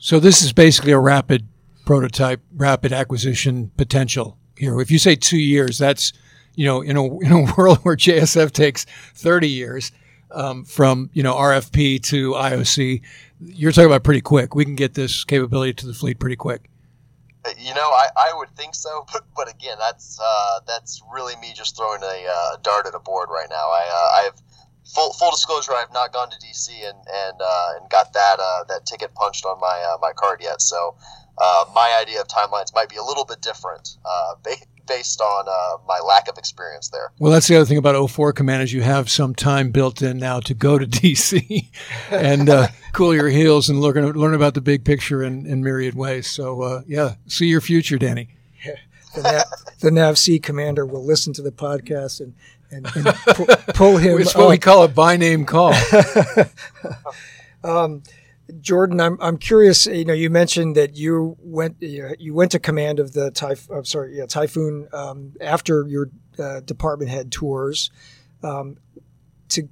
So 0.00 0.20
this 0.20 0.42
is 0.42 0.52
basically 0.52 0.92
a 0.92 0.98
rapid 0.98 1.48
prototype, 1.86 2.42
rapid 2.54 2.92
acquisition 2.92 3.70
potential 3.76 4.36
here. 4.56 4.78
If 4.80 4.90
you 4.90 4.98
say 4.98 5.14
two 5.14 5.38
years, 5.38 5.78
that's 5.78 6.12
you 6.54 6.66
know 6.66 6.82
in 6.82 6.98
a 6.98 7.18
in 7.20 7.32
a 7.32 7.54
world 7.56 7.78
where 7.78 7.96
JSF 7.96 8.52
takes 8.52 8.84
thirty 9.14 9.48
years 9.48 9.92
um, 10.34 10.64
from 10.64 11.10
you 11.12 11.22
know 11.22 11.34
RFP 11.34 12.02
to 12.04 12.32
IOC, 12.32 13.02
you're 13.40 13.72
talking 13.72 13.86
about 13.86 14.04
pretty 14.04 14.20
quick. 14.20 14.54
We 14.54 14.64
can 14.64 14.74
get 14.74 14.94
this 14.94 15.24
capability 15.24 15.74
to 15.74 15.86
the 15.86 15.94
fleet 15.94 16.18
pretty 16.18 16.36
quick. 16.36 16.68
You 17.58 17.74
know, 17.74 17.90
I, 17.90 18.06
I 18.16 18.32
would 18.36 18.50
think 18.56 18.74
so, 18.74 19.04
but, 19.12 19.24
but 19.34 19.50
again, 19.50 19.76
that's 19.78 20.18
uh, 20.22 20.60
that's 20.66 21.02
really 21.12 21.36
me 21.36 21.52
just 21.54 21.76
throwing 21.76 22.02
a 22.02 22.26
uh, 22.28 22.56
dart 22.62 22.86
at 22.86 22.94
a 22.94 23.00
board 23.00 23.28
right 23.30 23.48
now. 23.50 23.56
I 23.56 23.88
uh, 23.88 24.20
I 24.20 24.22
have 24.24 24.42
full 24.94 25.12
full 25.12 25.30
disclosure, 25.30 25.72
I 25.72 25.80
have 25.80 25.92
not 25.92 26.12
gone 26.12 26.30
to 26.30 26.36
DC 26.36 26.70
and 26.70 26.98
and 26.98 27.40
uh, 27.40 27.68
and 27.80 27.90
got 27.90 28.12
that 28.12 28.38
uh, 28.40 28.64
that 28.68 28.86
ticket 28.86 29.14
punched 29.14 29.44
on 29.44 29.60
my 29.60 29.84
uh, 29.92 29.98
my 30.00 30.12
card 30.12 30.40
yet. 30.42 30.60
So 30.60 30.96
my 31.74 31.98
idea 32.00 32.20
of 32.20 32.28
timelines 32.28 32.72
might 32.74 32.88
be 32.88 32.96
a 32.96 33.02
little 33.02 33.24
bit 33.24 33.40
different 33.40 33.96
based 34.86 35.20
on 35.20 35.44
uh, 35.48 35.82
my 35.86 35.98
lack 36.06 36.28
of 36.28 36.38
experience 36.38 36.88
there. 36.88 37.12
Well, 37.18 37.32
that's 37.32 37.48
the 37.48 37.56
other 37.56 37.64
thing 37.64 37.78
about 37.78 38.10
04 38.10 38.32
Command 38.32 38.62
is 38.62 38.72
you 38.72 38.82
have 38.82 39.10
some 39.10 39.34
time 39.34 39.70
built 39.70 40.02
in 40.02 40.18
now 40.18 40.40
to 40.40 40.54
go 40.54 40.78
to 40.78 40.86
DC 40.86 41.68
and 42.10 42.50
cool 42.92 43.14
your 43.14 43.28
heels 43.28 43.68
and 43.68 43.80
learn 43.80 44.12
learn 44.12 44.34
about 44.34 44.54
the 44.54 44.60
big 44.60 44.84
picture 44.84 45.22
in, 45.22 45.46
in 45.46 45.62
myriad 45.62 45.94
ways. 45.94 46.26
So 46.26 46.82
yeah, 46.86 47.14
see 47.26 47.46
your 47.46 47.60
future, 47.60 47.98
Danny. 47.98 48.28
the, 49.14 49.22
Nav, 49.22 49.44
the 49.80 49.90
NAVSEA 49.90 50.42
commander 50.42 50.86
will 50.86 51.04
listen 51.04 51.32
to 51.34 51.42
the 51.42 51.52
podcast 51.52 52.20
and 52.20 52.34
and, 52.70 52.86
and 52.96 53.06
pu- 53.06 53.72
pull 53.74 53.98
him. 53.98 54.18
It's 54.18 54.34
what 54.34 54.48
we 54.48 54.58
call 54.58 54.82
a 54.82 54.88
by 54.88 55.16
name 55.16 55.44
call. 55.44 55.74
um, 57.62 58.02
Jordan, 58.60 59.00
I'm 59.00 59.18
I'm 59.20 59.38
curious. 59.38 59.86
You 59.86 60.04
know, 60.04 60.12
you 60.12 60.30
mentioned 60.30 60.76
that 60.76 60.96
you 60.96 61.36
went 61.40 61.76
you 61.80 62.34
went 62.34 62.50
to 62.52 62.58
command 62.58 62.98
of 62.98 63.12
the 63.12 63.32
sorry, 63.84 64.16
yeah, 64.16 64.26
typhoon 64.26 64.88
um, 64.92 65.34
after 65.40 65.86
your 65.86 66.10
uh, 66.38 66.60
department 66.60 67.10
head 67.10 67.32
tours. 67.32 67.90
Um, 68.42 68.76
to 69.50 69.68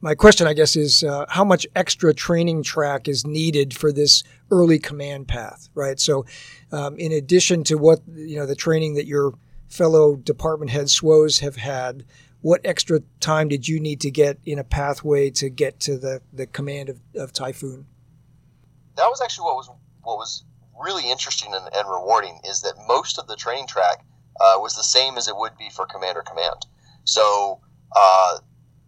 my 0.00 0.14
question, 0.14 0.46
I 0.46 0.52
guess, 0.52 0.76
is 0.76 1.04
uh, 1.04 1.26
how 1.28 1.44
much 1.44 1.66
extra 1.76 2.12
training 2.14 2.62
track 2.62 3.08
is 3.08 3.26
needed 3.26 3.74
for 3.74 3.92
this 3.92 4.22
early 4.50 4.78
command 4.78 5.28
path, 5.28 5.68
right? 5.74 5.98
So, 5.98 6.26
um, 6.70 6.96
in 6.96 7.12
addition 7.12 7.64
to 7.64 7.76
what 7.76 8.00
you 8.14 8.36
know, 8.36 8.46
the 8.46 8.56
training 8.56 8.94
that 8.94 9.06
you're 9.06 9.32
fellow 9.68 10.16
department 10.16 10.70
head 10.70 10.86
SWOs 10.86 11.40
have 11.40 11.56
had, 11.56 12.04
what 12.42 12.60
extra 12.64 13.00
time 13.20 13.48
did 13.48 13.66
you 13.66 13.80
need 13.80 14.00
to 14.00 14.10
get 14.10 14.38
in 14.44 14.58
a 14.58 14.64
pathway 14.64 15.30
to 15.30 15.48
get 15.48 15.80
to 15.80 15.96
the, 15.96 16.20
the 16.32 16.46
command 16.46 16.88
of, 16.88 17.00
of 17.14 17.32
Typhoon? 17.32 17.86
That 18.96 19.06
was 19.06 19.20
actually 19.22 19.44
what 19.44 19.56
was 19.56 19.70
what 20.02 20.18
was 20.18 20.44
really 20.78 21.10
interesting 21.10 21.54
and, 21.54 21.68
and 21.72 21.88
rewarding 21.88 22.40
is 22.44 22.60
that 22.62 22.74
most 22.88 23.18
of 23.18 23.28
the 23.28 23.36
training 23.36 23.68
track 23.68 24.04
uh, 24.40 24.58
was 24.58 24.74
the 24.74 24.82
same 24.82 25.16
as 25.16 25.28
it 25.28 25.36
would 25.36 25.56
be 25.56 25.70
for 25.70 25.86
commander 25.86 26.22
command. 26.22 26.66
So 27.04 27.60
uh, 27.94 28.38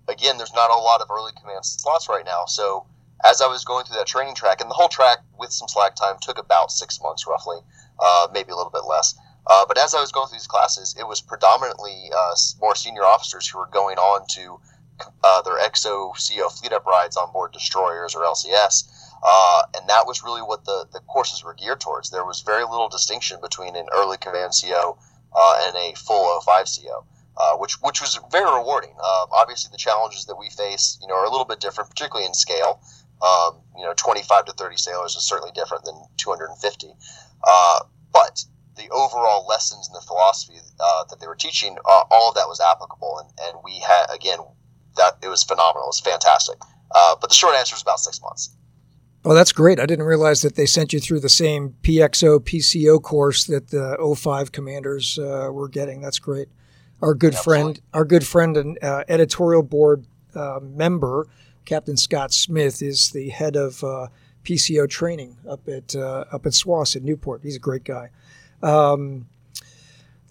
again, 0.09 0.37
there's 0.37 0.55
not 0.55 0.71
a 0.71 0.77
lot 0.77 1.01
of 1.01 1.11
early 1.11 1.33
command 1.41 1.65
slots 1.65 2.09
right 2.09 2.25
now. 2.25 2.45
So 2.47 2.87
as 3.25 3.41
I 3.41 3.47
was 3.47 3.65
going 3.65 3.85
through 3.85 3.97
that 3.97 4.07
training 4.07 4.35
track, 4.35 4.61
and 4.61 4.69
the 4.69 4.75
whole 4.75 4.89
track 4.89 5.19
with 5.39 5.53
some 5.53 5.69
slack 5.69 5.95
time 5.95 6.17
took 6.21 6.39
about 6.39 6.71
six 6.71 7.01
months 7.01 7.27
roughly, 7.27 7.59
uh, 8.01 8.29
maybe 8.33 8.51
a 8.51 8.57
little 8.57 8.73
bit 8.73 8.85
less. 8.85 9.15
Uh, 9.47 9.65
but 9.67 9.79
as 9.79 9.95
I 9.95 10.01
was 10.01 10.13
going 10.13 10.29
through 10.29 10.39
these 10.39 10.47
classes, 10.47 10.95
it 10.99 11.07
was 11.07 11.21
predominantly 11.21 12.11
uh, 12.17 12.35
more 12.61 12.75
senior 12.75 13.05
officers 13.05 13.47
who 13.47 13.59
were 13.59 13.69
going 13.71 13.99
on 13.99 14.27
to 14.31 14.61
uh, 15.23 15.43
their 15.43 15.59
XO 15.59 16.13
CO 16.15 16.49
fleet 16.49 16.73
up 16.73 16.87
rides 16.87 17.17
on 17.17 17.33
board 17.33 17.53
destroyers 17.53 18.15
or 18.15 18.23
LCS. 18.23 18.89
Uh, 19.23 19.63
and 19.77 19.89
that 19.89 20.07
was 20.07 20.23
really 20.23 20.43
what 20.43 20.65
the, 20.65 20.87
the 20.93 21.01
courses 21.01 21.45
were 21.45 21.55
geared 21.55 21.81
towards. 21.81 22.11
There 22.11 22.25
was 22.25 22.41
very 22.41 22.65
little 22.65 22.89
distinction 22.89 23.39
between 23.41 23.77
an 23.77 23.87
early 23.93 24.17
command 24.17 24.53
CO 24.61 24.99
uh, 25.35 25.63
and 25.67 25.77
a 25.77 25.95
full 25.97 26.41
05 26.41 26.67
CO. 26.67 27.05
Uh, 27.37 27.57
which 27.57 27.83
which 27.83 28.01
was 28.01 28.17
very 28.31 28.45
rewarding. 28.45 28.95
obviously, 29.33 29.69
the 29.73 29.77
challenges 29.77 30.25
that 30.27 30.37
we 30.39 30.49
face, 30.51 30.97
you 31.03 31.09
know, 31.09 31.17
are 31.17 31.25
a 31.25 31.31
little 31.31 31.45
bit 31.45 31.59
different, 31.59 31.91
particularly 31.91 32.25
in 32.25 32.33
scale. 32.33 32.81
Um, 33.21 33.59
you 33.77 33.83
know, 33.83 33.93
25 33.97 34.45
to 34.45 34.53
30 34.53 34.77
sailors 34.77 35.17
is 35.17 35.25
certainly 35.25 35.51
different 35.53 35.83
than 35.85 35.97
250. 36.17 36.95
but 38.13 38.45
the 38.77 38.89
overall 38.91 39.47
lessons 39.47 39.89
and 39.89 39.97
the 39.97 40.07
philosophy 40.07 40.59
uh, 40.81 41.05
that 41.11 41.21
they 41.21 41.27
were 41.27 41.37
teaching, 41.37 41.77
uh, 41.85 42.05
all 42.11 42.29
of 42.29 42.35
that 42.35 42.49
was 42.49 42.61
applicable. 42.61 43.21
And, 43.21 43.31
and 43.43 43.59
we 43.65 43.79
had, 43.79 44.07
again, 44.13 44.39
that 44.97 45.19
it 45.23 45.29
was 45.29 45.43
phenomenal. 45.43 45.85
It 45.85 45.95
was 45.95 46.01
fantastic. 46.01 46.59
Uh, 46.95 47.17
but 47.21 47.31
the 47.31 47.35
short 47.35 47.55
answer 47.55 47.75
is 47.75 47.83
about 47.83 48.01
six 48.01 48.21
months. 48.21 48.57
Well, 49.25 49.35
that's 49.35 49.53
great. 49.53 49.81
I 49.81 49.87
didn't 49.87 50.05
realize 50.05 50.43
that 50.43 50.55
they 50.55 50.67
sent 50.67 50.93
you 50.93 51.01
through 51.01 51.21
the 51.21 51.31
same 51.31 51.75
PXO 51.83 52.41
PCO 52.41 53.03
course 53.03 53.45
that 53.45 53.69
the 53.69 53.97
05 54.19 54.53
commanders 54.53 55.19
uh, 55.19 55.49
were 55.51 55.69
getting. 55.69 56.03
That's 56.03 56.19
great. 56.19 56.49
Our 57.01 57.15
good 57.15 57.35
friend, 57.35 57.81
our 57.93 58.05
good 58.05 58.27
friend 58.27 58.57
and 58.57 58.79
uh, 58.83 59.05
editorial 59.09 59.63
board 59.63 60.07
uh, 60.35 60.61
member, 60.63 61.27
Captain 61.65 61.97
Scott 61.97 62.33
Smith, 62.33 62.83
is 62.83 63.11
the 63.11 63.31
head 63.31 63.57
of 63.57 63.83
PCO 64.45 64.89
training 64.89 65.39
up 65.49 65.69
at 65.69 65.97
up 65.97 66.47
at 66.47 66.53
SWOS 66.53 66.95
in 66.95 67.05
Newport. 67.05 67.41
He's 67.43 67.57
a 67.57 67.61
great 67.61 67.85
guy. 67.85 68.11
Um, 68.65 69.27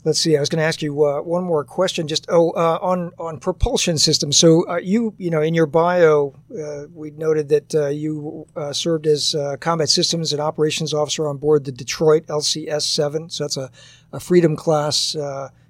let's 0.04 0.20
see. 0.20 0.36
I 0.36 0.40
was 0.40 0.50
going 0.50 0.60
to 0.60 0.66
ask 0.66 0.82
you 0.82 1.06
uh, 1.06 1.22
one 1.22 1.44
more 1.44 1.64
question. 1.64 2.08
Just 2.08 2.26
oh, 2.30 2.52
uh, 2.52 2.80
on 2.82 3.12
on 3.20 3.40
propulsion 3.40 3.98
systems. 3.98 4.38
So 4.38 4.68
uh, 4.68 4.78
you 4.78 5.14
you 5.18 5.30
know 5.30 5.42
in 5.42 5.54
your 5.54 5.68
bio, 5.68 6.34
uh, 6.52 6.88
we 6.94 7.12
noted 7.12 7.50
that 7.50 7.76
uh, 7.76 7.88
you 7.88 8.48
uh, 8.56 8.74
served 8.74 9.08
as 9.08 9.36
combat 9.60 9.90
systems 9.90 10.34
and 10.34 10.42
operations 10.42 10.94
officer 10.94 11.28
on 11.28 11.38
board 11.38 11.66
the 11.66 11.72
Detroit 11.72 12.26
LCS 12.28 12.84
seven. 12.84 13.30
So 13.30 13.44
that's 13.44 13.58
a, 13.58 13.72
a 14.12 14.20
Freedom 14.20 14.56
class 14.56 15.16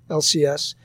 LCS. 0.09 0.75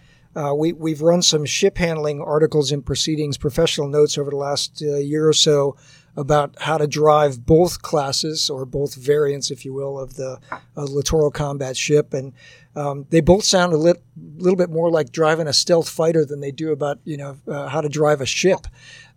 we 0.56 0.72
we've 0.72 1.00
run 1.00 1.22
some 1.22 1.44
ship 1.44 1.78
handling 1.78 2.20
articles 2.20 2.72
and 2.72 2.84
proceedings, 2.84 3.38
professional 3.38 3.88
notes 3.88 4.18
over 4.18 4.30
the 4.30 4.36
last 4.36 4.80
year 4.80 5.28
or 5.28 5.32
so 5.32 5.76
about 6.18 6.56
how 6.58 6.76
to 6.76 6.88
drive 6.88 7.46
both 7.46 7.80
classes 7.80 8.50
or 8.50 8.64
both 8.64 8.96
variants, 8.96 9.52
if 9.52 9.64
you 9.64 9.72
will, 9.72 9.96
of 9.96 10.14
the 10.14 10.36
uh, 10.76 10.82
littoral 10.82 11.30
combat 11.30 11.76
ship. 11.76 12.12
And 12.12 12.32
um, 12.74 13.06
they 13.10 13.20
both 13.20 13.44
sound 13.44 13.72
a 13.72 13.76
lit, 13.76 14.02
little 14.36 14.56
bit 14.56 14.68
more 14.68 14.90
like 14.90 15.12
driving 15.12 15.46
a 15.46 15.52
stealth 15.52 15.88
fighter 15.88 16.24
than 16.24 16.40
they 16.40 16.50
do 16.50 16.72
about, 16.72 16.98
you 17.04 17.16
know, 17.16 17.38
uh, 17.46 17.68
how 17.68 17.80
to 17.80 17.88
drive 17.88 18.20
a 18.20 18.26
ship. 18.26 18.66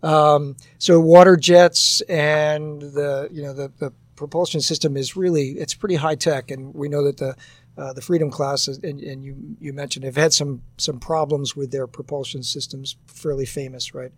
Um, 0.04 0.56
so 0.78 1.00
water 1.00 1.36
jets 1.36 2.02
and 2.02 2.80
the, 2.80 3.28
you 3.32 3.42
know, 3.42 3.52
the, 3.52 3.72
the 3.78 3.92
propulsion 4.14 4.60
system 4.60 4.96
is 4.96 5.16
really, 5.16 5.58
it's 5.58 5.74
pretty 5.74 5.96
high 5.96 6.14
tech. 6.14 6.52
And 6.52 6.72
we 6.72 6.88
know 6.88 7.02
that 7.02 7.16
the, 7.16 7.34
uh, 7.76 7.92
the 7.94 8.02
Freedom 8.02 8.30
class, 8.30 8.68
and, 8.68 9.00
and, 9.00 9.24
you 9.24 9.56
you 9.58 9.72
mentioned 9.72 10.04
have 10.04 10.14
had 10.14 10.34
some 10.34 10.60
some 10.76 11.00
problems 11.00 11.56
with 11.56 11.72
their 11.72 11.86
propulsion 11.86 12.42
systems, 12.42 12.96
fairly 13.06 13.46
famous, 13.46 13.94
right? 13.94 14.12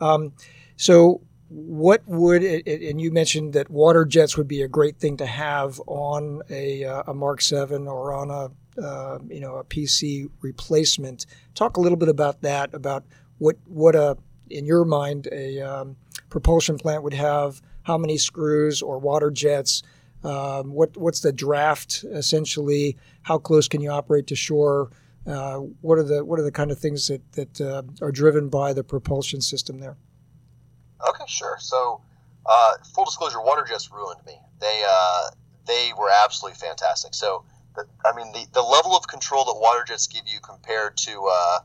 Um, 0.00 0.32
so 0.76 1.20
what 1.48 2.02
would 2.06 2.42
and 2.42 3.00
you 3.00 3.12
mentioned 3.12 3.52
that 3.52 3.70
water 3.70 4.04
jets 4.04 4.36
would 4.36 4.48
be 4.48 4.62
a 4.62 4.68
great 4.68 4.98
thing 4.98 5.16
to 5.18 5.26
have 5.26 5.80
on 5.86 6.42
a, 6.50 6.84
uh, 6.84 7.02
a 7.08 7.14
Mark 7.14 7.42
Seven 7.42 7.86
or 7.86 8.14
on 8.14 8.30
a 8.30 8.50
uh, 8.80 9.18
you 9.28 9.40
know 9.40 9.56
a 9.56 9.64
PC 9.64 10.28
replacement. 10.40 11.26
Talk 11.54 11.76
a 11.76 11.80
little 11.80 11.98
bit 11.98 12.08
about 12.08 12.42
that. 12.42 12.72
About 12.74 13.04
what 13.38 13.56
what 13.66 13.94
a 13.94 14.16
in 14.50 14.64
your 14.64 14.84
mind 14.84 15.28
a 15.32 15.60
um, 15.60 15.96
propulsion 16.30 16.78
plant 16.78 17.02
would 17.02 17.14
have. 17.14 17.60
How 17.82 17.98
many 17.98 18.16
screws 18.16 18.80
or 18.82 18.98
water 18.98 19.30
jets? 19.30 19.82
Um, 20.22 20.72
what 20.72 20.96
what's 20.96 21.20
the 21.20 21.32
draft 21.32 22.04
essentially? 22.10 22.96
How 23.22 23.38
close 23.38 23.68
can 23.68 23.80
you 23.80 23.90
operate 23.90 24.26
to 24.28 24.36
shore? 24.36 24.90
Uh, 25.26 25.58
what 25.82 25.98
are 25.98 26.02
the 26.02 26.24
what 26.24 26.40
are 26.40 26.42
the 26.42 26.52
kind 26.52 26.70
of 26.70 26.78
things 26.78 27.08
that 27.08 27.32
that 27.32 27.60
uh, 27.60 27.82
are 28.00 28.12
driven 28.12 28.48
by 28.48 28.72
the 28.72 28.82
propulsion 28.82 29.40
system 29.40 29.78
there? 29.78 29.96
Okay, 31.08 31.24
sure. 31.26 31.56
So, 31.60 32.00
uh, 32.46 32.74
full 32.94 33.04
disclosure, 33.04 33.40
water 33.40 33.64
jets 33.66 33.90
ruined 33.90 34.20
me. 34.26 34.38
They 34.60 34.84
uh, 34.88 35.30
they 35.66 35.92
were 35.98 36.10
absolutely 36.10 36.58
fantastic. 36.58 37.14
So, 37.14 37.44
the, 37.74 37.86
I 38.04 38.14
mean, 38.14 38.32
the, 38.32 38.46
the 38.52 38.62
level 38.62 38.96
of 38.96 39.06
control 39.08 39.44
that 39.46 39.58
water 39.58 39.84
jets 39.86 40.06
give 40.06 40.26
you 40.26 40.40
compared 40.40 40.96
to 40.98 41.28
uh, 41.30 41.58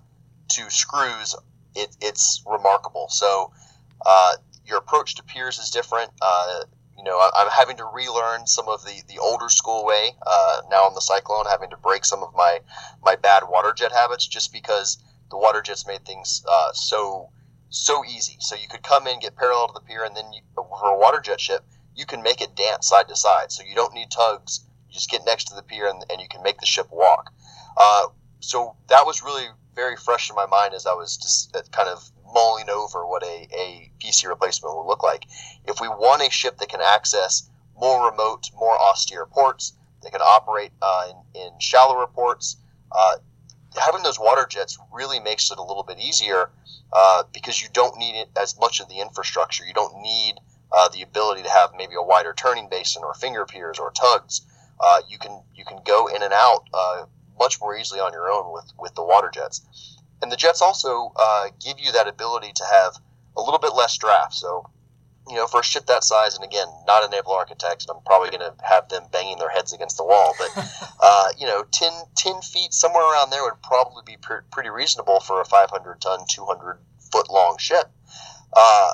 to 0.50 0.70
screws, 0.70 1.36
it, 1.76 1.96
it's 2.02 2.44
remarkable. 2.46 3.08
So, 3.10 3.52
uh, 4.06 4.36
your 4.66 4.78
approach 4.78 5.16
to 5.16 5.24
piers 5.24 5.60
is 5.60 5.70
different. 5.70 6.12
Uh, 6.22 6.64
you 6.98 7.04
know, 7.04 7.18
I, 7.18 7.44
am 7.44 7.50
having 7.50 7.78
to 7.78 7.86
relearn 7.86 8.46
some 8.46 8.68
of 8.68 8.84
the, 8.84 9.02
the 9.08 9.20
older 9.20 9.48
school 9.48 9.86
way. 9.86 10.12
Uh, 10.26 10.62
now 10.70 10.84
on 10.84 10.96
the 10.96 11.02
Cyclone, 11.02 11.46
having 11.50 11.70
to 11.70 11.78
break 11.78 12.04
some 12.04 12.24
of 12.24 12.34
my 12.36 12.60
my 13.04 13.16
bad 13.16 13.44
water 13.48 13.74
jet 13.74 13.92
habits 13.92 14.28
just 14.28 14.52
because 14.52 14.98
the 15.30 15.38
water 15.38 15.62
jets 15.62 15.88
made 15.88 16.04
things 16.06 16.44
so 16.74 17.30
so 17.70 18.04
easy. 18.06 18.38
So 18.40 18.56
you 18.56 18.68
could 18.68 18.84
come 18.84 19.08
in, 19.08 19.20
get 19.20 19.36
parallel 19.36 19.68
to 19.68 19.74
the 19.74 19.82
pier, 19.82 20.04
and 20.04 20.16
then 20.16 20.32
you, 20.34 20.42
for 20.56 20.68
a 20.92 20.98
water 20.98 21.20
jet 21.20 21.40
ship, 21.40 21.64
you 21.96 22.06
can 22.06 22.22
make 22.22 22.42
it 22.42 22.56
dance 22.56 22.88
side 22.88 23.08
to 23.10 23.16
side. 23.16 23.52
So 23.52 23.64
you 23.64 23.76
don't 23.76 23.94
need 23.94 24.12
tugs. 24.12 24.66
You 24.88 24.94
just 24.94 25.10
get 25.10 25.26
next 25.26 25.46
to 25.46 25.56
the 25.56 25.64
pier, 25.64 25.88
and, 25.88 26.04
and 26.10 26.22
you 26.22 26.28
can 26.28 26.44
make 26.44 26.60
the 26.60 26.66
ship 26.66 26.88
walk. 26.92 27.32
Uh, 27.78 28.08
so 28.40 28.76
that 28.88 29.06
was 29.06 29.24
really 29.24 29.48
very 29.76 29.96
fresh 29.96 30.30
in 30.30 30.36
my 30.36 30.46
mind 30.46 30.74
as 30.74 30.86
I 30.86 30.94
was 30.94 31.18
just 31.18 31.56
uh, 31.56 31.62
kind 31.72 31.90
of 31.90 32.10
mulling 32.34 32.70
over 32.70 33.06
what 33.06 33.24
a, 33.24 33.48
a 33.54 33.92
PC 34.00 34.28
replacement 34.28 34.76
would 34.76 34.88
look 34.88 35.04
like. 35.04 35.26
If 35.66 35.80
we 35.80 35.88
want 35.88 36.22
a 36.22 36.30
ship 36.30 36.58
that 36.58 36.70
can 36.70 36.82
access 36.82 37.50
more 37.80 38.10
remote, 38.10 38.50
more 38.56 38.78
austere 38.78 39.26
ports, 39.26 39.74
that 40.04 40.12
can 40.12 40.22
operate 40.22 40.72
uh, 40.82 41.12
in, 41.36 41.42
in 41.42 41.60
shallower 41.60 42.08
ports, 42.08 42.58
uh, 42.92 43.18
having 43.78 44.04
those 44.04 44.20
water 44.20 44.46
jets 44.50 44.78
really 44.92 45.20
makes 45.20 45.52
it 45.52 45.58
a 45.58 45.64
little 45.64 45.84
bit 45.84 46.00
easier 46.00 46.50
uh, 46.92 47.24
because 47.34 47.62
you 47.62 47.70
don't 47.74 47.98
need 47.98 48.20
it 48.20 48.30
as 48.40 48.58
much 48.60 48.80
of 48.80 48.90
the 48.90 49.00
infrastructure. 49.00 49.66
You 49.66 49.74
don't 49.74 50.02
need 50.02 50.36
uh, 50.72 50.90
the 50.90 51.02
ability 51.02 51.44
to 51.44 51.50
have 51.50 51.72
maybe 51.78 51.96
a 51.96 52.02
wider 52.02 52.34
turning 52.34 52.70
basin 52.70 53.04
or 53.04 53.14
finger 53.14 53.46
piers 53.46 53.80
or 53.80 53.92
tugs. 53.92 54.42
Uh, 54.80 55.02
you 55.08 55.18
can 55.18 55.42
you 55.56 55.66
can 55.66 55.80
go 55.86 56.08
in 56.08 56.24
and 56.24 56.34
out 56.34 56.64
uh, 56.74 57.06
much 57.38 57.60
more 57.60 57.76
easily 57.76 58.00
on 58.00 58.14
your 58.14 58.30
own 58.32 58.54
with 58.54 58.72
with 58.80 58.96
the 58.96 59.04
water 59.04 59.30
jets, 59.34 59.62
and 60.22 60.32
the 60.32 60.38
jets 60.38 60.62
also 60.62 61.12
uh, 61.16 61.48
give 61.60 61.80
you 61.80 61.92
that 61.92 62.08
ability 62.08 62.52
to 62.56 62.64
have 62.64 62.98
a 63.36 63.42
little 63.42 63.60
bit 63.60 63.74
less 63.74 63.98
draft. 63.98 64.34
So 64.34 64.70
you 65.28 65.36
know, 65.36 65.48
for 65.48 65.60
a 65.60 65.64
ship 65.64 65.86
that 65.88 66.04
size, 66.04 66.36
and 66.36 66.44
again, 66.44 66.68
not 66.88 67.04
a 67.04 67.10
naval 67.10 67.34
architect, 67.34 67.84
and 67.84 67.96
I'm 67.96 68.04
probably 68.04 68.30
going 68.30 68.52
to 68.52 68.54
have 68.64 68.90
them 68.90 69.04
banging 69.12 69.38
their 69.38 69.50
heads 69.50 69.74
against 69.74 69.98
the 69.98 70.04
wall, 70.04 70.34
but, 70.38 70.50
uh, 71.02 71.30
you 71.38 71.46
know, 71.46 71.64
10, 71.72 71.92
10, 72.16 72.42
feet, 72.42 72.74
somewhere 72.74 73.04
around 73.04 73.30
there 73.30 73.44
would 73.44 73.62
probably 73.62 74.04
be 74.06 74.18
pr- 74.18 74.46
pretty 74.52 74.70
reasonable 74.70 75.20
for 75.20 75.42
a 75.42 75.46
500 75.46 76.02
ton, 76.02 76.20
200 76.28 76.80
foot 77.12 77.30
long 77.30 77.58
ship. 77.58 77.92
Uh, 78.56 78.94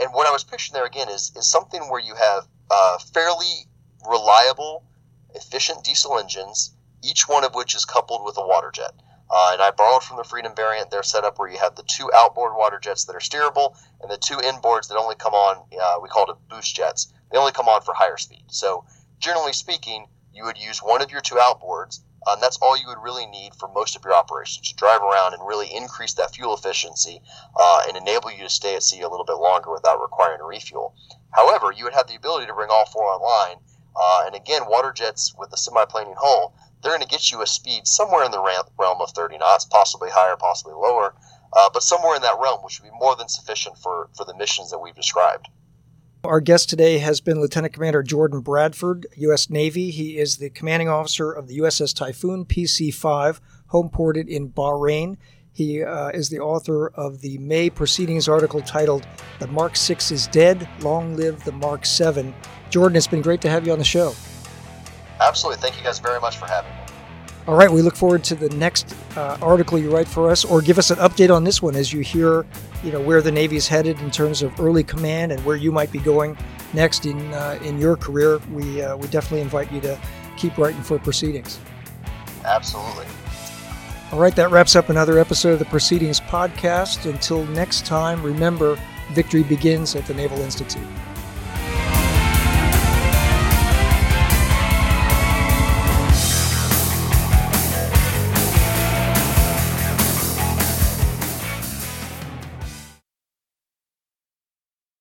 and 0.00 0.10
what 0.12 0.26
I 0.26 0.32
was 0.32 0.42
picturing 0.42 0.74
there 0.74 0.86
again 0.86 1.08
is, 1.08 1.32
is 1.36 1.46
something 1.46 1.82
where 1.82 2.00
you 2.00 2.14
have 2.14 2.46
uh, 2.70 2.98
fairly 2.98 3.66
reliable, 4.08 4.84
efficient 5.34 5.84
diesel 5.84 6.18
engines, 6.18 6.72
each 7.02 7.28
one 7.28 7.44
of 7.44 7.54
which 7.54 7.74
is 7.74 7.84
coupled 7.84 8.24
with 8.24 8.36
a 8.36 8.46
water 8.46 8.70
jet. 8.72 8.92
Uh, 9.34 9.52
and 9.54 9.62
I 9.62 9.70
borrowed 9.70 10.02
from 10.02 10.18
the 10.18 10.24
Freedom 10.24 10.54
variant 10.54 10.90
their 10.90 11.02
setup 11.02 11.38
where 11.38 11.48
you 11.48 11.58
have 11.58 11.74
the 11.74 11.84
two 11.84 12.10
outboard 12.12 12.54
water 12.54 12.78
jets 12.78 13.06
that 13.06 13.16
are 13.16 13.18
steerable 13.18 13.74
and 14.02 14.10
the 14.10 14.18
two 14.18 14.36
inboards 14.36 14.88
that 14.88 14.98
only 14.98 15.14
come 15.14 15.32
on, 15.32 15.64
uh, 15.80 15.98
we 16.02 16.10
call 16.10 16.30
it 16.30 16.36
boost 16.50 16.76
jets. 16.76 17.10
They 17.30 17.38
only 17.38 17.52
come 17.52 17.66
on 17.66 17.80
for 17.80 17.94
higher 17.94 18.18
speed. 18.18 18.44
So, 18.48 18.84
generally 19.18 19.54
speaking, 19.54 20.06
you 20.34 20.44
would 20.44 20.58
use 20.58 20.80
one 20.82 21.00
of 21.00 21.10
your 21.10 21.22
two 21.22 21.36
outboards, 21.36 22.00
uh, 22.26 22.32
and 22.34 22.42
that's 22.42 22.58
all 22.60 22.76
you 22.76 22.86
would 22.88 22.98
really 22.98 23.24
need 23.24 23.54
for 23.54 23.68
most 23.68 23.96
of 23.96 24.04
your 24.04 24.14
operations 24.14 24.68
to 24.68 24.76
drive 24.76 25.00
around 25.00 25.32
and 25.32 25.46
really 25.46 25.74
increase 25.74 26.12
that 26.14 26.34
fuel 26.34 26.54
efficiency 26.54 27.22
uh, 27.56 27.84
and 27.88 27.96
enable 27.96 28.30
you 28.30 28.42
to 28.44 28.50
stay 28.50 28.76
at 28.76 28.82
sea 28.82 29.00
a 29.00 29.08
little 29.08 29.24
bit 29.24 29.38
longer 29.38 29.72
without 29.72 30.00
requiring 30.00 30.42
a 30.42 30.44
refuel. 30.44 30.94
However, 31.30 31.72
you 31.72 31.84
would 31.84 31.94
have 31.94 32.06
the 32.06 32.16
ability 32.16 32.46
to 32.46 32.54
bring 32.54 32.68
all 32.70 32.84
four 32.84 33.04
online. 33.04 33.56
Uh, 33.96 34.24
and 34.26 34.34
again, 34.34 34.62
water 34.66 34.92
jets 34.92 35.34
with 35.38 35.52
a 35.52 35.56
semi-planing 35.56 36.16
hull, 36.18 36.54
they're 36.82 36.92
going 36.92 37.02
to 37.02 37.08
get 37.08 37.30
you 37.30 37.42
a 37.42 37.46
speed 37.46 37.86
somewhere 37.86 38.24
in 38.24 38.30
the 38.30 38.42
realm 38.78 39.00
of 39.00 39.10
30 39.10 39.38
knots, 39.38 39.64
possibly 39.64 40.10
higher, 40.10 40.36
possibly 40.36 40.74
lower, 40.74 41.14
uh, 41.52 41.70
but 41.72 41.82
somewhere 41.82 42.16
in 42.16 42.22
that 42.22 42.38
realm, 42.40 42.60
which 42.62 42.80
would 42.80 42.90
be 42.90 42.96
more 42.98 43.14
than 43.16 43.28
sufficient 43.28 43.78
for, 43.78 44.08
for 44.16 44.24
the 44.24 44.36
missions 44.36 44.70
that 44.70 44.78
we've 44.78 44.94
described. 44.94 45.48
Our 46.24 46.40
guest 46.40 46.70
today 46.70 46.98
has 46.98 47.20
been 47.20 47.40
Lieutenant 47.40 47.74
Commander 47.74 48.02
Jordan 48.02 48.40
Bradford, 48.40 49.06
U.S. 49.16 49.50
Navy. 49.50 49.90
He 49.90 50.18
is 50.18 50.36
the 50.36 50.50
commanding 50.50 50.88
officer 50.88 51.32
of 51.32 51.48
the 51.48 51.58
USS 51.58 51.94
Typhoon 51.94 52.44
PC 52.44 52.94
5, 52.94 53.40
homeported 53.72 54.28
in 54.28 54.50
Bahrain. 54.50 55.16
He 55.52 55.82
uh, 55.82 56.08
is 56.08 56.30
the 56.30 56.38
author 56.38 56.88
of 56.88 57.20
the 57.20 57.38
May 57.38 57.70
Proceedings 57.70 58.28
article 58.28 58.62
titled 58.62 59.06
The 59.38 59.48
Mark 59.48 59.76
6 59.76 60.12
is 60.12 60.26
Dead, 60.28 60.68
Long 60.80 61.16
Live 61.16 61.44
the 61.44 61.52
Mark 61.52 61.84
7. 61.84 62.32
Jordan, 62.70 62.96
it's 62.96 63.06
been 63.06 63.20
great 63.20 63.40
to 63.42 63.50
have 63.50 63.66
you 63.66 63.72
on 63.72 63.78
the 63.78 63.84
show. 63.84 64.14
Absolutely. 65.22 65.60
Thank 65.60 65.76
you 65.78 65.84
guys 65.84 65.98
very 65.98 66.20
much 66.20 66.36
for 66.36 66.46
having 66.46 66.70
me. 66.70 66.76
All 67.48 67.56
right, 67.56 67.70
we 67.70 67.82
look 67.82 67.96
forward 67.96 68.22
to 68.24 68.36
the 68.36 68.48
next 68.50 68.94
uh, 69.16 69.36
article 69.42 69.76
you 69.76 69.92
write 69.92 70.06
for 70.06 70.30
us, 70.30 70.44
or 70.44 70.62
give 70.62 70.78
us 70.78 70.92
an 70.92 70.98
update 70.98 71.34
on 71.34 71.42
this 71.42 71.60
one 71.60 71.74
as 71.74 71.92
you 71.92 72.00
hear, 72.00 72.46
you 72.84 72.92
know, 72.92 73.00
where 73.00 73.20
the 73.20 73.32
Navy 73.32 73.56
is 73.56 73.66
headed 73.66 73.98
in 73.98 74.12
terms 74.12 74.42
of 74.42 74.60
early 74.60 74.84
command 74.84 75.32
and 75.32 75.44
where 75.44 75.56
you 75.56 75.72
might 75.72 75.90
be 75.90 75.98
going 75.98 76.36
next 76.72 77.04
in 77.04 77.18
uh, 77.34 77.58
in 77.64 77.78
your 77.78 77.96
career. 77.96 78.38
We 78.52 78.82
uh, 78.82 78.96
we 78.96 79.08
definitely 79.08 79.40
invite 79.40 79.72
you 79.72 79.80
to 79.80 79.98
keep 80.36 80.56
writing 80.56 80.82
for 80.82 81.00
proceedings. 81.00 81.58
Absolutely. 82.44 83.06
All 84.12 84.20
right, 84.20 84.36
that 84.36 84.50
wraps 84.50 84.76
up 84.76 84.88
another 84.88 85.18
episode 85.18 85.54
of 85.54 85.58
the 85.58 85.64
Proceedings 85.64 86.20
podcast. 86.20 87.10
Until 87.10 87.44
next 87.46 87.86
time, 87.86 88.22
remember, 88.22 88.78
victory 89.12 89.42
begins 89.42 89.96
at 89.96 90.06
the 90.06 90.14
Naval 90.14 90.38
Institute. 90.42 90.86